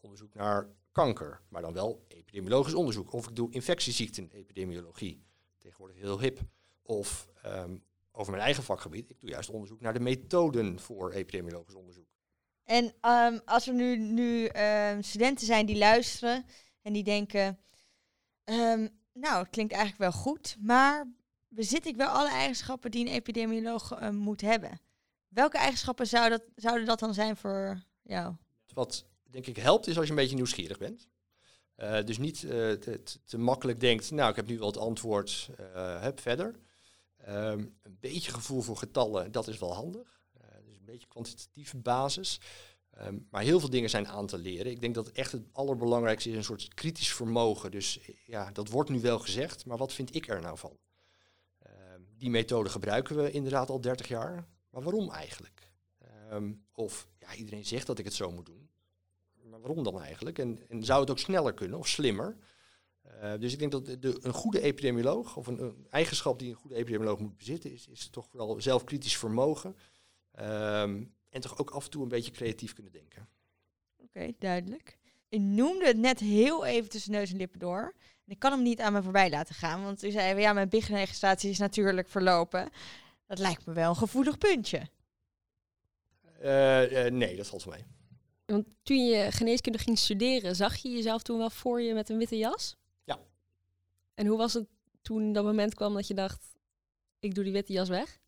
onderzoek 0.00 0.34
naar 0.34 0.68
kanker, 0.92 1.40
maar 1.48 1.62
dan 1.62 1.72
wel 1.72 2.04
epidemiologisch 2.08 2.74
onderzoek. 2.74 3.12
Of 3.12 3.28
ik 3.28 3.36
doe 3.36 3.50
infectieziekten, 3.50 4.30
epidemiologie. 4.30 5.22
Tegenwoordig 5.58 5.96
heel 5.96 6.20
hip. 6.20 6.40
Of 6.82 7.28
ehm, 7.42 7.76
over 8.16 8.32
mijn 8.32 8.44
eigen 8.44 8.62
vakgebied, 8.62 9.10
ik 9.10 9.20
doe 9.20 9.30
juist 9.30 9.50
onderzoek 9.50 9.80
naar 9.80 9.92
de 9.92 10.00
methoden 10.00 10.80
voor 10.80 11.12
epidemiologisch 11.12 11.74
onderzoek. 11.74 12.06
En 12.64 12.94
ehm, 13.00 13.38
als 13.44 13.66
er 13.68 13.74
nu, 13.74 13.96
nu 13.96 14.46
ehm, 14.46 15.02
studenten 15.02 15.46
zijn 15.46 15.66
die 15.66 15.78
luisteren 15.78 16.44
en 16.82 16.92
die 16.92 17.04
denken, 17.04 17.58
ehm, 18.44 18.88
nou, 19.12 19.38
het 19.38 19.50
klinkt 19.50 19.72
eigenlijk 19.72 20.02
wel 20.12 20.22
goed, 20.22 20.56
maar 20.60 21.12
bezit 21.48 21.86
ik 21.86 21.96
wel 21.96 22.08
alle 22.08 22.30
eigenschappen 22.30 22.90
die 22.90 23.06
een 23.06 23.12
epidemioloog 23.12 23.92
eh, 23.92 24.10
moet 24.10 24.40
hebben? 24.40 24.80
Welke 25.28 25.58
eigenschappen 25.58 26.06
zou 26.06 26.30
dat, 26.30 26.42
zouden 26.54 26.86
dat 26.86 26.98
dan 26.98 27.14
zijn 27.14 27.36
voor 27.36 27.82
jou? 28.02 28.34
Wat 28.74 29.06
denk 29.22 29.46
ik 29.46 29.56
helpt 29.56 29.86
is 29.86 29.96
als 29.96 30.04
je 30.04 30.10
een 30.10 30.16
beetje 30.16 30.34
nieuwsgierig 30.34 30.78
bent. 30.78 31.08
Eh, 31.74 32.04
dus 32.04 32.18
niet 32.18 32.44
eh, 32.44 32.50
te, 32.72 33.02
te- 33.24 33.38
makkelijk 33.38 33.80
denkt, 33.80 34.10
nou 34.10 34.30
ik 34.30 34.36
heb 34.36 34.46
nu 34.46 34.58
wel 34.58 34.66
het 34.66 34.76
antwoord, 34.76 35.50
eh, 35.74 36.02
heb 36.02 36.20
verder. 36.20 36.54
Ehm, 37.24 37.58
een 37.82 37.96
beetje 38.00 38.32
gevoel 38.32 38.60
voor 38.60 38.76
getallen, 38.76 39.32
dat 39.32 39.48
is 39.48 39.58
wel 39.58 39.74
handig. 39.74 40.20
Eh, 40.32 40.48
dus 40.64 40.76
een 40.76 40.84
beetje 40.84 41.08
kwantitatieve 41.08 41.76
basis. 41.76 42.40
Ehm, 42.90 43.18
maar 43.30 43.42
heel 43.42 43.60
veel 43.60 43.70
dingen 43.70 43.90
zijn 43.90 44.08
aan 44.08 44.26
te 44.26 44.38
leren. 44.38 44.72
Ik 44.72 44.80
denk 44.80 44.94
dat 44.94 45.08
echt 45.08 45.32
het 45.32 45.46
allerbelangrijkste 45.52 46.30
is 46.30 46.36
een 46.36 46.44
soort 46.44 46.74
kritisch 46.74 47.14
vermogen. 47.14 47.70
Dus 47.70 48.00
eh, 48.00 48.14
ja, 48.26 48.50
dat 48.52 48.68
wordt 48.68 48.90
nu 48.90 49.00
wel 49.00 49.18
gezegd, 49.18 49.66
maar 49.66 49.76
wat 49.76 49.92
vind 49.92 50.14
ik 50.14 50.28
er 50.28 50.40
nou 50.40 50.58
van? 50.58 50.78
Ehm, 51.58 52.00
die 52.16 52.30
methode 52.30 52.68
gebruiken 52.68 53.16
we 53.16 53.30
inderdaad 53.30 53.70
al 53.70 53.80
30 53.80 54.08
jaar. 54.08 54.48
Maar 54.70 54.82
waarom 54.82 55.10
eigenlijk? 55.10 55.72
Of 56.72 57.08
ja, 57.18 57.34
iedereen 57.34 57.66
zegt 57.66 57.86
dat 57.86 57.98
ik 57.98 58.04
het 58.04 58.14
zo 58.14 58.30
moet 58.30 58.46
doen. 58.46 58.70
Maar 59.42 59.60
waarom 59.60 59.84
dan 59.84 60.00
eigenlijk? 60.00 60.38
En, 60.38 60.68
en 60.68 60.84
zou 60.84 61.00
het 61.00 61.10
ook 61.10 61.18
sneller 61.18 61.54
kunnen 61.54 61.78
of 61.78 61.88
slimmer? 61.88 62.36
Eh, 63.04 63.32
dus 63.38 63.52
ik 63.52 63.58
denk 63.58 63.72
dat 63.72 63.86
de, 63.86 63.98
de- 63.98 64.18
een 64.22 64.32
goede 64.32 64.60
epidemioloog, 64.60 65.36
of 65.36 65.46
een, 65.46 65.62
een 65.62 65.86
eigenschap 65.90 66.38
die 66.38 66.48
een 66.50 66.54
goede 66.56 66.76
epidemioloog 66.76 67.18
moet 67.18 67.36
bezitten, 67.36 67.72
is, 67.72 67.86
is 67.88 68.08
toch 68.08 68.28
wel 68.32 68.60
zelfkritisch 68.60 69.16
vermogen. 69.16 69.76
Ehm, 70.32 71.04
en 71.30 71.40
toch 71.40 71.58
ook 71.58 71.70
af 71.70 71.84
en 71.84 71.90
toe 71.90 72.02
een 72.02 72.08
beetje 72.08 72.30
creatief 72.30 72.72
kunnen 72.72 72.92
denken. 72.92 73.28
Oké, 73.96 74.32
duidelijk. 74.38 74.98
U 75.30 75.38
noemde 75.38 75.86
het 75.86 75.96
net 75.96 76.20
heel 76.20 76.64
even 76.64 76.90
tussen 76.90 77.12
neus 77.12 77.30
en 77.30 77.36
lippen 77.36 77.58
door. 77.58 77.94
En 78.26 78.32
ik 78.32 78.38
kan 78.38 78.52
hem 78.52 78.62
niet 78.62 78.80
aan 78.80 78.92
me 78.92 79.02
voorbij 79.02 79.30
laten 79.30 79.54
gaan, 79.54 79.82
want 79.82 80.04
u 80.04 80.10
zei, 80.10 80.40
ja, 80.40 80.52
mijn 80.52 80.68
BIG-registratie 80.68 81.50
is 81.50 81.58
natuurlijk 81.58 82.08
verlopen. 82.08 82.68
Dat 83.26 83.38
lijkt 83.38 83.66
me 83.66 83.72
wel 83.72 83.88
een 83.90 83.96
gevoelig 83.96 84.38
puntje. 84.38 84.88
Eh, 86.40 87.06
eh, 87.06 87.12
nee, 87.12 87.36
dat 87.36 87.46
valt 87.46 87.66
mee. 87.66 87.84
Want 88.46 88.66
toen 88.82 89.06
je 89.06 89.32
geneeskunde 89.32 89.78
ging 89.78 89.98
studeren, 89.98 90.56
zag 90.56 90.76
je 90.76 90.88
jezelf 90.90 91.22
toen 91.22 91.38
wel 91.38 91.50
voor 91.50 91.80
je 91.80 91.94
met 91.94 92.08
een 92.08 92.18
witte 92.18 92.36
jas? 92.36 92.76
En 94.14 94.26
hoe 94.26 94.38
was 94.38 94.52
het 94.52 94.66
toen 95.02 95.32
dat 95.32 95.44
moment 95.44 95.74
kwam 95.74 95.94
dat 95.94 96.06
je 96.06 96.14
dacht, 96.14 96.54
ik 97.18 97.34
doe 97.34 97.44
die 97.44 97.52
witte 97.52 97.72
jas 97.72 97.88
weg? 97.88 98.20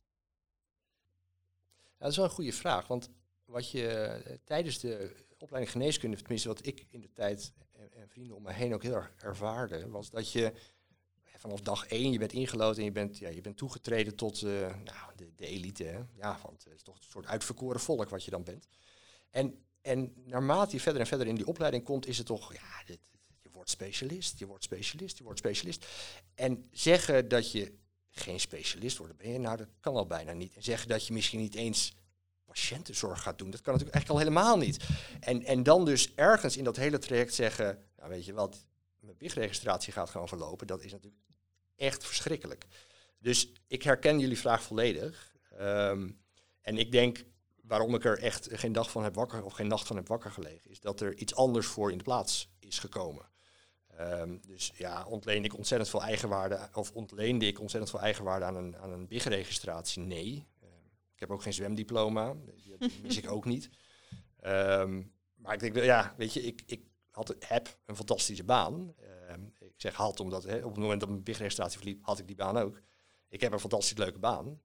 Ja, 1.75 1.99
dat 1.99 2.11
is 2.11 2.17
wel 2.17 2.25
een 2.25 2.31
goede 2.31 2.53
vraag. 2.53 2.87
Want 2.87 3.11
wat 3.45 3.71
je 3.71 3.89
eh, 3.89 4.37
tijdens 4.45 4.79
de 4.79 5.25
opleiding 5.39 5.73
geneeskunde, 5.73 6.17
tenminste 6.17 6.49
wat 6.49 6.67
ik 6.67 6.87
in 6.91 7.01
de 7.01 7.13
tijd 7.13 7.53
en, 7.73 7.93
en 7.93 8.09
vrienden 8.09 8.37
om 8.37 8.43
me 8.43 8.53
heen 8.53 8.75
ook 8.75 8.83
heel 8.83 8.95
erg 8.95 9.13
ervaarde, 9.17 9.89
was 9.89 10.11
dat 10.11 10.33
je 10.33 10.53
eh, 11.23 11.35
vanaf 11.37 11.61
dag 11.61 11.87
één, 11.87 12.13
je 12.13 12.19
bent 12.19 12.33
ingelood 12.33 12.79
en 12.79 12.85
je 12.85 12.93
bent, 12.93 13.19
ja, 13.19 13.29
je 13.29 13.41
bent 13.41 13.57
toegetreden 13.57 14.17
tot 14.17 14.43
eh, 14.43 14.51
nou, 14.85 15.15
de, 15.17 15.33
de 15.35 15.47
elite. 15.47 15.85
Hè? 15.85 16.01
Ja, 16.17 16.39
want 16.43 16.65
het 16.65 16.75
is 16.75 16.83
toch 16.83 16.97
een 16.97 17.03
soort 17.11 17.27
uitverkoren 17.27 17.81
volk 17.81 18.09
wat 18.09 18.25
je 18.25 18.31
dan 18.31 18.45
bent. 18.45 18.69
En, 19.31 19.65
en 19.81 20.13
naarmate 20.25 20.75
je 20.77 20.81
verder 20.83 21.01
en 21.01 21.07
verder 21.07 21.27
in 21.27 21.35
die 21.35 21.47
opleiding 21.47 21.85
komt, 21.85 22.07
is 22.07 22.19
het 22.19 22.27
toch, 22.27 22.55
ja, 22.55 22.85
dit, 22.87 23.01
specialist, 23.69 24.39
je 24.39 24.47
wordt 24.47 24.65
specialist, 24.65 25.19
je 25.19 25.25
wordt 25.25 25.39
specialist. 25.39 25.87
En 26.35 26.69
zeggen 26.71 27.29
dat 27.29 27.53
je 27.53 27.73
geen 28.11 28.41
specialist 28.41 28.97
wordt, 28.97 29.17
ben 29.17 29.33
je 29.33 29.39
nou, 29.39 29.57
dat 29.57 29.69
kan 29.81 29.95
al 29.95 30.07
bijna 30.07 30.33
niet. 30.33 30.55
En 30.55 30.63
zeggen 30.63 30.89
dat 30.89 31.07
je 31.07 31.13
misschien 31.13 31.41
niet 31.41 31.55
eens 31.55 31.95
patiëntenzorg 32.45 33.23
gaat 33.23 33.39
doen, 33.39 33.51
dat 33.51 33.61
kan 33.61 33.73
natuurlijk 33.73 33.95
eigenlijk 34.05 34.27
al 34.27 34.33
helemaal 34.33 34.59
niet. 34.67 34.85
En, 35.21 35.45
en 35.45 35.63
dan 35.63 35.85
dus 35.85 36.15
ergens 36.15 36.57
in 36.57 36.65
dat 36.65 36.77
hele 36.77 36.99
traject 36.99 37.35
zeggen, 37.35 37.85
nou 37.97 38.11
weet 38.11 38.25
je 38.25 38.33
wat, 38.33 38.67
mijn 39.01 39.17
BIG-registratie 39.17 39.93
gaat 39.93 40.11
gewoon 40.11 40.29
verlopen, 40.29 40.67
dat 40.67 40.83
is 40.83 40.93
natuurlijk 40.93 41.23
echt 41.77 42.07
verschrikkelijk. 42.07 42.67
Dus 43.19 43.53
ik 43.67 43.83
herken 43.83 44.19
jullie 44.19 44.39
vraag 44.39 44.63
volledig. 44.63 45.35
Ehm, 45.59 46.11
en 46.61 46.79
ik 46.79 46.93
denk, 46.93 47.25
waarom 47.63 47.95
ik 47.95 48.05
er 48.05 48.19
echt 48.19 48.49
geen 48.51 48.73
dag 48.73 48.91
van 48.91 49.05
heb 49.05 49.15
wakker 49.15 49.43
of 49.43 49.53
geen 49.53 49.67
nacht 49.67 49.87
van 49.87 49.97
heb 49.97 50.09
wakker 50.09 50.31
gelegen, 50.31 50.71
is 50.71 50.81
dat 50.81 51.01
er 51.01 51.17
iets 51.17 51.35
anders 51.35 51.67
voor 51.67 51.91
in 51.91 51.99
de 51.99 52.05
plaats 52.05 52.51
is 52.59 52.79
gekomen. 52.79 53.35
Ehm, 53.97 54.37
dus 54.47 54.73
ja, 54.75 55.07
ontleen 55.07 55.45
ik 55.45 55.57
ontzettend 55.57 55.91
veel 55.91 56.03
eigenwaarde, 56.03 56.69
of 56.73 56.93
ontleende 56.93 57.47
ik 57.47 57.61
ontzettend 57.61 57.91
veel 57.91 58.03
eigenwaarde 58.03 58.45
aan 58.45 58.57
een, 58.57 58.77
aan 58.77 58.93
een 58.93 59.07
BIG-registratie? 59.07 60.03
Nee. 60.03 60.47
Ehm, 60.61 60.71
ik 61.15 61.21
heb 61.21 61.31
ook 61.31 61.43
geen 61.43 61.53
zwemdiploma, 61.53 62.35
die, 62.35 62.77
die 62.79 63.01
mis 63.03 63.17
ik 63.17 63.31
ook 63.31 63.45
niet. 63.45 63.71
Ehm, 64.41 65.03
maar 65.35 65.55
ik 65.55 65.61
denk, 65.61 65.77
ja, 65.77 66.15
weet 66.17 66.33
je, 66.33 66.43
ik, 66.43 66.63
ik 66.67 66.81
had, 67.11 67.37
heb 67.39 67.79
een 67.85 67.97
fantastische 67.97 68.45
baan. 68.45 68.95
Ik 69.59 69.83
zeg 69.83 69.95
had, 69.95 70.21
omdat 70.21 70.45
op 70.45 70.51
het 70.51 70.77
moment 70.77 71.01
dat 71.01 71.09
mijn 71.09 71.23
BIG-registratie 71.23 71.79
verliep, 71.79 72.05
had 72.05 72.19
ik 72.19 72.27
die 72.27 72.37
baan 72.37 72.57
ook. 72.57 72.83
Ik 73.29 73.41
heb 73.41 73.53
een 73.53 73.61
fantastisch 73.61 73.97
leuke 73.97 74.19
baan. 74.19 74.61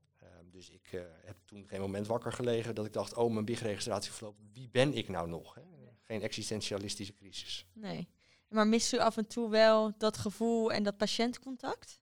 Dus 0.51 0.69
ik 0.69 0.87
eh, 0.91 1.01
heb 1.21 1.37
toen 1.45 1.67
geen 1.67 1.81
moment 1.81 2.07
wakker 2.07 2.33
gelegen 2.33 2.75
dat 2.75 2.85
ik 2.85 2.93
dacht, 2.93 3.13
oh, 3.13 3.31
mijn 3.33 3.45
BIG-registratie 3.45 4.11
verloopt. 4.11 4.39
Wie 4.53 4.69
ben 4.69 4.93
ik 4.93 5.07
nou 5.07 5.27
nog? 5.27 5.57
Geen 6.03 6.21
existentialistische 6.21 7.13
crisis. 7.13 7.65
Nee. 7.73 8.07
Maar 8.51 8.67
mist 8.67 8.93
u 8.93 8.97
af 8.97 9.17
en 9.17 9.27
toe 9.27 9.49
wel 9.49 9.93
dat 9.97 10.17
gevoel 10.17 10.71
en 10.71 10.83
dat 10.83 10.97
patiëntcontact? 10.97 11.99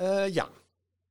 Uh, 0.00 0.28
ja, 0.28 0.50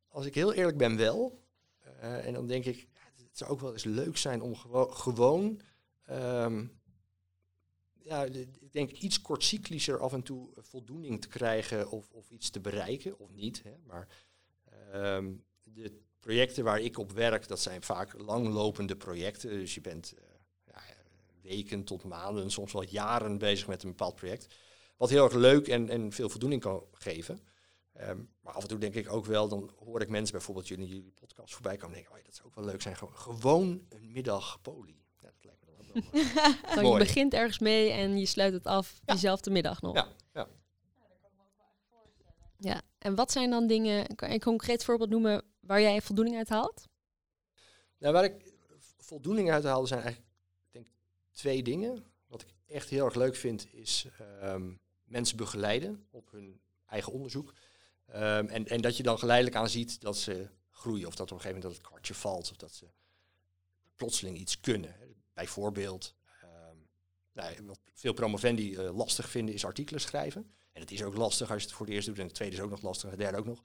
als 0.08 0.26
ik 0.26 0.36
heel 0.36 0.54
eerlijk 0.54 0.78
ben 0.78 0.98
wel. 0.98 1.42
Uh, 1.86 2.26
en 2.26 2.34
dan 2.34 2.48
denk 2.48 2.66
ik, 2.66 2.88
het 3.16 3.38
zou 3.38 3.52
ook 3.52 3.60
wel 3.60 3.72
eens 3.72 3.84
leuk 3.84 4.18
zijn 4.18 4.42
om 4.42 4.56
gewo 4.56 4.86
gewoon, 4.86 5.62
um, 6.10 6.82
ja, 7.94 8.24
ik 8.24 8.72
denk 8.72 8.92
iets 8.92 9.22
kortcyclischer 9.22 10.00
af 10.00 10.14
en 10.14 10.24
toe 10.24 10.50
voldoening 10.58 11.22
te 11.22 11.28
krijgen 11.28 11.90
of, 11.90 12.12
of 12.12 12.30
iets 12.30 12.50
te 12.50 12.60
bereiken, 12.60 13.20
of 13.20 13.32
niet. 13.32 13.64
Hè, 13.64 13.74
maar 13.86 14.08
um, 14.94 15.44
de 15.64 16.02
projecten 16.20 16.64
waar 16.64 16.80
ik 16.80 16.98
op 16.98 17.12
werk, 17.12 17.48
dat 17.48 17.60
zijn 17.60 17.84
vaak 17.84 18.14
langlopende 18.14 18.96
projecten. 18.96 19.50
Dus 19.50 19.74
je 19.74 19.82
bent 19.82 20.14
ja, 20.16 20.33
weken 21.44 21.84
tot 21.84 22.04
maanden, 22.04 22.52
soms 22.52 22.74
wel 22.74 22.84
jaren 22.84 23.38
bezig 23.38 23.68
met 23.68 23.84
een 23.84 23.90
bepaald 23.90 24.16
project. 24.16 24.56
Wat 24.98 25.10
heel 25.10 25.24
erg 25.24 25.34
leuk 25.34 25.68
en, 25.68 25.90
en 25.90 26.12
veel 26.12 26.30
voldoening 26.30 26.62
kan 26.62 26.84
geven. 26.92 27.40
Um, 28.02 28.30
maar 28.42 28.54
af 28.54 28.62
en 28.62 28.68
toe 28.68 28.78
denk 28.78 28.96
ik 28.96 29.12
ook 29.12 29.26
wel, 29.26 29.48
dan 29.48 29.72
hoor 29.86 30.02
ik 30.02 30.10
mensen 30.10 30.32
bijvoorbeeld 30.36 30.68
jullie, 30.68 30.88
jullie 30.88 31.12
podcast 31.12 31.54
voorbij 31.54 31.78
komen. 31.78 31.96
denken, 31.96 32.16
oh, 32.16 32.24
dat 32.24 32.36
zou 32.36 32.48
ook 32.48 32.56
wel 32.56 32.66
leuk 32.66 32.82
zijn. 32.82 32.96
Gewoon, 32.96 33.18
gewoon 33.18 33.86
een 33.90 34.12
middag 34.12 34.62
poli. 34.62 35.04
Ja, 35.20 35.32
dat 35.42 35.44
lijkt 35.44 35.66
me 35.66 35.72
dan 35.76 36.12
wel. 36.74 36.76
dan 36.76 36.92
je 36.92 36.98
begint 36.98 37.34
ergens 37.34 37.60
mee 37.60 37.90
en 37.90 38.18
je 38.18 38.26
sluit 38.26 38.54
het 38.54 38.66
af 38.66 39.00
Ja. 39.06 39.14
diezelfde 39.14 39.50
middag 39.50 39.82
nog. 39.82 39.96
Ja, 39.96 40.08
ja. 40.34 40.48
Ja, 42.58 42.82
en 42.98 43.16
wat 43.16 43.32
zijn 43.32 43.50
dan 43.50 43.68
dingen, 43.68 44.16
kan 44.16 44.28
je 44.28 44.34
een 44.34 44.42
concreet 44.42 44.84
voorbeeld 44.84 45.10
noemen 45.10 45.44
waar 45.60 45.82
jij 45.82 46.02
voldoening 46.02 46.38
uit 46.38 46.50
haalt? 46.50 46.88
Nou, 47.98 48.14
waar 48.14 48.24
ik 48.24 48.54
voldoening 48.98 49.52
uit 49.52 49.64
haalde 49.64 49.88
zijn 49.88 50.02
eigenlijk 50.02 50.33
twee 51.34 51.64
dingen. 51.64 52.06
Wat 52.28 52.42
ik 52.42 52.48
echt 52.68 52.90
heel 52.90 53.06
erg 53.06 53.16
leuk 53.16 53.36
vind 53.36 53.68
is 53.74 54.08
um, 54.44 54.80
mensen 55.04 55.38
begeleiden 55.38 56.08
op 56.10 56.32
hun 56.32 56.62
eigen 56.86 57.12
onderzoek. 57.12 57.54
Um, 58.10 58.48
en, 58.48 58.68
en 58.68 58.82
dat 58.82 58.98
je 58.98 59.04
dan 59.04 59.20
geleidelijk 59.20 59.56
aan 59.56 59.70
ziet 59.70 60.02
dat 60.02 60.18
ze 60.18 60.50
groeien 60.70 61.08
of 61.08 61.16
dat 61.16 61.32
op 61.32 61.38
een 61.38 61.42
gegeven 61.42 61.62
moment 61.62 61.64
dat 61.64 61.82
het 61.82 61.92
kwartje 61.92 62.14
valt 62.14 62.52
of 62.52 62.58
dat 62.58 62.74
ze 62.74 62.86
plotseling 63.96 64.38
iets 64.38 64.60
kunnen. 64.60 64.96
Bijvoorbeeld, 65.34 66.16
um, 66.44 66.88
nou, 67.32 67.66
wat 67.66 67.80
veel 67.94 68.14
promovendi 68.14 68.72
uh, 68.72 68.96
lastig 68.96 69.30
vinden 69.30 69.54
is 69.54 69.66
artikelen 69.66 70.02
schrijven. 70.02 70.52
En 70.72 70.82
het 70.82 70.92
is 70.92 71.04
ook 71.04 71.16
lastig 71.16 71.52
als 71.52 71.62
je 71.62 71.68
het 71.68 71.78
voor 71.78 71.86
het 71.86 71.96
eerst 71.96 72.08
doet 72.08 72.20
en 72.20 72.26
het 72.26 72.36
tweede 72.36 72.56
is 72.56 72.62
ook 72.62 72.70
nog 72.70 72.82
lastig 72.82 73.04
en 73.04 73.10
het 73.10 73.20
derde 73.20 73.38
ook 73.38 73.46
nog. 73.46 73.64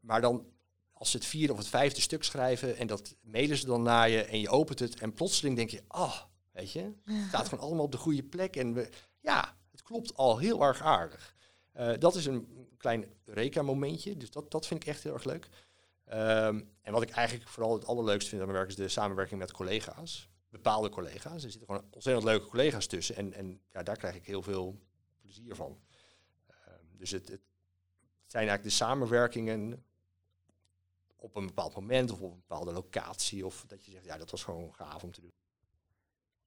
Maar 0.00 0.20
dan 0.20 0.46
als 0.92 1.10
ze 1.10 1.16
het 1.16 1.26
vierde 1.26 1.52
of 1.52 1.58
het 1.58 1.68
vijfde 1.68 2.00
stuk 2.00 2.24
schrijven 2.24 2.76
en 2.76 2.86
dat 2.86 3.16
mailen 3.20 3.56
ze 3.56 3.66
dan 3.66 3.82
naar 3.82 4.08
je 4.08 4.24
en 4.24 4.40
je 4.40 4.48
opent 4.48 4.78
het 4.78 5.00
en 5.00 5.12
plotseling 5.12 5.56
denk 5.56 5.70
je, 5.70 5.82
ah, 5.86 6.22
weet 6.56 6.72
je, 6.72 6.92
het 7.04 7.28
staat 7.28 7.48
gewoon 7.48 7.64
allemaal 7.64 7.84
op 7.84 7.92
de 7.92 7.98
goede 7.98 8.22
plek 8.22 8.56
en 8.56 8.74
we, 8.74 8.88
ja, 9.20 9.56
het 9.70 9.82
klopt 9.82 10.14
al 10.14 10.38
heel 10.38 10.62
erg 10.62 10.82
aardig. 10.82 11.36
Uh, 11.76 11.98
dat 11.98 12.14
is 12.14 12.26
een 12.26 12.68
klein 12.76 13.04
Eureka-momentje, 13.24 14.16
dus 14.16 14.30
dat, 14.30 14.50
dat 14.50 14.66
vind 14.66 14.82
ik 14.82 14.88
echt 14.88 15.02
heel 15.02 15.12
erg 15.12 15.24
leuk. 15.24 15.48
Um, 16.08 16.74
en 16.82 16.92
wat 16.92 17.02
ik 17.02 17.10
eigenlijk 17.10 17.48
vooral 17.48 17.72
het 17.72 17.86
allerleukste 17.86 18.30
vind 18.30 18.40
aan 18.40 18.46
mijn 18.48 18.58
werk 18.58 18.70
is 18.70 18.76
de 18.76 18.88
samenwerking 18.88 19.40
met 19.40 19.52
collega's, 19.52 20.28
bepaalde 20.48 20.88
collega's. 20.88 21.44
Er 21.44 21.50
zitten 21.50 21.66
gewoon 21.66 21.84
ontzettend 21.90 22.26
leuke 22.26 22.46
collega's 22.46 22.86
tussen 22.86 23.16
en, 23.16 23.32
en 23.32 23.60
ja, 23.72 23.82
daar 23.82 23.96
krijg 23.96 24.14
ik 24.14 24.26
heel 24.26 24.42
veel 24.42 24.80
plezier 25.20 25.54
van. 25.54 25.80
Um, 26.48 26.96
dus 26.96 27.10
het, 27.10 27.28
het 27.28 27.40
zijn 28.26 28.48
eigenlijk 28.48 28.62
de 28.62 28.84
samenwerkingen 28.84 29.84
op 31.16 31.36
een 31.36 31.46
bepaald 31.46 31.74
moment 31.74 32.10
of 32.10 32.20
op 32.20 32.32
een 32.32 32.44
bepaalde 32.46 32.72
locatie. 32.72 33.46
Of 33.46 33.64
dat 33.66 33.84
je 33.84 33.90
zegt, 33.90 34.04
ja, 34.04 34.16
dat 34.16 34.30
was 34.30 34.44
gewoon 34.44 34.74
gaaf 34.74 35.02
om 35.02 35.12
te 35.12 35.20
doen. 35.20 35.32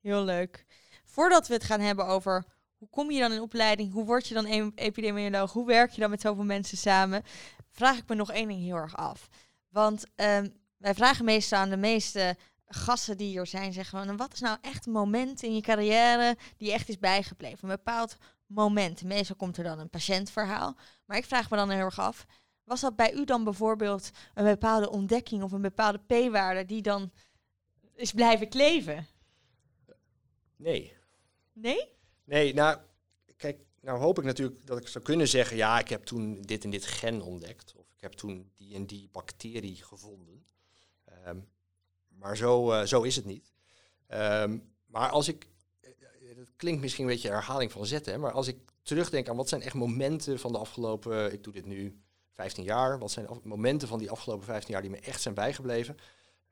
Heel 0.01 0.23
leuk. 0.23 0.65
Voordat 1.05 1.47
we 1.47 1.53
het 1.53 1.63
gaan 1.63 1.79
hebben 1.79 2.05
over 2.05 2.45
hoe 2.77 2.89
kom 2.89 3.11
je 3.11 3.19
dan 3.19 3.31
in 3.31 3.41
opleiding, 3.41 3.91
hoe 3.91 4.05
word 4.05 4.27
je 4.27 4.33
dan 4.33 4.71
epidemioloog, 4.75 5.53
hoe 5.53 5.65
werk 5.65 5.91
je 5.91 6.01
dan 6.01 6.09
met 6.09 6.21
zoveel 6.21 6.43
mensen 6.43 6.77
samen, 6.77 7.23
vraag 7.69 7.97
ik 7.97 8.07
me 8.07 8.15
nog 8.15 8.31
één 8.31 8.47
ding 8.47 8.61
heel 8.61 8.75
erg 8.75 8.97
af. 8.97 9.27
Want 9.69 10.03
um, 10.15 10.53
wij 10.77 10.93
vragen 10.93 11.25
meestal 11.25 11.59
aan 11.59 11.69
de 11.69 11.77
meeste 11.77 12.37
gasten 12.65 13.17
die 13.17 13.27
hier 13.27 13.45
zijn, 13.45 13.73
zeggen 13.73 14.05
van, 14.05 14.17
wat 14.17 14.33
is 14.33 14.39
nou 14.39 14.57
echt 14.61 14.85
een 14.85 14.91
moment 14.91 15.43
in 15.43 15.55
je 15.55 15.61
carrière 15.61 16.37
die 16.57 16.71
echt 16.71 16.89
is 16.89 16.99
bijgebleven? 16.99 17.69
Een 17.69 17.75
bepaald 17.75 18.17
moment. 18.45 19.03
Meestal 19.03 19.35
komt 19.35 19.57
er 19.57 19.63
dan 19.63 19.79
een 19.79 19.89
patiëntverhaal. 19.89 20.77
Maar 21.05 21.17
ik 21.17 21.25
vraag 21.25 21.49
me 21.49 21.57
dan 21.57 21.69
heel 21.69 21.79
erg 21.79 21.99
af, 21.99 22.25
was 22.63 22.81
dat 22.81 22.95
bij 22.95 23.13
u 23.13 23.25
dan 23.25 23.43
bijvoorbeeld 23.43 24.09
een 24.33 24.45
bepaalde 24.45 24.89
ontdekking 24.89 25.43
of 25.43 25.51
een 25.51 25.61
bepaalde 25.61 25.99
p-waarde 26.07 26.65
die 26.65 26.81
dan 26.81 27.11
is 27.95 28.11
blijven 28.11 28.49
kleven? 28.49 29.07
Nee. 30.59 30.93
Nee? 31.53 31.89
Nee, 32.23 32.53
nou, 32.53 32.77
kijk, 33.37 33.59
nou 33.81 33.99
hoop 33.99 34.17
ik 34.17 34.23
natuurlijk 34.23 34.65
dat 34.65 34.77
ik 34.77 34.87
zou 34.87 35.03
kunnen 35.03 35.27
zeggen, 35.27 35.57
ja, 35.57 35.79
ik 35.79 35.89
heb 35.89 36.03
toen 36.03 36.41
dit 36.41 36.63
en 36.63 36.69
dit 36.69 36.85
gen 36.85 37.21
ontdekt. 37.21 37.73
Of 37.75 37.91
ik 37.91 38.01
heb 38.01 38.11
toen 38.11 38.51
die 38.55 38.75
en 38.75 38.85
die 38.85 39.09
bacterie 39.11 39.75
gevonden. 39.75 40.45
Um, 41.27 41.49
maar 42.07 42.37
zo, 42.37 42.71
uh, 42.71 42.83
zo 42.83 43.01
is 43.01 43.15
het 43.15 43.25
niet. 43.25 43.51
Um, 44.07 44.73
maar 44.85 45.09
als 45.09 45.27
ik, 45.27 45.47
dat 46.35 46.51
klinkt 46.55 46.81
misschien 46.81 47.03
een 47.03 47.11
beetje 47.11 47.29
herhaling 47.29 47.71
van 47.71 47.85
zetten, 47.85 48.19
maar 48.19 48.31
als 48.31 48.47
ik 48.47 48.57
terugdenk 48.81 49.29
aan 49.29 49.35
wat 49.35 49.49
zijn 49.49 49.61
echt 49.61 49.73
momenten 49.73 50.39
van 50.39 50.51
de 50.51 50.57
afgelopen, 50.57 51.33
ik 51.33 51.43
doe 51.43 51.53
dit 51.53 51.65
nu 51.65 52.01
15 52.31 52.63
jaar. 52.63 52.99
Wat 52.99 53.11
zijn 53.11 53.27
momenten 53.43 53.87
van 53.87 53.99
die 53.99 54.11
afgelopen 54.11 54.45
15 54.45 54.73
jaar 54.73 54.81
die 54.81 54.91
me 54.91 54.99
echt 54.99 55.21
zijn 55.21 55.33
bijgebleven? 55.33 55.97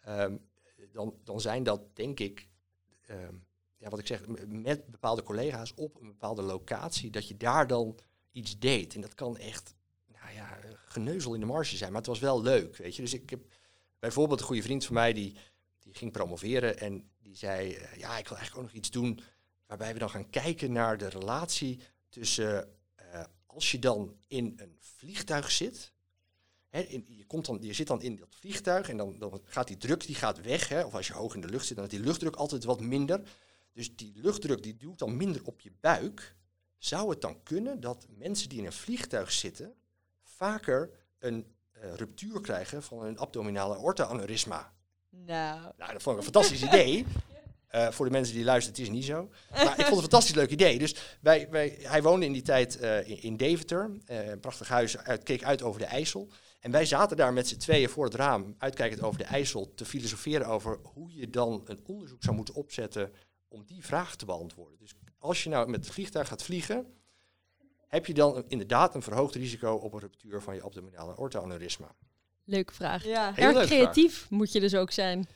Um, 0.08 0.48
dan, 0.91 1.15
dan 1.24 1.41
zijn 1.41 1.63
dat, 1.63 1.96
denk 1.96 2.20
ik, 2.20 2.48
um, 3.10 3.46
ja, 3.78 3.90
wat 3.90 4.00
ik 4.00 4.08
zeg, 4.08 4.28
met 4.48 4.86
bepaalde 4.88 5.24
collega's 5.24 5.74
op 5.76 6.02
een 6.02 6.08
bepaalde 6.08 6.42
locatie, 6.42 7.10
dat 7.10 7.28
je 7.28 7.38
daar 7.38 7.68
dan 7.68 8.00
iets 8.32 8.60
deed. 8.60 8.96
En 8.96 9.02
dat 9.02 9.13
kan 9.13 9.38
echt, 9.38 9.76
nou 10.06 10.34
ja, 10.34 10.58
geneuzel 10.88 11.34
in 11.34 11.40
de 11.40 11.46
marge 11.46 11.78
zijn, 11.78 11.92
maar 11.92 12.02
het 12.02 12.10
was 12.10 12.20
wel 12.20 12.42
leuk, 12.42 12.78
weet 12.78 12.96
je. 12.96 13.02
Dus 13.02 13.13
ik 13.13 13.30
heb 13.30 13.42
bijvoorbeeld 14.00 14.40
een 14.40 14.46
goede 14.46 14.62
vriend 14.62 14.86
van 14.86 14.94
mij, 14.94 15.13
die, 15.13 15.38
die 15.80 15.94
ging 15.94 16.12
promoveren 16.12 16.80
en 16.80 17.10
die 17.22 17.36
zei, 17.36 17.70
uh, 17.70 17.96
ja, 17.96 18.18
ik 18.18 18.28
wil 18.28 18.38
eigenlijk 18.38 18.56
ook 18.56 18.63
nog 18.63 18.72
iets 18.72 18.92
doen 18.92 19.20
waarbij 19.66 19.94
we 19.94 20.00
dan 20.00 20.10
gaan 20.10 20.30
kijken 20.30 20.72
naar 20.72 20.98
de 20.98 21.08
relatie 21.08 21.80
tussen 22.10 22.78
uh, 23.13 23.24
als 23.46 23.72
je 23.72 23.80
dan 23.80 24.16
in 24.28 24.54
een 24.56 24.78
vliegtuig 24.80 25.52
zit. 25.52 25.92
Hè, 26.70 26.82
in, 26.82 27.06
je, 27.08 27.26
komt 27.26 27.46
dan, 27.46 27.58
je 27.62 27.74
zit 27.74 27.88
dan 27.88 28.02
in 28.02 28.16
dat 28.16 28.36
vliegtuig 28.40 28.90
en 28.90 28.98
dan, 28.98 29.20
dan 29.20 29.42
gaat 29.44 29.68
die 29.68 29.78
druk 29.78 30.06
die 30.06 30.16
gaat 30.16 30.42
weg. 30.42 30.70
Hè, 30.70 30.84
of 30.84 30.94
als 30.94 31.08
je 31.08 31.13
hoog 31.13 31.36
in 31.36 31.42
de 31.42 31.50
lucht 31.50 31.66
zit, 31.66 31.76
dan 31.76 31.86
is 31.86 31.92
die 31.92 32.00
luchtdruk 32.00 32.36
altijd 32.36 32.63
wat 32.63 32.82
minder. 32.82 33.22
Dus 33.78 33.96
die 33.96 34.13
luchtdruk 34.16 34.63
die 34.63 34.78
duwt 34.78 35.00
dan 35.00 35.18
minder 35.18 35.42
op 35.44 35.62
je 35.62 35.72
buik. 35.80 36.36
Zou 36.78 37.10
het 37.10 37.22
dan 37.22 37.44
kunnen 37.44 37.80
dat 37.80 38.06
mensen 38.10 38.50
die 38.50 38.60
in 38.60 38.66
een 38.66 38.74
vliegtuig 38.74 39.32
zitten 39.32 39.74
vaker 40.24 40.90
een 41.20 41.56
uh, 41.74 41.94
ruptuur 41.94 42.42
krijgen 42.42 42.84
van 42.84 43.04
een 43.04 43.18
abdominale 43.18 43.76
aorta-aneurysma? 43.76 44.74
Nou. 45.10 45.62
nou, 45.78 45.92
dat 45.92 46.02
vond 46.02 46.18
ik 46.18 46.26
een 46.26 46.32
fantastisch 46.34 46.63
idee. 46.70 47.06
Uh, 47.72 47.92
voor 47.92 48.06
de 48.06 48.12
mensen 48.12 48.36
die 48.36 48.44
luisteren, 48.44 48.80
het 48.80 48.88
is 48.88 48.96
niet 48.96 49.06
zo. 49.06 49.30
Maar 49.52 49.62
ik 49.62 49.68
vond 49.68 49.78
het 49.78 49.90
een 49.90 50.02
fantastisch 50.02 50.36
leuk 50.36 50.50
idee. 50.50 50.80
Dus 50.80 50.96
wij, 51.22 51.48
wij, 51.50 51.78
hij 51.82 52.02
woonde 52.02 52.26
in 52.26 52.34
die 52.34 52.42
tijd 52.42 52.82
uh, 52.82 53.10
in, 53.10 53.22
in, 53.22 53.38
Deventer. 53.38 53.90
Uh, 54.06 54.28
een 54.28 54.40
prachtig 54.40 54.68
huis, 54.68 54.98
uit, 54.98 55.24
keek 55.24 55.44
uit 55.44 55.62
over 55.62 55.80
de 55.80 55.86
IJssel. 55.86 56.30
En 56.60 56.72
wij 56.72 56.86
zaten 56.86 57.18
daar 57.18 57.34
met 57.34 57.48
z'n 57.48 57.58
tweeën 57.58 57.90
voor 57.90 58.06
het 58.06 58.13
raam, 58.13 58.56
uitkijkend 58.58 59.02
over 59.02 59.18
de 59.20 59.26
IJssel, 59.26 59.74
te 59.74 59.86
filosoferen 59.86 60.48
over 60.48 60.80
hoe 60.84 61.13
je 61.13 61.30
dan 61.30 61.62
een 61.66 61.80
onderzoek 61.86 62.24
zou 62.24 62.36
moeten 62.36 62.54
opzetten 62.54 63.12
om 63.47 63.63
die 63.65 63.86
vraag 63.86 64.15
te 64.15 64.25
beantwoorden. 64.25 64.77
Dus 64.79 64.95
als 65.17 65.43
je 65.43 65.49
nou 65.49 65.69
met 65.69 65.86
het 65.86 65.93
vliegtuig 65.93 66.27
gaat 66.27 66.43
vliegen, 66.43 66.93
heb 67.88 68.05
je 68.05 68.13
dan 68.13 68.43
inderdaad 68.47 68.95
een 68.95 69.01
verhoogd 69.01 69.36
risico 69.36 69.73
op 69.73 69.93
een 69.93 69.99
ruptuur 69.99 70.41
van 70.41 70.55
je 70.55 70.62
abdominale 70.62 71.17
aorta-aneurysma? 71.17 71.95
Leuke 72.43 72.73
vraag. 72.73 73.05
Ja. 73.05 73.38
Erg 73.38 73.65
creatief 73.65 74.17
vraag. 74.17 74.29
moet 74.29 74.51
je 74.51 74.60
dus 74.60 74.75
ook 74.75 74.91
zijn. 74.91 75.27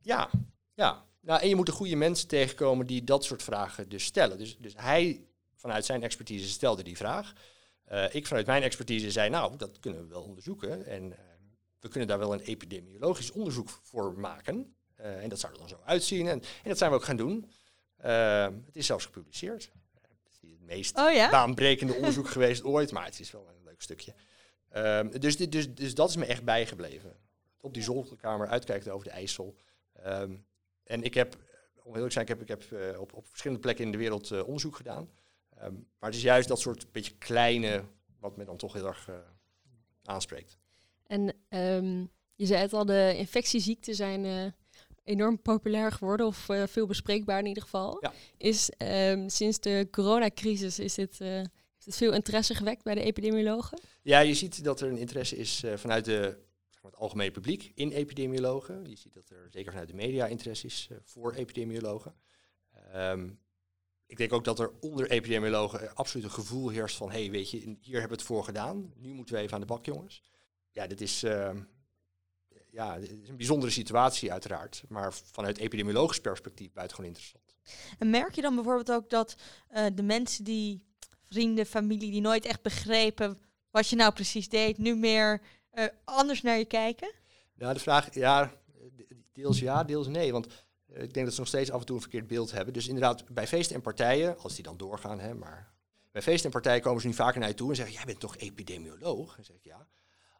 Ja, 0.00 0.30
ja. 0.74 1.06
Nou, 1.20 1.40
en 1.40 1.48
je 1.48 1.56
moet 1.56 1.66
de 1.66 1.72
goede 1.72 1.96
mensen 1.96 2.28
tegenkomen 2.28 2.86
die 2.86 3.04
dat 3.04 3.24
soort 3.24 3.42
vragen 3.42 3.88
dus 3.88 4.04
stellen. 4.04 4.38
Dus, 4.38 4.56
dus 4.58 4.72
hij 4.76 5.26
vanuit 5.54 5.84
zijn 5.84 6.02
expertise 6.02 6.48
stelde 6.48 6.82
die 6.82 6.96
vraag. 6.96 7.32
Uh, 7.92 8.14
ik 8.14 8.26
vanuit 8.26 8.46
mijn 8.46 8.62
expertise 8.62 9.10
zei, 9.10 9.30
nou, 9.30 9.56
dat 9.56 9.80
kunnen 9.80 10.00
we 10.00 10.08
wel 10.08 10.22
onderzoeken. 10.22 10.86
En 10.86 11.04
uh, 11.04 11.18
we 11.80 11.88
kunnen 11.88 12.08
daar 12.08 12.18
wel 12.18 12.32
een 12.32 12.40
epidemiologisch 12.40 13.30
onderzoek 13.30 13.68
voor 13.82 14.18
maken. 14.18 14.76
Uh, 15.00 15.22
en 15.22 15.28
dat 15.28 15.40
zou 15.40 15.52
er 15.52 15.58
dan 15.58 15.68
zo 15.68 15.80
uitzien. 15.84 16.26
En, 16.26 16.40
en 16.62 16.68
dat 16.68 16.78
zijn 16.78 16.90
we 16.90 16.96
ook 16.96 17.04
gaan 17.04 17.16
doen. 17.16 17.50
Het 18.06 18.76
is 18.76 18.86
zelfs 18.86 19.04
gepubliceerd. 19.04 19.70
het 20.00 20.32
is 20.32 20.40
niet 20.40 20.52
het 20.52 20.66
meest 20.66 20.98
oh, 20.98 21.12
ja? 21.12 21.30
baanbrekende 21.30 21.94
onderzoek 22.00 22.28
geweest 22.28 22.64
ooit, 22.64 22.92
maar 22.92 23.04
het 23.04 23.20
is 23.20 23.30
wel 23.30 23.48
een 23.48 23.64
leuk 23.64 23.82
stukje. 23.82 24.14
dus, 25.18 25.36
dus, 25.36 25.74
dus 25.74 25.94
dat 25.94 26.08
is 26.08 26.16
me 26.16 26.26
echt 26.26 26.44
bijgebleven. 26.44 27.16
Op 27.60 27.74
die 27.74 27.82
zolderkamer 27.82 28.48
uitkijkt 28.48 28.88
over 28.88 29.06
de 29.06 29.12
IJssel. 29.12 29.56
Um, 30.06 30.46
en 30.84 31.02
ik 31.02 31.14
heb, 31.14 31.36
om 31.82 31.94
heel 31.94 32.06
te 32.06 32.10
zijn, 32.10 32.24
ik 32.24 32.30
heb, 32.30 32.40
ik 32.40 32.48
heb 32.48 32.64
uh, 32.70 33.00
op, 33.00 33.12
op 33.12 33.26
verschillende 33.26 33.62
plekken 33.62 33.84
in 33.84 33.92
de 33.92 33.98
wereld 33.98 34.30
uh, 34.30 34.44
onderzoek 34.44 34.76
gedaan. 34.76 35.10
Um, 35.62 35.86
maar 35.98 36.08
het 36.08 36.18
is 36.18 36.24
juist 36.24 36.48
dat 36.48 36.60
soort 36.60 36.92
beetje 36.92 37.16
kleine, 37.18 37.84
wat 38.20 38.36
me 38.36 38.44
dan 38.44 38.56
toch 38.56 38.72
heel 38.72 38.86
erg 38.86 39.08
uh, 39.08 39.16
aanspreekt. 40.04 40.58
En 41.06 41.34
um, 41.48 42.10
Je 42.34 42.46
zei 42.46 42.60
het 42.60 42.72
al, 42.72 42.84
de 42.84 43.14
infectieziekten 43.16 43.94
zijn 43.94 44.24
eh, 44.24 44.52
enorm 45.08 45.42
populair 45.42 45.92
geworden, 45.92 46.26
of 46.26 46.48
eh, 46.48 46.62
veel 46.66 46.86
bespreekbaar 46.86 47.38
in 47.38 47.46
ieder 47.46 47.62
geval. 47.62 47.96
Ja. 48.00 48.12
Is 48.36 48.70
ehm, 48.70 49.28
sinds 49.28 49.60
de 49.60 49.88
coronacrisis 49.90 50.78
is 50.78 50.94
dit, 50.94 51.20
eh, 51.20 51.28
heeft 51.28 51.84
het 51.84 51.96
veel 51.96 52.12
interesse 52.12 52.54
gewekt 52.54 52.82
bij 52.82 52.94
de 52.94 53.02
epidemiologen? 53.02 53.80
Ja, 54.02 54.18
je 54.18 54.34
ziet 54.34 54.64
dat 54.64 54.80
er 54.80 54.88
een 54.88 54.96
interesse 54.96 55.36
is 55.36 55.62
eh, 55.62 55.76
vanuit 55.76 56.04
de, 56.04 56.20
zeg 56.68 56.82
maar, 56.82 56.90
het 56.90 57.00
algemene 57.00 57.30
publiek 57.30 57.72
in 57.74 57.90
epidemiologen. 57.90 58.84
Je 58.84 58.96
ziet 58.96 59.14
dat 59.14 59.30
er 59.30 59.46
zeker 59.50 59.70
vanuit 59.70 59.88
de 59.88 59.94
media 59.94 60.26
interesse 60.26 60.66
is 60.66 60.88
voor 61.04 61.32
epidemiologen. 61.32 62.14
Ehm, 62.92 63.30
ik 64.06 64.16
denk 64.16 64.32
ook 64.32 64.44
dat 64.44 64.58
er 64.58 64.72
onder 64.80 65.10
epidemiologen 65.10 65.94
absoluut 65.94 66.26
een 66.26 66.32
gevoel 66.32 66.68
heerst 66.68 66.96
van... 66.96 67.10
hé, 67.10 67.20
hey, 67.20 67.30
weet 67.30 67.50
je, 67.50 67.58
hier 67.58 68.00
hebben 68.00 68.08
we 68.08 68.14
het 68.14 68.22
voor 68.22 68.44
gedaan. 68.44 68.92
Nu 68.96 69.12
moeten 69.12 69.34
we 69.34 69.40
even 69.40 69.54
aan 69.54 69.60
de 69.60 69.66
bak, 69.66 69.84
jongens. 69.84 70.22
Ja, 70.70 70.86
dit 70.86 71.00
is, 71.00 71.22
ehm, 71.22 71.60
ja, 72.70 72.98
dit 72.98 73.10
is 73.22 73.28
een 73.28 73.36
bijzondere 73.36 73.72
situatie 73.72 74.32
uiteraard. 74.32 74.82
Maar 74.88 75.12
vanuit 75.12 75.58
epidemiologisch 75.58 76.20
perspectief 76.20 76.72
buitengewoon 76.72 77.10
interessant. 77.10 77.56
En 77.98 78.10
merk 78.10 78.34
je 78.34 78.42
dan 78.42 78.54
bijvoorbeeld 78.54 78.92
ook 78.92 79.10
dat 79.10 79.36
eh, 79.68 79.86
de 79.94 80.02
mensen 80.02 80.44
die, 80.44 80.84
vrienden, 81.28 81.66
familie, 81.66 82.10
die 82.10 82.20
nooit 82.20 82.44
echt 82.44 82.62
begrepen 82.62 83.38
wat 83.70 83.88
je 83.88 83.96
nou 83.96 84.12
precies 84.12 84.48
deed, 84.48 84.78
nu 84.78 84.96
meer 84.96 85.40
eh, 85.70 85.84
anders 86.04 86.42
naar 86.42 86.58
je 86.58 86.64
kijken? 86.64 87.12
Nou, 87.54 87.74
de 87.74 87.80
vraag, 87.80 88.14
ja, 88.14 88.52
deels 89.32 89.58
ja, 89.58 89.84
deels 89.84 90.06
nee. 90.06 90.32
Want 90.32 90.46
eh, 90.86 91.02
ik 91.02 91.14
denk 91.14 91.24
dat 91.26 91.34
ze 91.34 91.40
nog 91.40 91.48
steeds 91.48 91.70
af 91.70 91.80
en 91.80 91.86
toe 91.86 91.96
een 91.96 92.02
verkeerd 92.02 92.26
beeld 92.26 92.50
hebben. 92.50 92.74
Dus 92.74 92.86
inderdaad, 92.86 93.28
bij 93.28 93.46
feesten 93.46 93.76
en 93.76 93.82
partijen, 93.82 94.38
als 94.38 94.54
die 94.54 94.64
dan 94.64 94.76
doorgaan, 94.76 95.20
hè, 95.20 95.34
maar 95.34 95.72
bij 96.12 96.22
feesten 96.22 96.44
en 96.44 96.52
partijen 96.52 96.82
komen 96.82 97.00
ze 97.00 97.06
nu 97.06 97.14
vaker 97.14 97.40
naar 97.40 97.48
je 97.48 97.54
toe 97.54 97.70
en 97.70 97.76
zeggen: 97.76 97.94
Jij 97.94 98.04
bent 98.04 98.20
toch 98.20 98.36
epidemioloog? 98.36 99.36
En 99.38 99.44
zeg 99.44 99.56
ik 99.56 99.64
ja. 99.64 99.86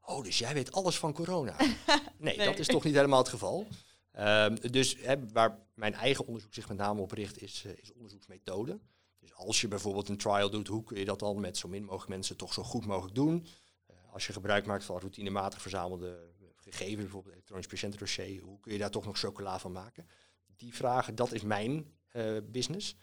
Oh, 0.09 0.25
dus 0.25 0.39
jij 0.39 0.55
weet 0.55 0.73
alles 0.73 0.99
van 0.99 1.13
corona? 1.13 1.57
nee, 2.19 2.37
Nee. 2.37 2.47
dat 2.47 2.59
is 2.59 2.67
toch 2.67 2.85
niet 2.85 2.95
helemaal 2.95 3.19
het 3.19 3.29
geval. 3.29 3.67
Ehm, 4.13 4.71
dus 4.71 4.97
hè, 4.97 5.29
waar 5.33 5.59
mijn 5.75 5.95
eigen 5.95 6.27
onderzoek 6.27 6.55
zich 6.55 6.69
met 6.69 6.77
name 6.77 7.01
op 7.01 7.13
richt, 7.13 7.43
is, 7.43 7.65
eh, 7.65 7.73
is 7.77 7.93
onderzoeksmethode. 7.93 8.79
Dus 9.19 9.35
als 9.35 9.61
je 9.61 9.69
bijvoorbeeld 9.69 10.09
een 10.09 10.17
trial 10.17 10.51
doet, 10.51 10.69
hoe 10.69 10.85
kun 10.85 10.99
je 10.99 11.05
dat 11.05 11.19
dan 11.19 11.41
met 11.41 11.57
zo 11.57 11.69
min 11.69 11.85
mogelijk 11.85 12.09
mensen 12.09 12.37
toch 12.37 12.53
zo 12.53 12.63
goed 12.63 12.87
mogelijk 12.87 13.15
doen? 13.15 13.47
Eh, 13.87 13.97
als 14.13 14.27
je 14.27 14.33
gebruik 14.33 14.67
maakt 14.67 14.85
van 14.85 14.99
routinematig 14.99 15.63
verzamelde 15.63 16.33
gegevens, 16.57 17.03
bijvoorbeeld 17.03 17.35
elektronisch 17.35 17.67
patiëntendossier, 17.67 18.43
hoe 18.43 18.61
kun 18.61 18.73
je 18.73 18.79
daar 18.79 18.91
toch 18.91 19.05
nog 19.05 19.19
chocola 19.19 19.59
van 19.59 19.73
maken? 19.73 20.09
Die 20.57 20.75
vragen, 20.75 21.15
dat 21.15 21.33
is 21.33 21.43
mijn 21.43 21.93
eh, 22.09 22.37
business. 22.45 22.97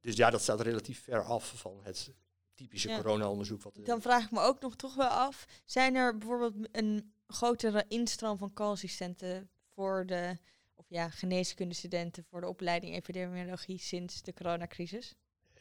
Dus 0.00 0.16
ja, 0.16 0.30
dat 0.30 0.42
staat 0.42 0.60
relatief 0.60 1.02
ver 1.02 1.22
af 1.22 1.52
van 1.56 1.80
het 1.82 2.12
typische 2.56 2.88
Ja. 2.88 2.96
corona-onderzoek. 2.96 3.62
Wat, 3.62 3.76
eh, 3.78 3.84
Dan 3.84 4.02
vraag 4.02 4.24
ik 4.24 4.30
me 4.30 4.40
ook 4.40 4.60
nog 4.60 4.76
toch 4.76 4.94
wel 4.94 5.08
af, 5.08 5.46
zijn 5.64 5.94
er 5.94 6.18
bijvoorbeeld 6.18 6.54
een 6.72 7.12
grotere 7.26 7.84
instroom 7.88 8.38
van 8.38 8.52
co-assistenten 8.52 9.48
voor 9.74 10.06
de 10.06 10.36
of 10.74 10.84
ja, 10.88 11.08
geneeskundestudenten 11.10 12.24
voor 12.24 12.40
de 12.40 12.46
opleiding 12.48 12.94
epidemiologie 12.94 13.78
sinds 13.78 14.22
de 14.22 14.32
coronacrisis? 14.34 15.14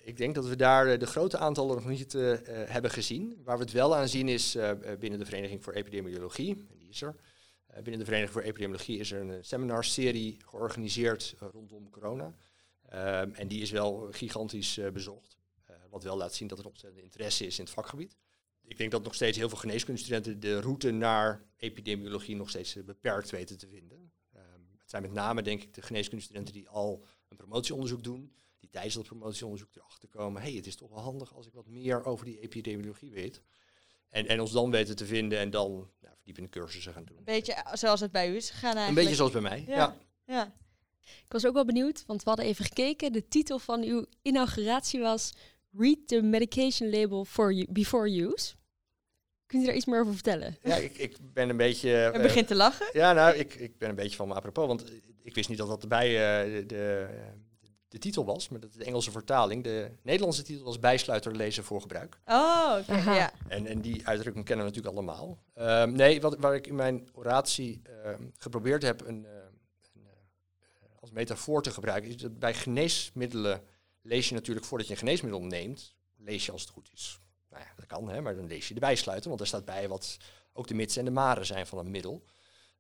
Ik 0.04 0.18
denk 0.18 0.36
dat 0.36 0.46
we 0.46 0.56
daar 0.56 0.88
eh, 0.88 1.00
de 1.00 1.06
grote 1.08 1.38
aantallen 1.38 1.76
nog 1.76 1.88
niet 1.88 2.16
eh, 2.16 2.34
hebben 2.48 2.92
gezien. 2.92 3.42
Waar 3.44 3.58
we 3.58 3.64
het 3.64 3.74
wel 3.74 3.96
aan 3.96 4.08
zien 4.08 4.28
is 4.28 4.58
binnen 5.00 5.20
de 5.20 5.26
Vereniging 5.26 5.64
voor 5.64 5.74
Epidemiologie, 5.74 6.66
en 6.70 6.78
die 6.78 6.90
is 6.90 7.02
er. 7.02 7.16
Binnen 7.74 8.00
de 8.00 8.06
Vereniging 8.06 8.32
voor 8.32 8.42
Epidemiologie 8.42 9.00
is 9.00 9.12
er 9.12 9.22
een 9.22 9.46
seminarserie 9.46 10.38
georganiseerd 10.46 11.36
rondom 11.40 11.90
corona. 11.90 12.34
Ehm, 12.90 13.32
en 13.34 13.48
die 13.48 13.62
is 13.62 13.72
wel 13.72 14.08
gigantisch 14.12 14.80
bezocht. 14.94 15.38
Wat 15.96 16.04
wel 16.04 16.18
laat 16.18 16.34
zien 16.34 16.48
dat 16.48 16.60
er 16.60 16.68
ontzettend 16.68 17.04
interesse 17.04 17.46
is 17.46 17.58
in 17.58 17.64
het 17.64 17.74
vakgebied. 17.74 18.18
Ik 18.64 18.78
denk 18.78 18.92
dat 18.92 19.04
nog 19.04 19.16
steeds 19.16 19.38
heel 19.38 19.50
veel 19.50 19.58
geneeskundestudenten 19.58 20.40
de 20.40 20.60
route 20.60 20.92
naar 20.92 21.44
epidemiologie 21.58 22.36
nog 22.36 22.50
steeds 22.50 22.76
eh, 22.76 22.84
beperkt 22.84 23.30
weten 23.30 23.58
te 23.58 23.68
vinden. 23.68 24.12
Ehm, 24.34 24.62
het 24.78 24.90
zijn 24.90 25.02
met 25.02 25.12
name, 25.12 25.42
denk 25.42 25.62
ik, 25.62 25.74
de 25.74 25.82
geneeskundestudenten 25.82 26.54
die 26.54 26.70
al 26.70 27.06
een 27.30 27.38
promotieonderzoek 27.38 28.04
doen 28.04 28.36
die 28.60 28.70
tijdens 28.70 28.96
dat 28.96 29.06
promotieonderzoek 29.06 29.76
erachter 29.76 30.10
komen, 30.10 30.42
hey, 30.42 30.52
het 30.54 30.68
is 30.68 30.76
toch 30.76 30.90
wel 30.90 31.00
handig 31.00 31.34
als 31.36 31.48
ik 31.48 31.54
wat 31.54 31.68
meer 31.68 32.06
over 32.06 32.26
die 32.26 32.40
epidemiologie 32.40 33.12
weet. 33.12 33.42
En, 34.10 34.28
en 34.28 34.42
ons 34.42 34.52
dan 34.52 34.72
weten 34.72 34.96
te 34.96 35.06
vinden 35.06 35.40
en 35.40 35.50
dan 35.50 35.72
nou, 36.02 36.16
verdiepende 36.16 36.50
cursussen 36.50 36.94
gaan 36.94 37.06
doen. 37.06 37.18
Een 37.18 37.24
beetje 37.24 37.66
zoals 37.74 38.00
het 38.00 38.12
bij 38.12 38.30
u 38.30 38.36
is 38.36 38.50
gegaan 38.50 38.78
Een 38.78 38.94
beetje 38.94 39.16
zoals 39.16 39.32
bij 39.32 39.42
mij. 39.42 39.64
Ja. 39.68 39.76
Ja. 39.76 39.98
Ja. 40.26 40.54
Ik 41.26 41.32
was 41.32 41.46
ook 41.46 41.54
wel 41.54 41.66
benieuwd, 41.66 42.04
want 42.06 42.24
we 42.24 42.30
hadden 42.30 42.48
even 42.48 42.66
gekeken. 42.66 43.12
De 43.12 43.28
titel 43.28 43.60
van 43.60 43.82
uw 43.82 44.06
inauguratie 44.22 45.00
was 45.00 45.34
Read 45.78 45.98
the 46.06 46.22
medication 46.22 46.90
label 46.90 47.26
for 47.26 47.52
you, 47.52 47.72
before 47.72 48.10
use. 48.10 48.54
Kunt 49.46 49.64
u 49.64 49.66
daar 49.66 49.76
iets 49.76 49.86
meer 49.86 50.00
over 50.00 50.14
vertellen? 50.14 50.58
Ja, 50.62 50.76
ik, 50.76 50.98
ik 50.98 51.18
ben 51.34 51.50
een 51.50 51.58
beetje. 51.58 52.04
En 52.04 52.14
eh, 52.14 52.22
begint 52.22 52.48
te 52.48 52.56
lachen. 52.56 52.88
ja, 52.94 53.14
nou, 53.14 53.36
ik, 53.36 53.54
ik 53.56 53.78
ben 53.78 53.90
een 53.90 53.96
beetje 53.96 54.16
van 54.16 54.28
me 54.28 54.34
apropos, 54.34 54.68
want 54.68 54.84
ik 55.22 55.36
wist 55.36 55.50
niet 55.50 55.58
dat 55.58 55.68
dat 55.68 55.82
erbij 55.82 56.08
eh, 56.08 56.52
de, 56.54 56.66
de, 56.66 57.08
de 57.88 57.98
titel 57.98 58.26
was, 58.26 58.50
maar 58.50 58.60
dat 58.60 58.70
is 58.70 58.76
de 58.76 58.84
Engelse 58.84 59.12
vertaling. 59.12 59.64
De 59.64 59.92
Nederlandse 60.02 60.44
titel 60.44 60.66
was 60.66 60.80
bijsluiter 60.80 61.36
lezen 61.36 61.64
voor 61.64 61.82
gebruik. 61.82 62.20
Oh, 62.26 62.78
oké. 62.82 63.14
Ja. 63.14 63.32
En, 63.48 63.66
en 63.66 63.82
die 63.82 64.08
uitdrukking 64.08 64.46
kennen 64.46 64.66
we 64.66 64.72
natuurlijk 64.72 64.98
allemaal. 64.98 65.38
Ehm, 65.54 65.92
nee, 65.92 66.22
wat, 66.22 66.38
waar 66.40 66.56
ik 66.56 66.68
in 66.68 66.76
mijn 66.76 67.10
oratie 67.14 67.82
ehm, 67.84 68.24
geprobeerd 68.38 68.84
heb 68.84 69.08
een, 69.08 69.26
eh, 69.26 69.32
een, 69.94 70.06
eh, 70.06 71.02
als 71.02 71.12
metafoor 71.12 71.62
te 71.62 71.72
gebruiken, 71.72 72.10
is 72.10 72.18
dat 72.18 72.40
bij 72.40 72.54
geneesmiddelen 72.54 73.62
lees 74.06 74.30
je 74.30 74.36
natuurlijk 74.36 74.66
voordat 74.66 74.88
je 74.88 74.94
een 74.94 75.00
geneesmiddel 75.00 75.42
neemt, 75.42 75.96
lees 76.16 76.46
je 76.46 76.52
als 76.52 76.62
het 76.62 76.70
goed 76.70 76.90
is. 76.94 77.20
Nou 77.50 77.64
ja, 77.64 77.70
dat 77.76 77.86
kan, 77.86 78.10
hè, 78.10 78.22
maar 78.22 78.36
dan 78.36 78.48
lees 78.48 78.68
je 78.68 78.74
de 78.74 78.80
bijsluiter, 78.80 79.28
want 79.28 79.40
daar 79.40 79.48
staat 79.48 79.66
bij 79.66 79.88
wat 79.88 80.18
ook 80.54 80.68
de 80.68 80.74
mits 80.74 80.98
en 80.98 81.06
de 81.06 81.12
maren 81.12 81.46
zijn 81.46 81.68
van 81.68 81.78
een 81.78 81.92
middel. 81.92 82.24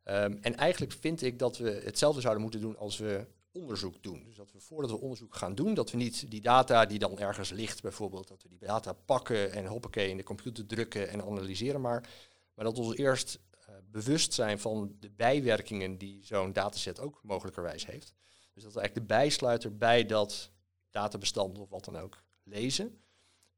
Ehm, 0.03 0.38
en 0.41 0.55
eigenlijk 0.55 0.91
vind 0.91 1.21
ik 1.21 1.39
dat 1.39 1.57
we 1.57 1.69
hetzelfde 1.69 2.21
zouden 2.21 2.41
moeten 2.41 2.61
doen 2.61 2.78
als 2.78 2.97
we 2.97 3.28
onderzoek 3.51 4.03
doen. 4.03 4.23
Dus 4.23 4.36
dat 4.36 4.51
we 4.51 4.59
voordat 4.59 4.91
we 4.91 4.99
onderzoek 4.99 5.36
gaan 5.36 5.55
doen, 5.55 5.73
dat 5.73 5.91
we 5.91 5.97
niet 5.97 6.32
die 6.32 6.41
data 6.41 6.86
die 6.86 6.99
dan 6.99 7.19
ergens 7.19 7.49
ligt 7.49 7.82
bijvoorbeeld, 7.82 8.28
dat 8.28 8.43
we 8.43 8.49
die 8.49 8.59
data 8.59 8.93
pakken 8.93 9.51
en 9.51 9.65
hoppakee 9.65 10.09
in 10.09 10.17
de 10.17 10.23
computer 10.23 10.65
drukken 10.65 11.09
en 11.09 11.21
analyseren 11.21 11.82
maar. 11.82 12.09
Maar 12.53 12.65
dat 12.65 12.78
we 12.78 12.84
ons 12.84 12.95
eerst 12.95 13.39
eh, 13.51 13.76
bewust 13.91 14.34
zijn 14.34 14.59
van 14.59 14.95
de 14.99 15.09
bijwerkingen 15.09 15.97
die 15.97 16.26
zo'n 16.26 16.53
dataset 16.53 16.99
ook 16.99 17.19
mogelijkerwijs 17.23 17.86
heeft. 17.86 18.13
Dus 18.53 18.63
dat 18.63 18.73
we 18.73 18.80
eigenlijk 18.80 19.07
de 19.07 19.15
bijsluiter 19.15 19.78
bij 19.78 20.05
dat 20.05 20.51
databestand 20.95 21.59
of 21.59 21.69
wat 21.69 21.85
dan 21.85 21.97
ook 21.97 22.23
lezen. 22.43 22.99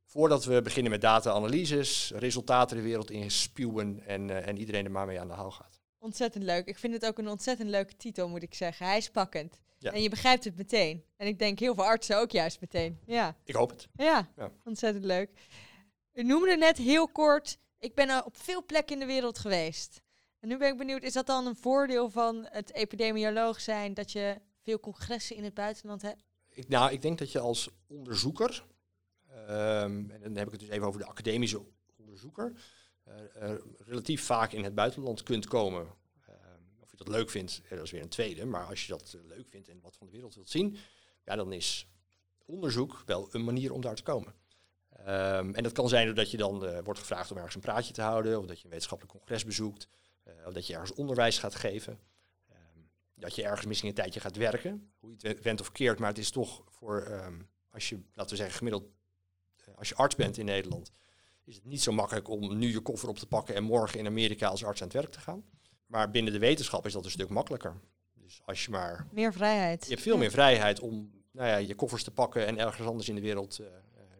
Voordat 0.05 0.45
we 0.45 0.61
beginnen 0.61 0.91
met 0.91 1.01
data-analyses, 1.01 2.11
resultaten 2.15 2.77
de 2.77 2.83
wereld 2.83 3.11
in 3.11 3.31
spuwen 3.31 4.01
en, 4.05 4.29
eh, 4.29 4.47
en 4.47 4.57
iedereen 4.57 4.85
er 4.85 4.91
maar 4.91 5.05
mee 5.05 5.19
aan 5.19 5.27
de 5.27 5.33
haal 5.33 5.51
gaat. 5.51 5.79
Ontzettend 5.97 6.43
leuk. 6.43 6.65
Ik 6.67 6.77
vind 6.77 6.93
het 6.93 7.05
ook 7.05 7.17
een 7.17 7.27
ontzettend 7.27 7.69
leuke 7.69 7.95
titel, 7.97 8.29
moet 8.29 8.43
ik 8.43 8.53
zeggen. 8.53 8.85
Hij 8.85 8.97
is 8.97 9.09
pakkend. 9.09 9.59
Ja. 9.79 9.91
En 9.91 10.01
je 10.01 10.09
begrijpt 10.09 10.43
het 10.43 10.57
meteen. 10.57 11.03
En 11.17 11.27
ik 11.27 11.39
denk 11.39 11.59
heel 11.59 11.75
veel 11.75 11.85
artsen 11.85 12.17
ook 12.17 12.31
juist 12.31 12.61
meteen. 12.61 12.99
Ja, 13.05 13.35
Ik 13.43 13.55
hoop 13.55 13.69
het. 13.69 13.87
ja. 13.95 14.29
Ja. 14.35 14.51
ontzettend 14.63 15.05
leuk. 15.05 15.29
U 16.13 16.23
noemde 16.23 16.55
net 16.57 16.77
heel 16.77 17.07
kort, 17.07 17.57
ik 17.79 17.95
ben 17.95 18.25
op 18.25 18.37
veel 18.37 18.65
plekken 18.65 18.93
in 18.93 18.99
de 18.99 19.05
wereld 19.13 19.39
geweest. 19.39 20.01
En 20.39 20.47
nu 20.47 20.57
ben 20.57 20.71
ik 20.71 20.77
benieuwd, 20.77 21.03
is 21.03 21.13
dat 21.13 21.25
dan 21.25 21.45
een 21.47 21.55
voordeel 21.55 22.09
van 22.09 22.47
het 22.49 22.73
epidemioloog 22.73 23.61
zijn, 23.61 23.93
dat 23.93 24.11
je 24.11 24.35
veel 24.63 24.79
congressen 24.79 25.35
in 25.35 25.43
het 25.43 25.53
buitenland 25.53 26.01
hebt? 26.01 26.23
Ik, 26.57 26.67
nou, 26.67 26.91
ik 26.91 27.01
denk 27.01 27.17
dat 27.17 27.31
je 27.31 27.39
als 27.39 27.69
onderzoeker, 27.87 28.63
ehm, 29.27 30.09
en 30.09 30.21
dan 30.21 30.35
heb 30.35 30.45
ik 30.45 30.51
het 30.51 30.59
dus 30.59 30.69
even 30.69 30.87
over 30.87 30.99
de 30.99 31.05
academische 31.05 31.61
onderzoeker, 31.95 32.53
eh, 33.03 33.53
relatief 33.77 34.23
vaak 34.23 34.51
in 34.51 34.63
het 34.63 34.75
buitenland 34.75 35.23
kunt 35.23 35.47
komen. 35.47 35.87
Ehm, 36.25 36.61
of 36.79 36.91
je 36.91 36.97
dat 36.97 37.07
leuk 37.07 37.29
vindt, 37.29 37.61
eh, 37.63 37.69
dat 37.69 37.85
is 37.85 37.91
weer 37.91 38.01
een 38.01 38.09
tweede. 38.09 38.45
Maar 38.45 38.65
als 38.65 38.85
je 38.85 38.91
dat 38.91 39.13
eh, 39.13 39.27
leuk 39.27 39.47
vindt 39.49 39.67
en 39.67 39.79
wat 39.81 39.95
van 39.97 40.07
de 40.07 40.13
wereld 40.13 40.35
wilt 40.35 40.49
zien, 40.49 40.77
ja, 41.23 41.35
dan 41.35 41.53
is 41.53 41.87
onderzoek 42.45 43.03
wel 43.05 43.27
een 43.31 43.43
manier 43.43 43.71
om 43.71 43.81
daar 43.81 43.95
te 43.95 44.03
komen. 44.03 44.33
Ehm, 44.89 45.53
en 45.53 45.63
dat 45.63 45.71
kan 45.71 45.89
zijn 45.89 46.05
doordat 46.05 46.31
je 46.31 46.37
dan 46.37 46.83
wordt 46.83 46.99
gevraagd 46.99 47.31
om 47.31 47.37
ergens 47.37 47.55
een 47.55 47.61
praatje 47.61 47.93
te 47.93 48.01
houden, 48.01 48.39
of 48.39 48.45
dat 48.45 48.57
je 48.57 48.63
een 48.63 48.69
wetenschappelijk 48.69 49.17
congres 49.17 49.45
bezoekt, 49.45 49.87
of 50.45 50.53
dat 50.53 50.67
je 50.67 50.73
ergens 50.73 50.93
onderwijs 50.93 51.39
gaat 51.39 51.55
geven. 51.55 51.99
Dat 53.19 53.35
je 53.35 53.43
ergens 53.43 53.65
misschien 53.65 53.89
een 53.89 53.95
tijdje 53.95 54.19
gaat 54.19 54.35
werken, 54.35 54.91
hoe 54.99 55.09
je 55.09 55.15
het 55.27 55.37
we- 55.37 55.41
went 55.43 55.61
of 55.61 55.71
keert, 55.71 55.99
maar 55.99 56.09
het 56.09 56.17
is 56.17 56.29
toch 56.31 56.63
voor, 56.69 57.01
ehm, 57.01 57.39
als 57.71 57.89
je, 57.89 57.99
laten 58.13 58.31
we 58.31 58.37
zeggen, 58.37 58.57
gemiddeld, 58.57 58.89
eh, 59.65 59.75
als 59.77 59.89
je 59.89 59.95
arts 59.95 60.15
bent 60.15 60.37
in 60.37 60.45
Nederland, 60.45 60.91
is 61.43 61.55
het 61.55 61.65
niet 61.65 61.81
zo 61.81 61.91
makkelijk 61.91 62.27
om 62.29 62.57
nu 62.57 62.71
je 62.71 62.79
koffer 62.79 63.09
op 63.09 63.17
te 63.17 63.27
pakken 63.27 63.55
en 63.55 63.63
morgen 63.63 63.99
in 63.99 64.05
Amerika 64.05 64.47
als 64.47 64.63
arts 64.65 64.81
aan 64.81 64.87
het 64.87 64.95
werk 64.97 65.11
te 65.11 65.19
gaan. 65.19 65.43
Maar 65.85 66.11
binnen 66.11 66.33
de 66.33 66.39
wetenschap 66.39 66.85
is 66.85 66.93
dat 66.93 67.05
een 67.05 67.11
stuk 67.11 67.29
makkelijker. 67.29 67.79
Dus 68.13 68.41
als 68.45 68.65
je 68.65 68.71
maar, 68.71 69.07
Meer 69.11 69.33
vrijheid. 69.33 69.83
je 69.83 69.89
hebt 69.89 70.01
veel 70.01 70.17
meer 70.17 70.31
vrijheid 70.31 70.79
om 70.79 71.11
nou 71.31 71.47
ja, 71.49 71.55
je 71.57 71.75
koffers 71.75 72.03
te 72.03 72.11
pakken 72.11 72.45
en 72.45 72.57
ergens 72.59 72.87
anders 72.87 73.09
in 73.09 73.15
de 73.15 73.21
wereld 73.21 73.59
eh, 73.59 73.65
eh, 73.67 73.71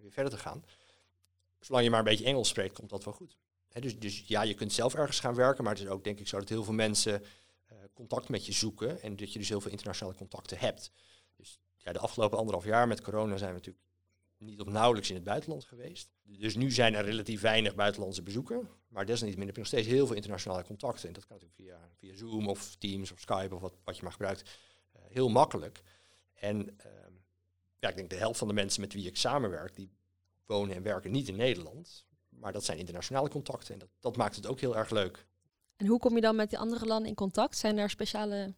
weer 0.02 0.12
verder 0.12 0.32
te 0.32 0.38
gaan. 0.40 0.64
Zolang 1.60 1.84
je 1.84 1.90
maar 1.90 2.00
een 2.00 2.06
beetje 2.06 2.26
Engels 2.26 2.48
spreekt, 2.50 2.74
komt 2.76 2.90
dat 2.90 3.04
wel 3.04 3.14
goed. 3.14 3.38
Dus, 3.80 4.00
dus 4.00 4.24
ja, 4.28 4.42
je 4.42 4.54
kunt 4.54 4.74
zelf 4.74 4.96
ergens 4.96 5.20
gaan 5.20 5.36
werken, 5.36 5.64
maar 5.64 5.74
het 5.74 5.82
is 5.84 5.90
ook 5.90 6.04
denk 6.04 6.20
ik 6.20 6.28
zo 6.28 6.40
dat 6.40 6.50
heel 6.50 6.64
veel 6.64 6.74
mensen 6.74 7.24
contact 7.98 8.30
met 8.30 8.46
je 8.46 8.52
zoeken 8.52 9.02
en 9.02 9.16
dat 9.16 9.34
je 9.34 9.40
dus 9.40 9.50
heel 9.50 9.62
veel 9.62 9.72
internationale 9.72 10.18
contacten 10.18 10.58
hebt. 10.58 10.92
Dus 11.36 11.60
ja, 11.78 11.94
de 11.94 12.00
afgelopen 12.00 12.38
anderhalf 12.38 12.66
jaar 12.66 12.88
met 12.88 13.02
corona 13.02 13.38
zijn 13.38 13.50
we 13.50 13.56
natuurlijk 13.56 13.86
niet 14.38 14.62
of 14.62 14.68
nauwelijks 14.68 15.10
in 15.10 15.16
het 15.16 15.24
buitenland 15.24 15.66
geweest. 15.66 16.12
Dus 16.24 16.56
nu 16.56 16.72
zijn 16.72 16.94
er 16.94 17.06
relatief 17.06 17.42
weinig 17.42 17.76
buitenlandse 17.76 18.24
bezoeken. 18.24 18.70
Maar 18.88 19.06
desalniettemin 19.06 19.48
heb 19.48 19.56
je 19.56 19.62
nog 19.62 19.72
steeds 19.72 19.88
heel 19.88 20.06
veel 20.08 20.16
internationale 20.16 20.64
contacten. 20.64 21.08
En 21.08 21.14
dat 21.14 21.26
kan 21.26 21.38
natuurlijk 21.40 21.80
via, 21.80 21.90
via 21.98 22.16
Zoom 22.16 22.48
of 22.48 22.76
Teams 22.76 23.12
of 23.12 23.20
Skype 23.20 23.56
of 23.56 23.62
wat, 23.62 23.74
wat 23.84 23.96
je 23.98 24.04
maar 24.04 24.12
gebruikt. 24.12 24.60
eh, 24.92 25.02
heel 25.08 25.30
makkelijk. 25.30 25.82
En 26.34 26.80
ehm, 26.80 27.14
ja, 27.80 27.90
ik 27.90 27.96
denk 27.96 28.10
de 28.10 28.16
helft 28.16 28.40
van 28.40 28.48
de 28.48 28.54
mensen 28.54 28.82
met 28.82 28.94
wie 28.94 29.08
ik 29.08 29.18
samenwerk, 29.18 29.76
die 29.76 29.92
wonen 30.46 30.76
en 30.76 30.84
werken 30.84 31.12
niet 31.12 31.28
in 31.28 31.36
Nederland. 31.36 32.06
Maar 32.30 32.52
dat 32.52 32.66
zijn 32.66 32.78
internationale 32.78 33.30
contacten. 33.30 33.74
En 33.74 33.80
dat, 33.80 33.90
dat 34.00 34.18
maakt 34.18 34.36
het 34.36 34.48
ook 34.48 34.60
heel 34.60 34.78
erg 34.78 34.90
leuk. 34.90 35.27
En 35.78 35.86
hoe 35.86 36.00
kom 36.00 36.16
je 36.16 36.22
dan 36.22 36.36
met 36.36 36.50
die 36.50 36.60
andere 36.60 36.86
landen 36.86 37.10
in 37.10 37.16
contact? 37.16 37.58
Zijn 37.58 37.76
daar 37.76 37.90
speciale 37.90 38.56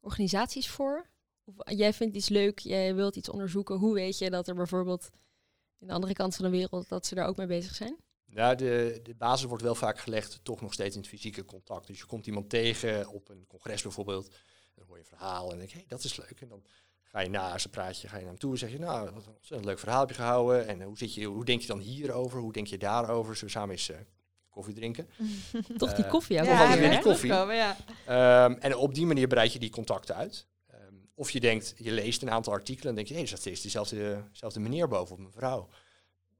organisaties 0.00 0.68
voor? 0.68 1.08
Of 1.44 1.54
jij 1.64 1.92
vindt 1.92 2.16
iets 2.16 2.28
leuk, 2.28 2.58
jij 2.58 2.94
wilt 2.94 3.16
iets 3.16 3.28
onderzoeken. 3.28 3.76
Hoe 3.76 3.94
weet 3.94 4.18
je 4.18 4.30
dat 4.30 4.48
er 4.48 4.54
bijvoorbeeld 4.54 5.10
in 5.78 5.86
de 5.86 5.92
andere 5.92 6.12
kant 6.12 6.36
van 6.36 6.44
de 6.44 6.50
wereld 6.50 6.88
dat 6.88 7.06
ze 7.06 7.14
daar 7.14 7.26
ook 7.26 7.36
mee 7.36 7.46
bezig 7.46 7.74
zijn? 7.74 7.96
Nou, 8.26 8.56
de, 8.56 9.00
de 9.02 9.14
basis 9.14 9.46
wordt 9.46 9.62
wel 9.62 9.74
vaak 9.74 9.98
gelegd 9.98 10.40
toch 10.42 10.60
nog 10.60 10.72
steeds 10.72 10.94
in 10.94 11.00
het 11.00 11.10
fysieke 11.10 11.44
contact. 11.44 11.86
Dus 11.86 11.98
je 11.98 12.06
komt 12.06 12.26
iemand 12.26 12.50
tegen 12.50 13.08
op 13.08 13.28
een 13.28 13.46
congres 13.46 13.82
bijvoorbeeld. 13.82 14.30
Dan 14.74 14.86
hoor 14.86 14.96
je 14.96 15.02
een 15.02 15.08
verhaal 15.08 15.52
en 15.52 15.58
denk 15.58 15.70
je, 15.70 15.76
hey, 15.76 15.86
dat 15.88 16.04
is 16.04 16.16
leuk. 16.16 16.40
En 16.40 16.48
dan 16.48 16.64
ga 17.02 17.20
je 17.20 17.28
na 17.28 17.58
zijn 17.58 17.72
praatje 17.72 18.08
ga 18.08 18.14
je 18.14 18.20
naar 18.20 18.30
hem 18.30 18.40
toe 18.40 18.52
en 18.52 18.58
zeg 18.58 18.70
je, 18.70 18.78
nou, 18.78 19.10
wat 19.10 19.28
een 19.48 19.64
leuk 19.64 19.78
verhaal 19.78 20.00
heb 20.00 20.08
je 20.08 20.14
gehouden. 20.14 20.66
En 20.66 20.80
eh, 20.80 20.86
hoe, 20.86 20.98
zit 20.98 21.14
je, 21.14 21.24
hoe 21.24 21.44
denk 21.44 21.60
je 21.60 21.66
dan 21.66 21.78
hierover? 21.78 22.40
Hoe 22.40 22.52
denk 22.52 22.66
je 22.66 22.78
daarover? 22.78 23.36
Zullen 23.36 23.52
we 23.54 23.58
samen 23.58 23.70
eens 23.70 23.90
eh, 23.90 23.96
koffie 24.54 24.74
drinken? 24.74 25.08
Toch 25.76 25.94
die 25.94 26.04
Eh, 26.04 26.10
koffie, 26.10 26.36
ja. 26.36 26.42
Ja, 26.42 26.58
wel 26.58 26.68
ja, 26.68 26.78
weer, 26.78 26.90
die 26.90 27.00
koffie. 27.00 27.32
ja. 27.32 27.76
Ehm, 28.06 28.52
en 28.60 28.76
op 28.76 28.94
die 28.94 29.06
manier 29.06 29.26
breid 29.26 29.52
je 29.52 29.58
die 29.58 29.70
contacten 29.70 30.14
uit. 30.14 30.46
Ehm, 30.70 30.94
of 31.14 31.30
je 31.30 31.40
denkt, 31.40 31.74
je 31.76 31.92
leest 31.92 32.22
een 32.22 32.30
aantal 32.30 32.52
artikelen 32.52 32.88
en 32.88 32.94
denk 32.94 33.06
je, 33.08 33.14
hé, 33.14 33.20
er 33.20 33.26
staat 33.26 33.38
steeds 33.40 33.60
dezelfde, 33.60 34.22
dezelfde 34.30 34.60
meneer 34.60 34.88
boven 34.88 35.14
op 35.14 35.20
mijn 35.20 35.32
vrouw. 35.32 35.68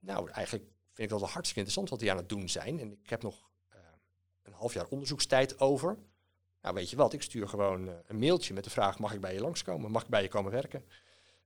Nou, 0.00 0.30
eigenlijk 0.30 0.64
vind 0.92 0.98
ik 0.98 1.08
dat 1.08 1.20
wel 1.20 1.28
hartstikke 1.30 1.60
interessant 1.60 1.90
wat 1.90 1.98
die 1.98 2.10
aan 2.10 2.16
het 2.16 2.28
doen 2.28 2.48
zijn. 2.48 2.80
En 2.80 2.92
ik 3.02 3.10
heb 3.10 3.22
nog 3.22 3.50
eh, 3.68 3.78
een 4.42 4.52
half 4.52 4.74
jaar 4.74 4.86
onderzoekstijd 4.86 5.60
over. 5.60 5.98
Nou, 6.62 6.74
weet 6.74 6.90
je 6.90 6.96
wat, 6.96 7.12
ik 7.12 7.22
stuur 7.22 7.48
gewoon 7.48 7.88
eh, 7.88 7.94
een 8.06 8.18
mailtje 8.18 8.54
met 8.54 8.64
de 8.64 8.70
vraag, 8.70 8.98
mag 8.98 9.12
ik 9.14 9.20
bij 9.20 9.34
je 9.34 9.40
langskomen? 9.40 9.90
Mag 9.90 10.02
ik 10.02 10.08
bij 10.08 10.22
je 10.22 10.28
komen 10.28 10.52
werken? 10.52 10.84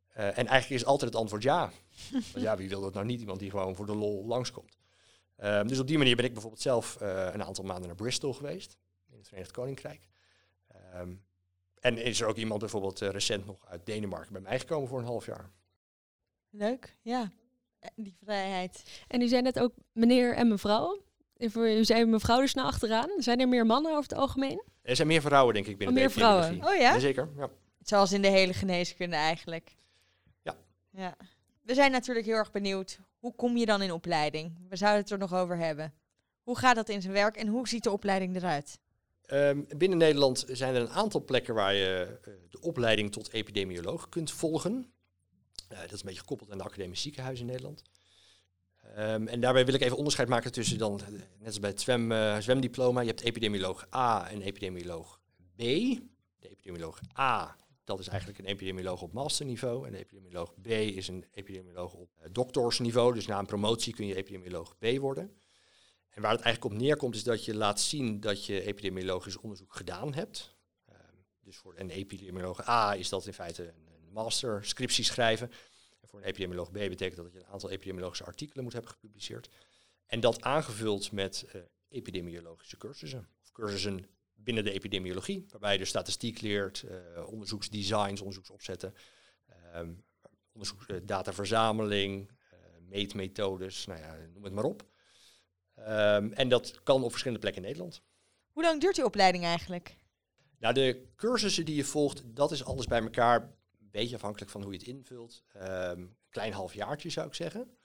Eh, 0.08 0.24
en 0.26 0.34
eigenlijk 0.46 0.70
is 0.80 0.84
altijd 0.84 1.10
het 1.10 1.20
antwoord 1.20 1.42
ja. 1.42 1.70
Want 2.32 2.44
ja, 2.44 2.56
wie 2.56 2.68
wil 2.68 2.80
dat 2.80 2.94
nou 2.94 3.06
niet? 3.06 3.20
Iemand 3.20 3.38
die 3.38 3.50
gewoon 3.50 3.76
voor 3.76 3.86
de 3.86 3.94
lol 3.94 4.24
langskomt. 4.26 4.76
Ehm, 5.38 5.66
dus 5.66 5.78
op 5.78 5.86
die 5.86 5.98
manier 5.98 6.16
ben 6.16 6.24
ik 6.24 6.32
bijvoorbeeld 6.32 6.62
zelf 6.62 6.96
eh, 7.00 7.28
een 7.32 7.42
aantal 7.44 7.64
maanden 7.64 7.86
naar 7.86 7.96
Bristol 7.96 8.32
geweest, 8.32 8.76
in 9.10 9.16
het 9.18 9.26
Verenigd 9.28 9.50
Koninkrijk. 9.52 10.08
Ehm, 10.68 11.14
en 11.80 11.98
is 11.98 12.20
er 12.20 12.26
ook 12.26 12.36
iemand 12.36 12.60
bijvoorbeeld 12.60 13.02
eh, 13.02 13.08
recent 13.08 13.46
nog 13.46 13.66
uit 13.66 13.86
Denemarken 13.86 14.32
bij 14.32 14.40
mij 14.42 14.58
gekomen 14.58 14.88
voor 14.88 14.98
een 14.98 15.04
half 15.04 15.26
jaar? 15.26 15.50
Leuk, 16.50 16.96
ja. 17.02 17.30
Die 17.94 18.16
vrijheid. 18.24 19.02
En 19.08 19.20
u 19.20 19.28
zei 19.28 19.42
net 19.42 19.58
ook 19.60 19.72
meneer 19.92 20.34
en 20.34 20.48
mevrouw. 20.48 21.02
En 21.36 21.50
voor- 21.50 21.68
U 21.68 21.84
zei 21.84 22.04
mevrouw 22.04 22.40
dus 22.40 22.54
naar 22.54 22.64
achteraan. 22.64 23.10
Zijn 23.16 23.40
er 23.40 23.48
meer 23.48 23.66
mannen 23.66 23.90
over 23.96 24.02
het 24.10 24.18
algemeen? 24.18 24.62
Er 24.82 24.96
zijn 24.96 25.08
meer 25.08 25.20
vrouwen, 25.20 25.54
denk 25.54 25.66
ik, 25.66 25.78
binnen 25.78 25.96
Oh, 25.96 26.02
de 26.02 26.06
meer 26.08 26.16
vrouwen. 26.18 26.44
epidemiologie. 26.44 26.76
Oh 26.78 26.88
ja? 26.88 26.92
Jazeker, 26.94 27.28
ja. 27.36 27.48
Zoals 27.80 28.12
in 28.12 28.22
de 28.22 28.28
hele 28.28 28.52
geneeskunde 28.52 29.16
eigenlijk. 29.16 29.76
Ja. 30.42 30.56
ja. 30.90 31.16
We 31.62 31.74
zijn 31.74 31.90
natuurlijk 31.90 32.26
heel 32.26 32.34
erg 32.36 32.50
benieuwd. 32.50 32.98
Hoe 33.18 33.34
kom 33.34 33.56
je 33.56 33.66
dan 33.66 33.82
in 33.82 33.92
opleiding? 33.92 34.58
We 34.68 34.76
zouden 34.76 35.00
het 35.02 35.10
er 35.10 35.18
nog 35.18 35.34
over 35.34 35.56
hebben. 35.56 35.94
Hoe 36.42 36.58
gaat 36.58 36.76
dat 36.76 36.88
in 36.88 37.02
zijn 37.02 37.12
werk 37.12 37.36
en 37.36 37.46
hoe 37.46 37.68
ziet 37.68 37.82
de 37.82 37.90
opleiding 37.90 38.36
eruit? 38.36 38.78
Ehm, 39.28 39.62
binnen 39.76 39.98
Nederland 39.98 40.44
zijn 40.48 40.74
er 40.74 40.80
een 40.80 40.90
aantal 40.90 41.24
plekken 41.24 41.54
waar 41.54 41.74
je 41.74 42.18
eh, 42.22 42.32
de 42.50 42.60
opleiding 42.60 43.12
tot 43.12 43.32
epidemioloog 43.32 44.08
kunt 44.08 44.30
volgen. 44.30 44.92
Eh, 45.68 45.80
dat 45.80 45.92
is 45.92 46.00
een 46.00 46.06
beetje 46.06 46.20
gekoppeld 46.20 46.50
aan 46.50 46.58
de 46.58 46.64
academisch 46.64 47.02
ziekenhuis 47.02 47.40
in 47.40 47.46
Nederland. 47.46 47.82
Ehm, 48.94 49.26
en 49.26 49.40
daarbij 49.40 49.64
wil 49.64 49.74
ik 49.74 49.80
even 49.80 49.96
onderscheid 49.96 50.28
maken 50.28 50.52
tussen 50.52 50.78
dan, 50.78 51.00
eh, 51.00 51.08
net 51.08 51.46
als 51.46 51.60
bij 51.60 51.70
het 51.70 51.80
zwem, 51.80 52.12
zwemdiploma, 52.42 53.00
je 53.00 53.06
hebt 53.06 53.20
epidemioloog 53.20 53.86
A 53.94 54.30
en 54.30 54.42
epidemioloog 54.42 55.20
B. 55.56 55.58
De 55.58 56.48
epidemioloog 56.48 57.00
A, 57.18 57.56
dat 57.88 57.98
is 57.98 58.08
eigenlijk 58.08 58.38
een 58.38 58.44
epidemioloog 58.44 59.02
op 59.02 59.12
masterniveau. 59.12 59.86
En 59.86 59.92
de 59.92 59.98
epidemioloog 59.98 60.54
B 60.62 60.66
is 60.66 61.08
een 61.08 61.24
epidemioloog 61.32 61.94
op 61.94 62.10
eh, 62.18 62.28
doctorsniveau. 62.32 63.14
Dus 63.14 63.26
na 63.26 63.38
een 63.38 63.46
promotie 63.46 63.94
kun 63.94 64.06
je 64.06 64.14
epidemioloog 64.14 64.78
B 64.78 64.98
worden. 64.98 65.36
En 66.08 66.22
waar 66.22 66.32
het 66.32 66.40
eigenlijk 66.40 66.74
op 66.74 66.80
neerkomt 66.80 67.14
is 67.14 67.22
dat 67.22 67.44
je 67.44 67.54
laat 67.54 67.80
zien 67.80 68.20
dat 68.20 68.46
je 68.46 68.62
epidemiologisch 68.62 69.36
onderzoek 69.36 69.74
gedaan 69.74 70.14
hebt. 70.14 70.56
Ehm, 70.84 71.16
dus 71.40 71.56
voor 71.56 71.74
een 71.76 71.90
epidemioloog 71.90 72.68
A 72.68 72.94
is 72.94 73.08
dat 73.08 73.26
in 73.26 73.32
feite 73.32 73.62
een, 73.62 73.88
een 73.88 74.12
master 74.12 74.64
scriptie 74.64 75.04
schrijven. 75.04 75.50
En 76.00 76.08
voor 76.08 76.18
een 76.18 76.26
epidemioloog 76.26 76.70
B 76.70 76.74
betekent 76.74 77.16
dat 77.16 77.24
dat 77.24 77.34
je 77.34 77.40
een 77.40 77.52
aantal 77.52 77.70
epidemiologische 77.70 78.24
artikelen 78.24 78.64
moet 78.64 78.72
hebben 78.72 78.90
gepubliceerd. 78.90 79.48
En 80.06 80.20
dat 80.20 80.42
aangevuld 80.42 81.12
met 81.12 81.44
eh, 81.52 81.60
epidemiologische 81.88 82.76
cursussen. 82.76 83.28
Of 83.42 83.52
cursussen 83.52 84.06
binnen 84.40 84.64
de 84.64 84.72
epidemiologie, 84.72 85.46
waarbij 85.50 85.72
je 85.72 85.78
de 85.78 85.84
statistiek 85.84 86.40
leert, 86.40 86.82
eh, 86.82 87.26
onderzoeksdesigns, 87.28 88.20
onderzoeksopzetten, 88.20 88.94
ehm 89.46 89.92
onderzoeks, 90.52 90.86
eh, 90.86 90.96
dataverzameling, 91.02 92.30
meetmethodes, 92.88 93.86
nou 93.86 94.00
ja, 94.00 94.16
noem 94.32 94.44
het 94.44 94.52
maar 94.52 94.64
op. 94.64 94.84
Ehm, 95.74 96.32
en 96.32 96.48
dat 96.48 96.82
kan 96.82 97.02
op 97.02 97.10
verschillende 97.10 97.40
plekken 97.42 97.62
in 97.62 97.68
Nederland. 97.68 98.02
Hoe 98.52 98.62
lang 98.62 98.80
duurt 98.80 98.94
die 98.94 99.04
opleiding 99.04 99.44
eigenlijk? 99.44 99.96
Nou, 100.58 100.74
de 100.74 101.06
cursussen 101.16 101.64
die 101.64 101.74
je 101.76 101.84
volgt, 101.84 102.22
dat 102.24 102.52
is 102.52 102.64
alles 102.64 102.86
bij 102.86 103.00
elkaar. 103.02 103.40
Een 103.80 103.88
beetje 103.90 104.14
afhankelijk 104.14 104.50
van 104.50 104.62
hoe 104.62 104.72
je 104.72 104.78
het 104.78 104.86
invult. 104.86 105.42
Een 105.52 106.16
klein 106.28 106.52
halfjaartje 106.52 107.10
zou 107.10 107.26
ik 107.26 107.34
zeggen. 107.34 107.76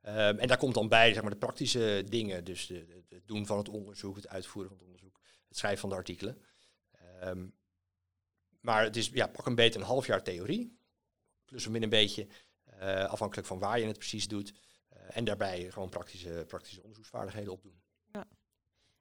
Ehm, 0.00 0.38
en 0.38 0.48
daar 0.48 0.58
komt 0.58 0.74
dan 0.74 0.88
bij 0.88 1.12
zeg 1.12 1.22
maar, 1.22 1.30
de 1.30 1.36
praktische 1.36 2.04
dingen. 2.08 2.44
Dus 2.44 2.66
de, 2.66 2.84
de- 2.86 3.14
het 3.14 3.26
doen 3.28 3.46
van 3.46 3.58
het 3.58 3.68
onderzoek, 3.68 4.16
het 4.16 4.28
uitvoeren 4.28 4.70
van 4.70 4.78
het 4.78 4.86
onderzoek, 4.86 5.20
het 5.56 5.64
schrijven 5.64 5.80
van 5.80 5.88
de 5.88 5.96
artikelen. 5.96 6.42
Ehm, 7.20 7.46
maar 8.60 8.82
het 8.82 8.96
is 8.96 9.08
ja, 9.08 9.26
pak 9.26 9.46
een 9.46 9.54
beetje 9.54 9.78
een 9.78 9.84
half 9.84 10.06
jaar 10.06 10.22
theorie. 10.22 10.78
Plus 11.44 11.66
of 11.66 11.72
min 11.72 11.82
een 11.82 11.88
beetje, 11.88 12.26
eh, 12.64 13.04
afhankelijk 13.04 13.46
van 13.46 13.58
waar 13.58 13.80
je 13.80 13.86
het 13.86 13.98
precies 13.98 14.28
doet. 14.28 14.54
Eh, 14.88 15.16
en 15.16 15.24
daarbij 15.24 15.70
gewoon 15.70 15.88
praktische, 15.88 16.44
praktische 16.48 16.82
onderzoeksvaardigheden 16.82 17.52
opdoen. 17.52 17.84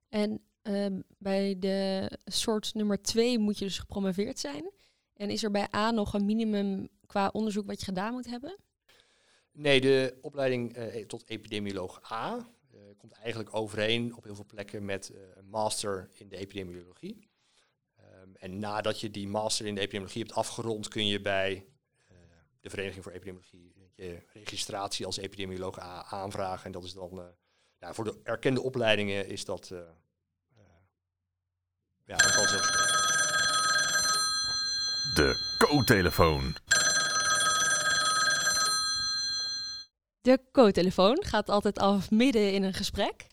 En 0.10 0.41
ehm, 0.62 1.01
bij 1.18 1.60
de 1.60 2.10
soort 2.26 2.74
nummer 2.74 3.01
twee 3.01 3.39
moet 3.39 3.58
je 3.58 3.66
dus 3.66 3.80
gepromoveerd 3.80 4.39
zijn. 4.39 4.72
En 5.14 5.30
is 5.30 5.43
er 5.43 5.51
bij 5.51 5.68
A 5.76 5.91
nog 5.91 6.14
een 6.14 6.26
minimum 6.26 6.89
qua 7.06 7.30
onderzoek 7.34 7.66
wat 7.66 7.80
je 7.80 7.86
gedaan 7.86 8.14
moet 8.14 8.26
hebben? 8.26 8.58
Nee, 9.51 9.82
de 9.82 10.18
opleiding 10.22 10.74
eh, 10.74 11.06
tot 11.06 11.30
epidemioloog 11.30 12.12
A 12.12 12.55
komt 12.98 13.12
eigenlijk 13.12 13.56
overeen 13.56 14.16
op 14.16 14.24
heel 14.24 14.36
veel 14.36 14.46
plekken 14.46 14.86
met 14.86 15.10
eh, 15.10 15.22
een 15.36 15.50
master 15.50 16.10
in 16.14 16.30
de 16.30 16.38
epidemiologie. 16.38 17.30
Ehm, 17.96 18.30
en 18.34 18.60
nadat 18.60 19.00
je 19.00 19.12
die 19.12 19.28
master 19.28 19.66
in 19.66 19.76
de 19.76 19.82
epidemiologie 19.82 20.24
hebt 20.24 20.36
afgerond, 20.36 20.88
kun 20.88 21.08
je 21.08 21.22
bij 21.22 21.66
eh, 22.08 22.16
de 22.60 22.70
Vereniging 22.70 23.04
voor 23.04 23.14
Epidemiologie 23.14 23.76
je 23.96 24.24
registratie 24.34 25.06
als 25.06 25.18
epidemioloog 25.18 25.80
aanvragen. 26.10 26.66
En 26.66 26.72
dat 26.72 26.84
is 26.84 26.93
dan, 26.93 27.20
eh, 27.20 27.26
nou, 27.80 27.93
voor 27.93 28.04
de 28.04 28.20
erkende 28.24 28.62
opleidingen 28.62 29.28
is 29.28 29.46
dat 29.46 29.70
eh, 29.72 29.80
eh, 29.80 30.64
ja, 32.06 32.18
vanzelfsprekend. 32.18 33.04
De 35.16 35.56
co-telefoon. 35.58 36.56
De 40.26 40.39
co-telefoon 40.51 41.23
gaat 41.23 41.49
altijd 41.49 41.80
af 41.80 42.11
midden 42.11 42.53
in 42.53 42.63
een 42.63 42.73
gesprek. 42.73 43.28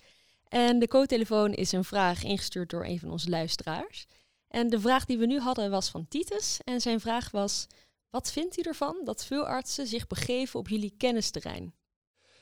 En 0.49 0.79
de 0.79 0.89
co-telefoon 0.89 1.53
is 1.53 1.73
een 1.73 1.85
vraag 1.85 2.23
ingestuurd 2.23 2.71
door 2.71 2.85
een 2.85 2.99
van 2.99 3.11
onze 3.11 3.29
luisteraars. 3.29 4.07
En 4.49 4.71
de 4.71 4.81
vraag 4.81 5.05
die 5.05 5.19
we 5.19 5.27
nu 5.27 5.39
hadden 5.39 5.71
was 5.71 5.91
van 5.91 6.09
Titus. 6.09 6.61
En 6.65 6.81
zijn 6.81 7.01
vraag 7.01 7.31
was: 7.31 7.67
Wat 8.11 8.33
vindt 8.33 8.59
u 8.59 8.63
ervan 8.63 9.05
dat 9.05 9.25
veel 9.25 9.47
artsen 9.47 9.87
zich 9.87 10.07
begeven 10.07 10.61
op 10.61 10.69
jullie 10.69 10.95
kennisterrein? 10.97 11.75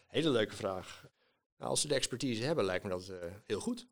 Hele 0.06 0.30
leuke 0.30 0.54
vraag. 0.54 1.06
Nou, 1.56 1.70
als 1.70 1.80
ze 1.80 1.88
de 1.88 1.94
expertise 1.94 2.42
hebben, 2.42 2.64
lijkt 2.64 2.84
me 2.84 2.90
dat 2.90 3.08
eh, 3.08 3.32
heel 3.46 3.60
goed. 3.60 3.86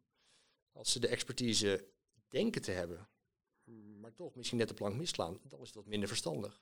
Als 0.72 0.92
ze 0.92 1.00
de 1.00 1.09
expertise 1.09 1.88
denken 2.28 2.62
te 2.62 2.70
hebben, 2.70 3.09
maar 4.00 4.14
toch 4.14 4.34
misschien 4.34 4.59
net 4.59 4.68
de 4.68 4.74
plank 4.74 4.94
misslaan, 4.94 5.40
dan 5.42 5.61
is 5.61 5.72
wat 5.72 5.86
minder 5.86 6.09
verstandig. 6.09 6.61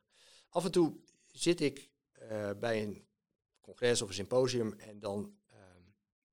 Af 0.48 0.64
en 0.64 0.70
toe 0.70 0.96
zit 1.32 1.60
ik 1.60 1.90
eh, 2.12 2.50
bij 2.60 2.82
een 2.82 3.06
congres 3.66 4.02
of 4.02 4.08
een 4.08 4.14
symposium 4.14 4.72
en 4.72 5.00
dan 5.00 5.34
ehm, 5.50 5.82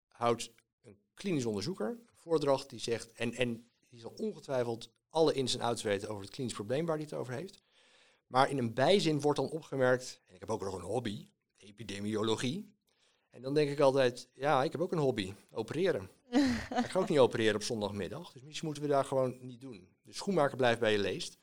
houdt 0.07 0.51
een 0.81 0.97
klinisch 1.13 1.45
onderzoeker 1.45 1.87
een 1.87 2.09
voordracht 2.15 2.69
die 2.69 2.79
zegt, 2.79 3.11
en, 3.11 3.33
en 3.33 3.67
die 3.89 3.99
zal 3.99 4.13
ongetwijfeld 4.17 4.91
alle 5.09 5.33
ins 5.33 5.53
en 5.53 5.61
outs 5.61 5.81
weten 5.81 6.09
over 6.09 6.23
het 6.23 6.31
klinisch 6.31 6.53
probleem 6.53 6.85
waar 6.85 6.95
hij 6.95 7.05
het 7.05 7.13
over 7.13 7.33
heeft. 7.33 7.61
Maar 8.27 8.49
in 8.49 8.57
een 8.57 8.73
bijzin 8.73 9.21
wordt 9.21 9.39
dan 9.39 9.49
opgemerkt, 9.49 10.21
en 10.27 10.33
ik 10.33 10.39
heb 10.39 10.49
ook 10.49 10.63
nog 10.63 10.73
een 10.73 10.81
hobby, 10.81 11.27
epidemiologie. 11.57 12.71
En 13.29 13.41
dan 13.41 13.53
denk 13.53 13.69
ik 13.69 13.79
altijd, 13.79 14.29
ja, 14.33 14.63
ik 14.63 14.71
heb 14.71 14.81
ook 14.81 14.91
een 14.91 14.97
hobby, 14.97 15.33
opereren. 15.51 16.09
ik 16.83 16.89
ga 16.89 16.99
ook 16.99 17.09
niet 17.09 17.19
opereren 17.19 17.55
op 17.55 17.63
zondagmiddag, 17.63 18.31
dus 18.31 18.41
misschien 18.41 18.65
moeten 18.65 18.83
we 18.83 18.89
daar 18.89 19.05
gewoon 19.05 19.37
niet 19.39 19.61
doen. 19.61 19.87
De 20.01 20.13
schoenmaker 20.13 20.57
blijft 20.57 20.79
bij 20.79 20.91
je 20.91 20.99
leest. 20.99 21.37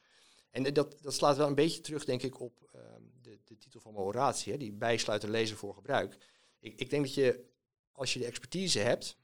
En 0.51 0.67
eh, 0.67 0.73
dat, 0.73 0.97
dat 1.03 1.15
slaat 1.15 1.37
wel 1.37 1.47
een 1.47 1.55
beetje 1.55 1.81
terug, 1.81 2.05
denk 2.05 2.23
ik, 2.23 2.41
op 2.41 2.69
ehm, 2.73 3.03
de, 3.51 3.59
titel 3.59 3.81
van 3.81 3.93
mijn 3.93 4.05
oratie, 4.05 4.53
hè, 4.53 4.59
die 4.59 4.73
bijsluiter 4.73 5.31
lezen 5.31 5.57
voor 5.57 5.75
gebruik. 5.75 6.17
Ik, 6.59 6.81
ik 6.81 6.91
denk 6.91 7.05
dat 7.05 7.15
je, 7.15 7.45
als 7.93 8.13
je 8.13 8.19
de 8.19 8.27
expertise 8.27 8.79
hebt, 8.79 9.17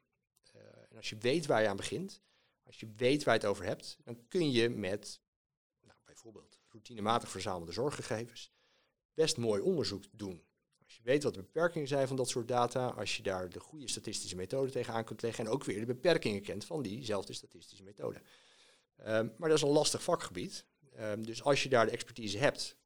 uh, 0.54 0.62
en 0.90 0.96
als 0.96 1.08
je 1.08 1.16
weet 1.16 1.46
waar 1.46 1.62
je 1.62 1.68
aan 1.68 1.76
begint, 1.76 2.22
als 2.62 2.80
je 2.80 2.92
weet 2.96 3.24
waar 3.24 3.34
je 3.34 3.40
het 3.40 3.48
over 3.48 3.64
hebt, 3.64 3.98
dan 4.04 4.28
kun 4.28 4.50
je 4.50 4.68
met 4.68 5.20
nou, 5.80 5.98
bijvoorbeeld 6.04 6.58
routinematig 6.68 7.28
verzamelde 7.28 7.72
zorggegevens 7.72 8.54
best 9.14 9.36
mooi 9.36 9.62
onderzoek 9.62 10.04
doen. 10.10 10.42
Als 10.84 10.96
je 10.96 11.02
weet 11.02 11.22
wat 11.22 11.34
de 11.34 11.40
beperkingen 11.40 11.88
zijn 11.88 12.06
van 12.06 12.16
dat 12.16 12.28
soort 12.28 12.48
data, 12.48 12.86
als 12.86 13.16
je 13.16 13.22
daar 13.22 13.48
de 13.48 13.60
goede 13.60 13.88
statistische 13.88 14.36
methode 14.36 14.70
tegenaan 14.70 15.04
kunt 15.04 15.22
leggen 15.22 15.44
en 15.44 15.50
ook 15.50 15.64
weer 15.64 15.80
de 15.80 15.86
beperkingen 15.86 16.42
kent 16.42 16.64
van 16.64 16.82
diezelfde 16.82 17.32
statistische 17.32 17.82
methode. 17.82 18.20
Um, 18.98 19.34
maar 19.38 19.48
dat 19.48 19.58
is 19.58 19.62
een 19.62 19.68
lastig 19.68 20.02
vakgebied. 20.02 20.66
Um, 20.98 21.26
dus 21.26 21.42
als 21.42 21.62
je 21.62 21.68
daar 21.68 21.84
de 21.84 21.90
expertise 21.90 22.38
hebt, 22.38 22.76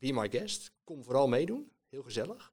be 0.00 0.12
my 0.12 0.30
guest, 0.30 0.72
kom 0.84 1.04
vooral 1.04 1.28
meedoen, 1.28 1.72
heel 1.88 2.02
gezellig. 2.02 2.52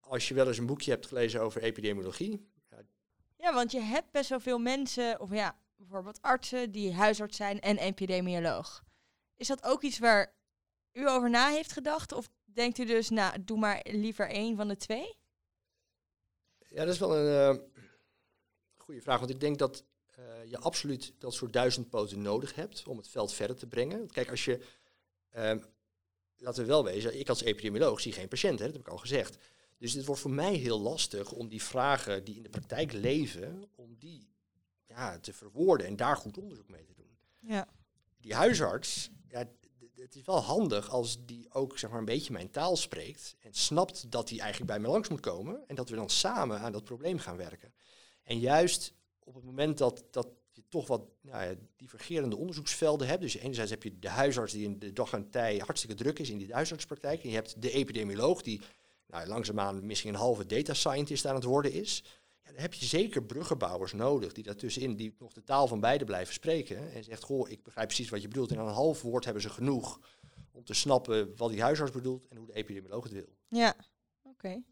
Als 0.00 0.28
je 0.28 0.34
wel 0.34 0.46
eens 0.46 0.58
een 0.58 0.66
boekje 0.66 0.90
hebt 0.90 1.06
gelezen 1.06 1.40
over 1.40 1.62
epidemiologie. 1.62 2.48
Ja, 2.70 2.82
ja 3.36 3.54
want 3.54 3.72
je 3.72 3.80
hebt 3.80 4.10
best 4.10 4.28
wel 4.28 4.40
veel 4.40 4.58
mensen, 4.58 5.20
of 5.20 5.30
ja, 5.30 5.58
bijvoorbeeld 5.76 6.22
artsen 6.22 6.72
die 6.72 6.92
huisarts 6.92 7.36
zijn 7.36 7.60
en 7.60 7.78
epidemioloog. 7.78 8.84
Is 9.36 9.46
dat 9.46 9.64
ook 9.64 9.82
iets 9.82 9.98
waar 9.98 10.34
u 10.92 11.08
over 11.08 11.30
na 11.30 11.50
heeft 11.50 11.72
gedacht? 11.72 12.12
Of 12.12 12.28
denkt 12.44 12.78
u 12.78 12.84
dus, 12.84 13.08
nou, 13.08 13.44
doe 13.44 13.58
maar 13.58 13.86
liever 13.90 14.28
één 14.28 14.56
van 14.56 14.68
de 14.68 14.76
twee? 14.76 15.16
Ja, 16.68 16.84
dat 16.84 16.94
is 16.94 16.98
wel 16.98 17.16
een 17.16 17.56
uh, 17.56 17.62
goede 18.76 19.00
vraag. 19.00 19.18
Want 19.18 19.30
ik 19.30 19.40
denk 19.40 19.58
dat 19.58 19.84
uh, 20.18 20.44
je 20.50 20.58
absoluut 20.58 21.14
dat 21.18 21.34
soort 21.34 21.52
duizendpoten 21.52 22.22
nodig 22.22 22.54
hebt 22.54 22.86
om 22.86 22.96
het 22.96 23.08
veld 23.08 23.32
verder 23.32 23.56
te 23.56 23.66
brengen. 23.66 24.10
Kijk, 24.10 24.30
als 24.30 24.44
je, 24.44 24.66
uh, 25.36 25.54
laten 26.44 26.62
we 26.62 26.68
wel 26.68 26.84
wezen, 26.84 27.18
ik 27.18 27.28
als 27.28 27.42
epidemioloog 27.42 28.00
zie 28.00 28.12
geen 28.12 28.28
patiënten, 28.28 28.64
dat 28.66 28.76
heb 28.76 28.86
ik 28.86 28.92
al 28.92 28.98
gezegd. 28.98 29.36
Dus 29.78 29.92
het 29.92 30.06
wordt 30.06 30.20
voor 30.20 30.30
mij 30.30 30.54
heel 30.54 30.80
lastig 30.80 31.32
om 31.32 31.48
die 31.48 31.62
vragen 31.62 32.24
die 32.24 32.36
in 32.36 32.42
de 32.42 32.48
praktijk 32.48 32.92
leven, 32.92 33.68
om 33.74 33.96
die 33.98 34.28
ja, 34.84 35.18
te 35.18 35.32
verwoorden 35.32 35.86
en 35.86 35.96
daar 35.96 36.16
goed 36.16 36.38
onderzoek 36.38 36.68
mee 36.68 36.84
te 36.84 36.94
doen. 36.94 37.18
Ja. 37.40 37.68
Die 38.20 38.34
huisarts, 38.34 39.10
ja, 39.28 39.48
het 39.94 40.14
is 40.14 40.22
wel 40.24 40.40
handig 40.40 40.90
als 40.90 41.24
die 41.24 41.52
ook 41.52 41.78
zeg 41.78 41.90
maar, 41.90 41.98
een 41.98 42.04
beetje 42.04 42.32
mijn 42.32 42.50
taal 42.50 42.76
spreekt 42.76 43.36
en 43.40 43.54
snapt 43.54 44.10
dat 44.10 44.28
hij 44.28 44.38
eigenlijk 44.38 44.70
bij 44.70 44.80
me 44.80 44.88
langs 44.88 45.08
moet 45.08 45.20
komen 45.20 45.64
en 45.66 45.74
dat 45.74 45.88
we 45.88 45.96
dan 45.96 46.10
samen 46.10 46.60
aan 46.60 46.72
dat 46.72 46.84
probleem 46.84 47.18
gaan 47.18 47.36
werken. 47.36 47.74
En 48.22 48.38
juist 48.38 48.94
op 49.18 49.34
het 49.34 49.44
moment 49.44 49.78
dat, 49.78 50.04
dat 50.10 50.28
je 50.56 50.62
toch 50.68 50.86
wat 50.86 51.02
nou 51.20 51.44
ja, 51.44 51.54
divergerende 51.76 52.36
onderzoeksvelden 52.36 53.06
hebt, 53.06 53.22
dus 53.22 53.36
enerzijds 53.36 53.70
heb 53.70 53.82
je 53.82 53.98
de 53.98 54.08
huisarts 54.08 54.52
die 54.52 54.64
in 54.64 54.78
de 54.78 54.92
dag 54.92 55.12
en 55.12 55.30
tijd 55.30 55.60
hartstikke 55.60 55.96
druk 55.96 56.18
is 56.18 56.30
in 56.30 56.38
die 56.38 56.52
huisartspraktijk, 56.52 57.22
en 57.22 57.28
je 57.28 57.34
hebt 57.34 57.62
de 57.62 57.70
epidemioloog 57.70 58.42
die 58.42 58.60
nou, 59.06 59.26
langzaamaan 59.26 59.86
misschien 59.86 60.14
een 60.14 60.20
halve 60.20 60.46
data 60.46 60.74
scientist 60.74 61.26
aan 61.26 61.34
het 61.34 61.44
worden 61.44 61.72
is, 61.72 62.02
ja, 62.44 62.50
dan 62.50 62.60
heb 62.60 62.74
je 62.74 62.86
zeker 62.86 63.22
bruggenbouwers 63.22 63.92
nodig 63.92 64.32
die 64.32 64.44
daartussenin, 64.44 64.96
die 64.96 65.14
nog 65.18 65.32
de 65.32 65.44
taal 65.44 65.66
van 65.66 65.80
beide 65.80 66.04
blijven 66.04 66.34
spreken. 66.34 66.92
En 66.92 67.04
zegt, 67.04 67.22
goh, 67.22 67.50
ik 67.50 67.62
begrijp 67.62 67.86
precies 67.86 68.08
wat 68.08 68.22
je 68.22 68.28
bedoelt. 68.28 68.50
En 68.50 68.58
aan 68.58 68.66
een 68.66 68.72
half 68.72 69.02
woord 69.02 69.24
hebben 69.24 69.42
ze 69.42 69.48
genoeg 69.48 70.00
om 70.52 70.64
te 70.64 70.74
snappen 70.74 71.36
wat 71.36 71.50
die 71.50 71.62
huisarts 71.62 71.92
bedoelt 71.92 72.26
en 72.28 72.36
hoe 72.36 72.46
de 72.46 72.52
epidemioloog 72.52 73.04
het 73.04 73.12
wil. 73.12 73.28
Ja, 73.48 73.76
oké. 74.22 74.62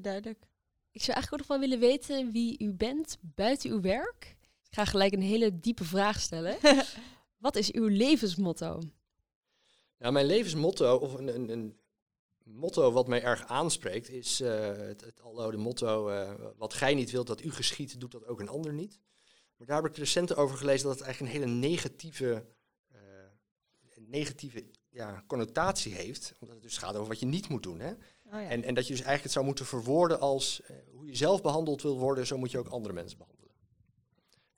duidelijk. 0.00 0.46
Ik 0.90 1.02
zou 1.02 1.12
eigenlijk 1.16 1.32
ook 1.32 1.48
nog 1.48 1.58
wel 1.58 1.68
willen 1.68 1.88
weten 1.88 2.32
wie 2.32 2.64
u 2.64 2.72
bent 2.72 3.18
buiten 3.20 3.70
uw 3.70 3.80
werk. 3.80 4.36
Ik 4.68 4.74
ga 4.74 4.84
gelijk 4.84 5.12
een 5.12 5.22
hele 5.22 5.58
diepe 5.58 5.84
vraag 5.84 6.20
stellen. 6.20 6.58
wat 7.46 7.56
is 7.56 7.72
uw 7.72 7.86
levensmotto? 7.86 8.80
Nou, 9.98 10.12
mijn 10.12 10.26
levensmotto, 10.26 10.96
of 10.96 11.14
een, 11.14 11.34
een, 11.34 11.48
een 11.48 11.78
motto 12.44 12.92
wat 12.92 13.08
mij 13.08 13.22
erg 13.22 13.46
aanspreekt 13.46 14.08
is 14.08 14.40
uh, 14.40 14.66
het, 14.76 15.00
het 15.00 15.20
alloude 15.20 15.56
motto: 15.56 16.10
uh, 16.10 16.32
wat 16.56 16.74
gij 16.74 16.94
niet 16.94 17.10
wilt 17.10 17.26
dat 17.26 17.42
u 17.42 17.50
geschiet, 17.50 18.00
doet 18.00 18.12
dat 18.12 18.26
ook 18.26 18.40
een 18.40 18.48
ander 18.48 18.72
niet. 18.72 19.00
Maar 19.56 19.66
daar 19.66 19.82
heb 19.82 19.90
ik 19.90 19.96
recent 19.96 20.36
over 20.36 20.56
gelezen 20.56 20.88
dat 20.88 20.98
het 20.98 21.06
eigenlijk 21.06 21.34
een 21.34 21.40
hele 21.40 21.58
negatieve, 21.58 22.46
uh, 22.92 22.98
negatieve 23.96 24.70
ja, 24.88 25.24
connotatie 25.26 25.94
heeft. 25.94 26.34
Omdat 26.40 26.56
het 26.56 26.64
dus 26.64 26.78
gaat 26.78 26.94
over 26.94 27.08
wat 27.08 27.20
je 27.20 27.26
niet 27.26 27.48
moet 27.48 27.62
doen. 27.62 27.80
Hè? 27.80 27.90
Oh 27.90 27.96
ja. 28.32 28.48
en, 28.48 28.64
en 28.64 28.74
dat 28.74 28.86
je 28.86 28.92
dus 28.92 29.02
eigenlijk 29.02 29.22
het 29.22 29.32
zou 29.32 29.44
moeten 29.44 29.66
verwoorden 29.66 30.20
als 30.20 30.62
hoe 30.92 31.06
je 31.06 31.16
zelf 31.16 31.42
behandeld 31.42 31.82
wil 31.82 31.98
worden, 31.98 32.26
zo 32.26 32.38
moet 32.38 32.50
je 32.50 32.58
ook 32.58 32.68
andere 32.68 32.94
mensen 32.94 33.18
behandelen. 33.18 33.37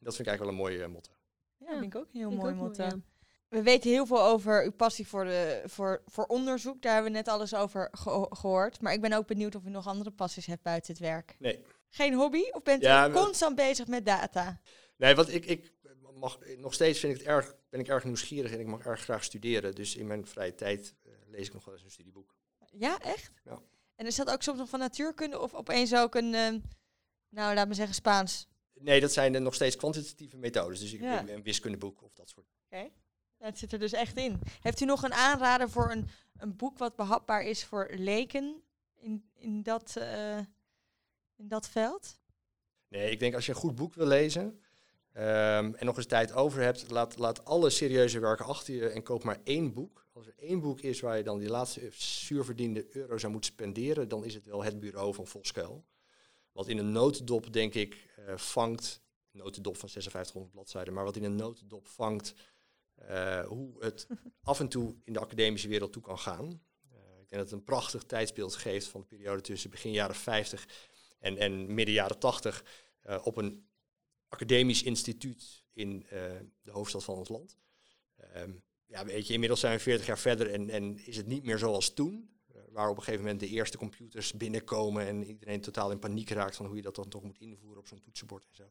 En 0.01 0.07
dat 0.07 0.14
vind 0.16 0.28
ik 0.28 0.34
eigenlijk 0.34 0.59
wel 0.59 0.66
een 0.66 0.76
mooi 0.78 0.86
motto. 0.86 1.12
Ja, 1.57 1.66
dat 1.66 1.78
vind 1.78 1.94
ik 1.94 2.01
ook 2.01 2.09
een 2.12 2.20
heel 2.20 2.30
mooi 2.30 2.55
motto. 2.55 2.82
Mooi, 2.82 2.94
ja 2.94 3.11
we 3.51 3.62
weten 3.62 3.90
heel 3.90 4.07
veel 4.07 4.22
over 4.22 4.64
uw 4.64 4.72
passie 4.72 5.07
voor, 5.07 5.24
de, 5.24 5.62
voor, 5.64 6.03
voor 6.07 6.24
onderzoek. 6.24 6.82
Daar 6.82 6.92
hebben 6.92 7.12
we 7.12 7.16
net 7.16 7.28
alles 7.28 7.55
over 7.55 7.88
gehoord. 8.30 8.80
Maar 8.80 8.92
ik 8.92 9.01
ben 9.01 9.12
ook 9.12 9.26
benieuwd 9.26 9.55
of 9.55 9.64
u 9.64 9.70
nog 9.70 9.86
andere 9.86 10.11
passies 10.11 10.46
hebt 10.46 10.62
buiten 10.62 10.92
het 10.92 11.03
werk. 11.03 11.36
Nee. 11.38 11.62
Geen 11.88 12.14
hobby? 12.14 12.42
Of 12.51 12.62
bent 12.62 12.84
u 12.84 13.12
constant 13.12 13.57
bezig 13.57 13.86
met 13.86 14.07
data? 14.07 14.61
Nee, 14.96 15.14
want 15.14 15.34
ik, 15.34 15.46
ik 15.46 15.72
mag, 16.14 16.38
nog 16.57 16.74
steeds 16.74 17.01
vind 17.01 17.12
ik 17.12 17.18
het 17.18 17.28
erg, 17.28 17.55
ben 17.68 17.80
ik 17.80 17.88
erg 17.88 18.05
nieuwsgierig 18.05 18.53
en 18.53 18.61
ik 18.61 18.66
mag 18.66 18.86
erg 18.86 19.01
graag 19.01 19.24
studeren. 19.24 19.74
Dus 19.74 19.96
in 19.96 20.07
mijn 20.07 20.26
vrije 20.26 20.55
tijd 20.55 20.94
uh, 21.07 21.12
lees 21.26 21.46
ik 21.46 21.53
nog 21.53 21.64
wel 21.64 21.74
eens 21.74 21.82
een 21.82 21.90
studieboek. 21.90 22.34
Ja, 22.70 22.98
echt? 23.01 23.32
Ja. 23.44 23.59
En 23.96 24.07
is 24.07 24.16
dat 24.16 24.30
ook 24.30 24.42
soms 24.42 24.59
nog 24.59 24.68
van 24.68 24.78
natuurkunde 24.78 25.38
of 25.38 25.55
opeens 25.55 25.94
ook 25.94 26.14
een, 26.14 26.34
uh, 26.34 26.55
nou 27.28 27.55
laat 27.55 27.68
me 27.68 27.74
zeggen, 27.74 27.94
Spaans? 27.94 28.48
Nee, 28.81 29.01
dat 29.01 29.12
zijn 29.12 29.43
nog 29.43 29.55
steeds 29.55 29.76
kwantitatieve 29.76 30.37
methodes. 30.37 30.81
Dus 30.81 30.93
ik 30.93 31.01
ja. 31.01 31.28
een 31.28 31.43
wiskundeboek 31.43 32.03
of 32.03 32.14
dat 32.14 32.28
soort. 32.28 32.47
Oké. 32.64 32.91
Het 33.39 33.59
zit 33.59 33.72
er 33.72 33.78
dus 33.78 33.93
echt 33.93 34.16
in. 34.16 34.41
Heeft 34.61 34.81
u 34.81 34.85
nog 34.85 35.03
een 35.03 35.14
aanrader 35.14 35.70
voor 35.70 35.91
een, 35.91 36.09
een 36.37 36.57
boek 36.57 36.78
wat 36.78 36.97
behapbaar 36.97 37.43
is 37.43 37.64
voor 37.64 37.91
leken 37.93 38.62
in, 38.97 39.31
in, 39.35 39.62
dat, 39.62 39.95
uh, 39.99 40.39
in 41.37 41.49
dat 41.49 41.68
veld? 41.68 42.18
Nee, 42.89 43.11
ik 43.11 43.18
denk 43.18 43.35
als 43.35 43.47
je 43.47 43.53
een 43.53 43.59
goed 43.59 43.74
boek 43.74 43.95
wil 43.95 44.07
lezen 44.07 44.43
um, 45.14 45.74
en 45.74 45.87
nog 45.87 45.97
eens 45.97 46.07
tijd 46.07 46.33
over 46.33 46.62
hebt, 46.62 46.91
laat, 46.91 47.18
laat 47.18 47.45
alle 47.45 47.70
serieuze 47.70 48.18
werken 48.18 48.45
achter 48.45 48.74
je 48.74 48.89
en 48.89 49.03
koop 49.03 49.24
maar 49.24 49.41
één 49.45 49.72
boek. 49.72 50.07
Als 50.12 50.26
er 50.26 50.35
één 50.37 50.61
boek 50.61 50.81
is 50.81 51.01
waar 51.01 51.16
je 51.16 51.22
dan 51.22 51.39
die 51.39 51.49
laatste 51.49 51.89
zuurverdiende 51.93 52.87
euro 52.91 53.18
zou 53.18 53.33
moeten 53.33 53.53
spenderen, 53.53 54.09
dan 54.09 54.24
is 54.24 54.35
het 54.35 54.45
wel 54.45 54.64
het 54.64 54.81
bureau 54.81 55.14
van 55.14 55.26
Voskuil. 55.26 55.85
Wat 56.53 56.68
in 56.68 56.78
een 56.78 56.92
notendop, 56.92 57.53
denk 57.53 57.74
ik, 57.74 58.14
uh, 58.18 58.36
vangt, 58.36 59.03
notendop 59.30 59.76
van 59.76 59.88
5600 59.88 60.53
bladzijden, 60.53 60.94
maar 60.94 61.05
wat 61.05 61.16
in 61.16 61.24
een 61.24 61.36
notendop 61.36 61.86
vangt 61.86 62.34
uh, 63.11 63.46
hoe 63.46 63.84
het 63.84 64.07
af 64.42 64.61
en 64.61 64.68
toe 64.68 64.96
in 65.05 65.12
de 65.12 65.20
academische 65.20 65.68
wereld 65.68 65.92
toe 65.92 66.03
kan 66.03 66.18
gaan. 66.18 66.44
Uh, 66.44 66.98
ik 67.20 67.28
denk 67.28 67.42
dat 67.42 67.51
het 67.51 67.53
een 67.53 67.64
prachtig 67.64 68.03
tijdsbeeld 68.03 68.55
geeft 68.55 68.86
van 68.86 69.01
de 69.01 69.07
periode 69.07 69.40
tussen 69.40 69.70
begin 69.70 69.92
jaren 69.92 70.14
50 70.14 70.88
en, 71.18 71.36
en 71.36 71.74
midden 71.74 71.94
jaren 71.94 72.18
80 72.18 72.64
uh, 73.07 73.14
eh, 73.14 73.26
op 73.26 73.36
een 73.36 73.68
academisch 74.28 74.82
instituut 74.82 75.64
in 75.72 76.07
de 76.62 76.70
hoofdstad 76.70 77.05
van 77.05 77.14
ons 77.16 77.28
land. 77.28 77.57
Um, 78.36 78.62
ja, 78.86 79.05
weet 79.05 79.26
je, 79.26 79.32
inmiddels 79.32 79.61
zijn 79.61 79.76
we 79.76 79.82
40 79.82 80.07
jaar 80.07 80.18
verder 80.18 80.51
en, 80.51 80.70
en 80.70 80.98
is 81.07 81.16
het 81.16 81.26
niet 81.26 81.44
meer 81.44 81.59
zoals 81.59 81.94
toen. 81.94 82.39
Waar 82.72 82.88
op 82.88 82.96
een 82.96 83.02
gegeven 83.02 83.24
moment 83.24 83.40
de 83.40 83.48
eerste 83.48 83.78
computers 83.78 84.32
binnenkomen 84.32 85.06
en 85.06 85.24
iedereen 85.24 85.60
totaal 85.60 85.90
in 85.90 85.98
paniek 85.98 86.30
raakt 86.30 86.56
van 86.56 86.66
hoe 86.66 86.76
je 86.76 86.82
dat 86.82 86.94
dan 86.94 87.08
toch 87.08 87.22
moet 87.22 87.40
invoeren 87.40 87.78
op 87.78 87.88
zo'n 87.88 88.00
toetsenbord 88.00 88.46
en 88.48 88.54
zo. 88.54 88.64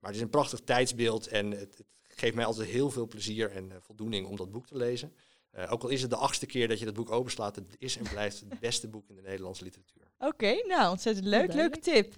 Maar 0.00 0.10
het 0.10 0.14
is 0.14 0.20
een 0.20 0.30
prachtig 0.30 0.60
tijdsbeeld 0.60 1.26
en 1.26 1.50
het, 1.50 1.78
het 1.78 1.86
geeft 2.16 2.34
mij 2.34 2.44
altijd 2.44 2.68
heel 2.68 2.90
veel 2.90 3.06
plezier 3.06 3.50
en 3.50 3.70
uh, 3.70 3.76
voldoening 3.80 4.26
om 4.26 4.36
dat 4.36 4.50
boek 4.50 4.66
te 4.66 4.76
lezen. 4.76 5.12
Uh, 5.56 5.72
ook 5.72 5.82
al 5.82 5.88
is 5.88 6.00
het 6.00 6.10
de 6.10 6.16
achtste 6.16 6.46
keer 6.46 6.68
dat 6.68 6.78
je 6.78 6.84
dat 6.84 6.94
boek 6.94 7.10
openslaat, 7.10 7.56
het 7.56 7.76
is 7.78 7.96
en 7.96 8.08
blijft 8.08 8.40
het 8.40 8.60
beste 8.60 8.88
boek 8.88 9.08
in 9.08 9.14
de 9.14 9.22
Nederlandse 9.22 9.64
literatuur. 9.64 10.02
Oké, 10.18 10.66
nou 10.66 10.90
ontzettend 10.90 11.26
leuk. 11.26 11.52
Leuke 11.52 11.78
tip. 11.78 12.14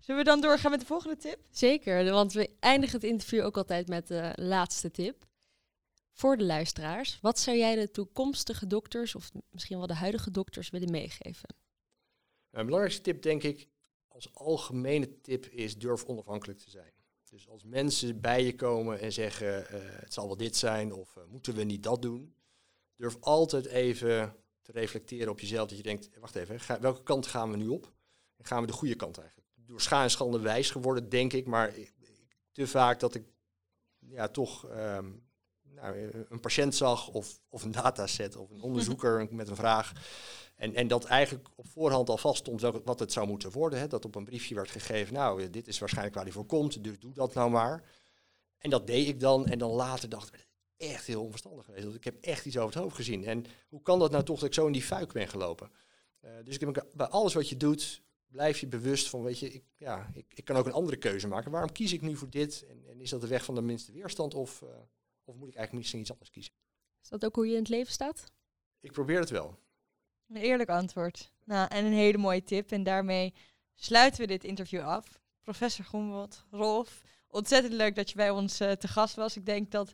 Zullen 0.00 0.20
we 0.20 0.26
dan 0.26 0.40
doorgaan 0.40 0.70
met 0.70 0.80
de 0.80 0.86
volgende 0.86 1.16
tip? 1.16 1.38
Zeker, 1.50 2.10
want 2.10 2.32
we 2.32 2.50
eindigen 2.60 3.00
het 3.00 3.10
interview 3.10 3.44
ook 3.44 3.56
altijd 3.56 3.88
met 3.88 4.06
de 4.06 4.32
laatste 4.34 4.90
tip. 4.90 5.28
Voor 6.20 6.36
de 6.36 6.44
luisteraars, 6.44 7.18
wat 7.20 7.38
zou 7.38 7.56
jij 7.56 7.74
de 7.74 7.90
toekomstige 7.90 8.66
dokters, 8.66 9.14
of 9.14 9.30
misschien 9.50 9.78
wel 9.78 9.86
de 9.86 9.94
huidige 9.94 10.30
dokters, 10.30 10.70
willen 10.70 10.90
meegeven? 10.90 11.54
Mijn 12.50 12.64
belangrijkste 12.64 13.02
tip, 13.02 13.22
denk 13.22 13.42
ik, 13.42 13.68
als 14.08 14.34
algemene 14.34 15.20
tip, 15.20 15.46
is 15.46 15.78
durf 15.78 16.04
onafhankelijk 16.04 16.58
te 16.58 16.70
zijn. 16.70 16.92
Dus 17.24 17.48
als 17.48 17.64
mensen 17.64 18.20
bij 18.20 18.44
je 18.44 18.54
komen 18.54 19.00
en 19.00 19.12
zeggen, 19.12 19.60
uh, 19.60 19.66
het 20.00 20.12
zal 20.12 20.26
wel 20.26 20.36
dit 20.36 20.56
zijn 20.56 20.92
of 20.92 21.16
uh, 21.16 21.24
moeten 21.24 21.54
we 21.54 21.64
niet 21.64 21.82
dat 21.82 22.02
doen, 22.02 22.34
durf 22.96 23.16
altijd 23.20 23.66
even 23.66 24.36
te 24.62 24.72
reflecteren 24.72 25.32
op 25.32 25.40
jezelf. 25.40 25.68
Dat 25.68 25.76
je 25.76 25.82
denkt, 25.82 26.10
wacht 26.18 26.34
even, 26.34 26.80
welke 26.80 27.02
kant 27.02 27.26
gaan 27.26 27.50
we 27.50 27.56
nu 27.56 27.68
op? 27.68 27.92
En 28.36 28.44
gaan 28.44 28.60
we 28.60 28.66
de 28.66 28.72
goede 28.72 28.96
kant 28.96 29.18
eigenlijk? 29.18 29.48
Door 29.54 29.80
scha 29.80 30.08
schande 30.08 30.40
wijs 30.40 30.70
geworden, 30.70 31.08
denk 31.08 31.32
ik, 31.32 31.46
maar 31.46 31.74
te 32.52 32.66
vaak 32.66 33.00
dat 33.00 33.14
ik 33.14 33.24
ja, 33.98 34.28
toch 34.28 34.70
um, 34.70 35.28
nou, 35.82 36.24
een 36.28 36.40
patiënt 36.40 36.74
zag 36.74 37.08
of, 37.08 37.40
of 37.48 37.62
een 37.62 37.70
dataset 37.70 38.36
of 38.36 38.50
een 38.50 38.62
onderzoeker 38.62 39.28
met 39.30 39.48
een 39.48 39.56
vraag. 39.56 39.92
En, 40.56 40.74
en 40.74 40.88
dat 40.88 41.04
eigenlijk 41.04 41.48
op 41.54 41.68
voorhand 41.68 42.08
al 42.08 42.18
vast 42.18 42.38
stond 42.38 42.60
wat 42.84 42.98
het 42.98 43.12
zou 43.12 43.26
moeten 43.26 43.50
worden. 43.50 43.78
Hè? 43.78 43.86
Dat 43.86 44.04
op 44.04 44.14
een 44.14 44.24
briefje 44.24 44.54
werd 44.54 44.70
gegeven, 44.70 45.14
nou, 45.14 45.50
dit 45.50 45.68
is 45.68 45.78
waarschijnlijk 45.78 46.14
waar 46.14 46.24
hij 46.24 46.32
voor 46.32 46.46
komt, 46.46 46.84
dus 46.84 46.98
doe 46.98 47.12
dat 47.12 47.34
nou 47.34 47.50
maar. 47.50 47.84
En 48.58 48.70
dat 48.70 48.86
deed 48.86 49.08
ik 49.08 49.20
dan. 49.20 49.46
En 49.46 49.58
dan 49.58 49.70
later 49.70 50.08
dacht 50.08 50.34
ik, 50.34 50.46
echt 50.76 51.06
heel 51.06 51.22
onverstandig 51.22 51.64
geweest. 51.64 51.84
Want 51.84 51.96
ik 51.96 52.04
heb 52.04 52.16
echt 52.20 52.46
iets 52.46 52.56
over 52.56 52.72
het 52.72 52.82
hoofd 52.82 52.96
gezien. 52.96 53.24
En 53.24 53.44
hoe 53.68 53.82
kan 53.82 53.98
dat 53.98 54.10
nou 54.10 54.24
toch 54.24 54.38
dat 54.38 54.48
ik 54.48 54.54
zo 54.54 54.66
in 54.66 54.72
die 54.72 54.82
fuik 54.82 55.12
ben 55.12 55.28
gelopen? 55.28 55.70
Uh, 56.24 56.30
dus 56.44 56.58
ik 56.58 56.60
heb 56.60 56.86
bij 56.94 57.06
alles 57.06 57.34
wat 57.34 57.48
je 57.48 57.56
doet, 57.56 58.02
blijf 58.26 58.58
je 58.58 58.66
bewust 58.66 59.08
van, 59.08 59.22
weet 59.22 59.38
je, 59.38 59.52
ik, 59.52 59.64
ja, 59.76 60.10
ik, 60.14 60.26
ik 60.34 60.44
kan 60.44 60.56
ook 60.56 60.66
een 60.66 60.72
andere 60.72 60.96
keuze 60.96 61.28
maken. 61.28 61.50
Waarom 61.50 61.72
kies 61.72 61.92
ik 61.92 62.00
nu 62.00 62.16
voor 62.16 62.30
dit? 62.30 62.64
En, 62.68 62.84
en 62.88 63.00
is 63.00 63.10
dat 63.10 63.20
de 63.20 63.26
weg 63.26 63.44
van 63.44 63.54
de 63.54 63.62
minste 63.62 63.92
weerstand 63.92 64.34
of, 64.34 64.60
uh, 64.62 64.68
of 65.30 65.36
moet 65.36 65.48
ik 65.48 65.56
eigenlijk 65.56 65.72
misschien 65.72 66.00
iets 66.00 66.10
anders 66.10 66.30
kiezen? 66.30 66.52
Is 67.02 67.08
dat 67.08 67.24
ook 67.24 67.34
hoe 67.34 67.46
je 67.46 67.52
in 67.52 67.58
het 67.58 67.68
leven 67.68 67.92
staat? 67.92 68.32
Ik 68.80 68.92
probeer 68.92 69.20
het 69.20 69.30
wel. 69.30 69.58
Een 70.28 70.36
eerlijk 70.36 70.68
antwoord. 70.68 71.32
Nou, 71.44 71.68
en 71.68 71.84
een 71.84 71.92
hele 71.92 72.18
mooie 72.18 72.42
tip. 72.42 72.70
En 72.70 72.82
daarmee 72.82 73.34
sluiten 73.74 74.20
we 74.20 74.26
dit 74.26 74.44
interview 74.44 74.80
af. 74.80 75.20
Professor 75.40 75.84
Groenwold, 75.84 76.44
Rolf, 76.50 77.02
ontzettend 77.28 77.72
leuk 77.72 77.94
dat 77.94 78.10
je 78.10 78.16
bij 78.16 78.30
ons 78.30 78.60
uh, 78.60 78.72
te 78.72 78.88
gast 78.88 79.14
was. 79.14 79.36
Ik 79.36 79.46
denk 79.46 79.70
dat 79.70 79.92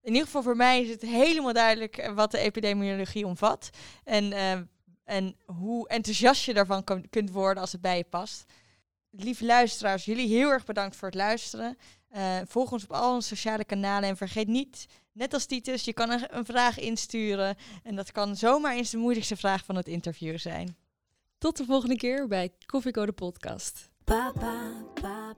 in 0.00 0.12
ieder 0.12 0.24
geval 0.24 0.42
voor 0.42 0.56
mij 0.56 0.82
is 0.82 0.88
het 0.88 1.02
helemaal 1.02 1.52
duidelijk 1.52 1.96
eh, 1.96 2.14
wat 2.14 2.30
de 2.30 2.38
epidemiologie 2.38 3.26
omvat. 3.26 3.70
En, 4.04 4.24
uh, 4.24 4.58
en 5.04 5.36
hoe 5.44 5.88
enthousiast 5.88 6.44
je 6.44 6.54
daarvan 6.54 6.84
kan, 6.84 7.08
kunt 7.08 7.30
worden 7.30 7.62
als 7.62 7.72
het 7.72 7.80
bij 7.80 7.96
je 7.96 8.04
past. 8.04 8.52
Lieve 9.10 9.44
luisteraars, 9.44 10.04
jullie 10.04 10.28
heel 10.28 10.50
erg 10.50 10.64
bedankt 10.64 10.96
voor 10.96 11.08
het 11.08 11.16
luisteren. 11.16 11.76
Uh, 12.16 12.38
volg 12.44 12.72
ons 12.72 12.84
op 12.84 12.92
al 12.92 13.14
onze 13.14 13.28
sociale 13.28 13.64
kanalen 13.64 14.08
en 14.08 14.16
vergeet 14.16 14.48
niet, 14.48 14.86
net 15.12 15.34
als 15.34 15.46
Titus, 15.46 15.84
je 15.84 15.92
kan 15.92 16.10
een, 16.10 16.36
een 16.36 16.44
vraag 16.44 16.78
insturen. 16.78 17.56
En 17.82 17.96
dat 17.96 18.12
kan 18.12 18.36
zomaar 18.36 18.74
eens 18.74 18.90
de 18.90 18.96
moeilijkste 18.96 19.36
vraag 19.36 19.64
van 19.64 19.76
het 19.76 19.88
interview 19.88 20.38
zijn. 20.38 20.76
Tot 21.38 21.56
de 21.56 21.64
volgende 21.64 21.96
keer 21.96 22.28
bij 22.28 22.52
Koffiecode 22.66 23.12
Podcast. 23.12 23.90
Pa, 24.04 24.32
pa, 24.32 24.84
pa, 24.94 25.36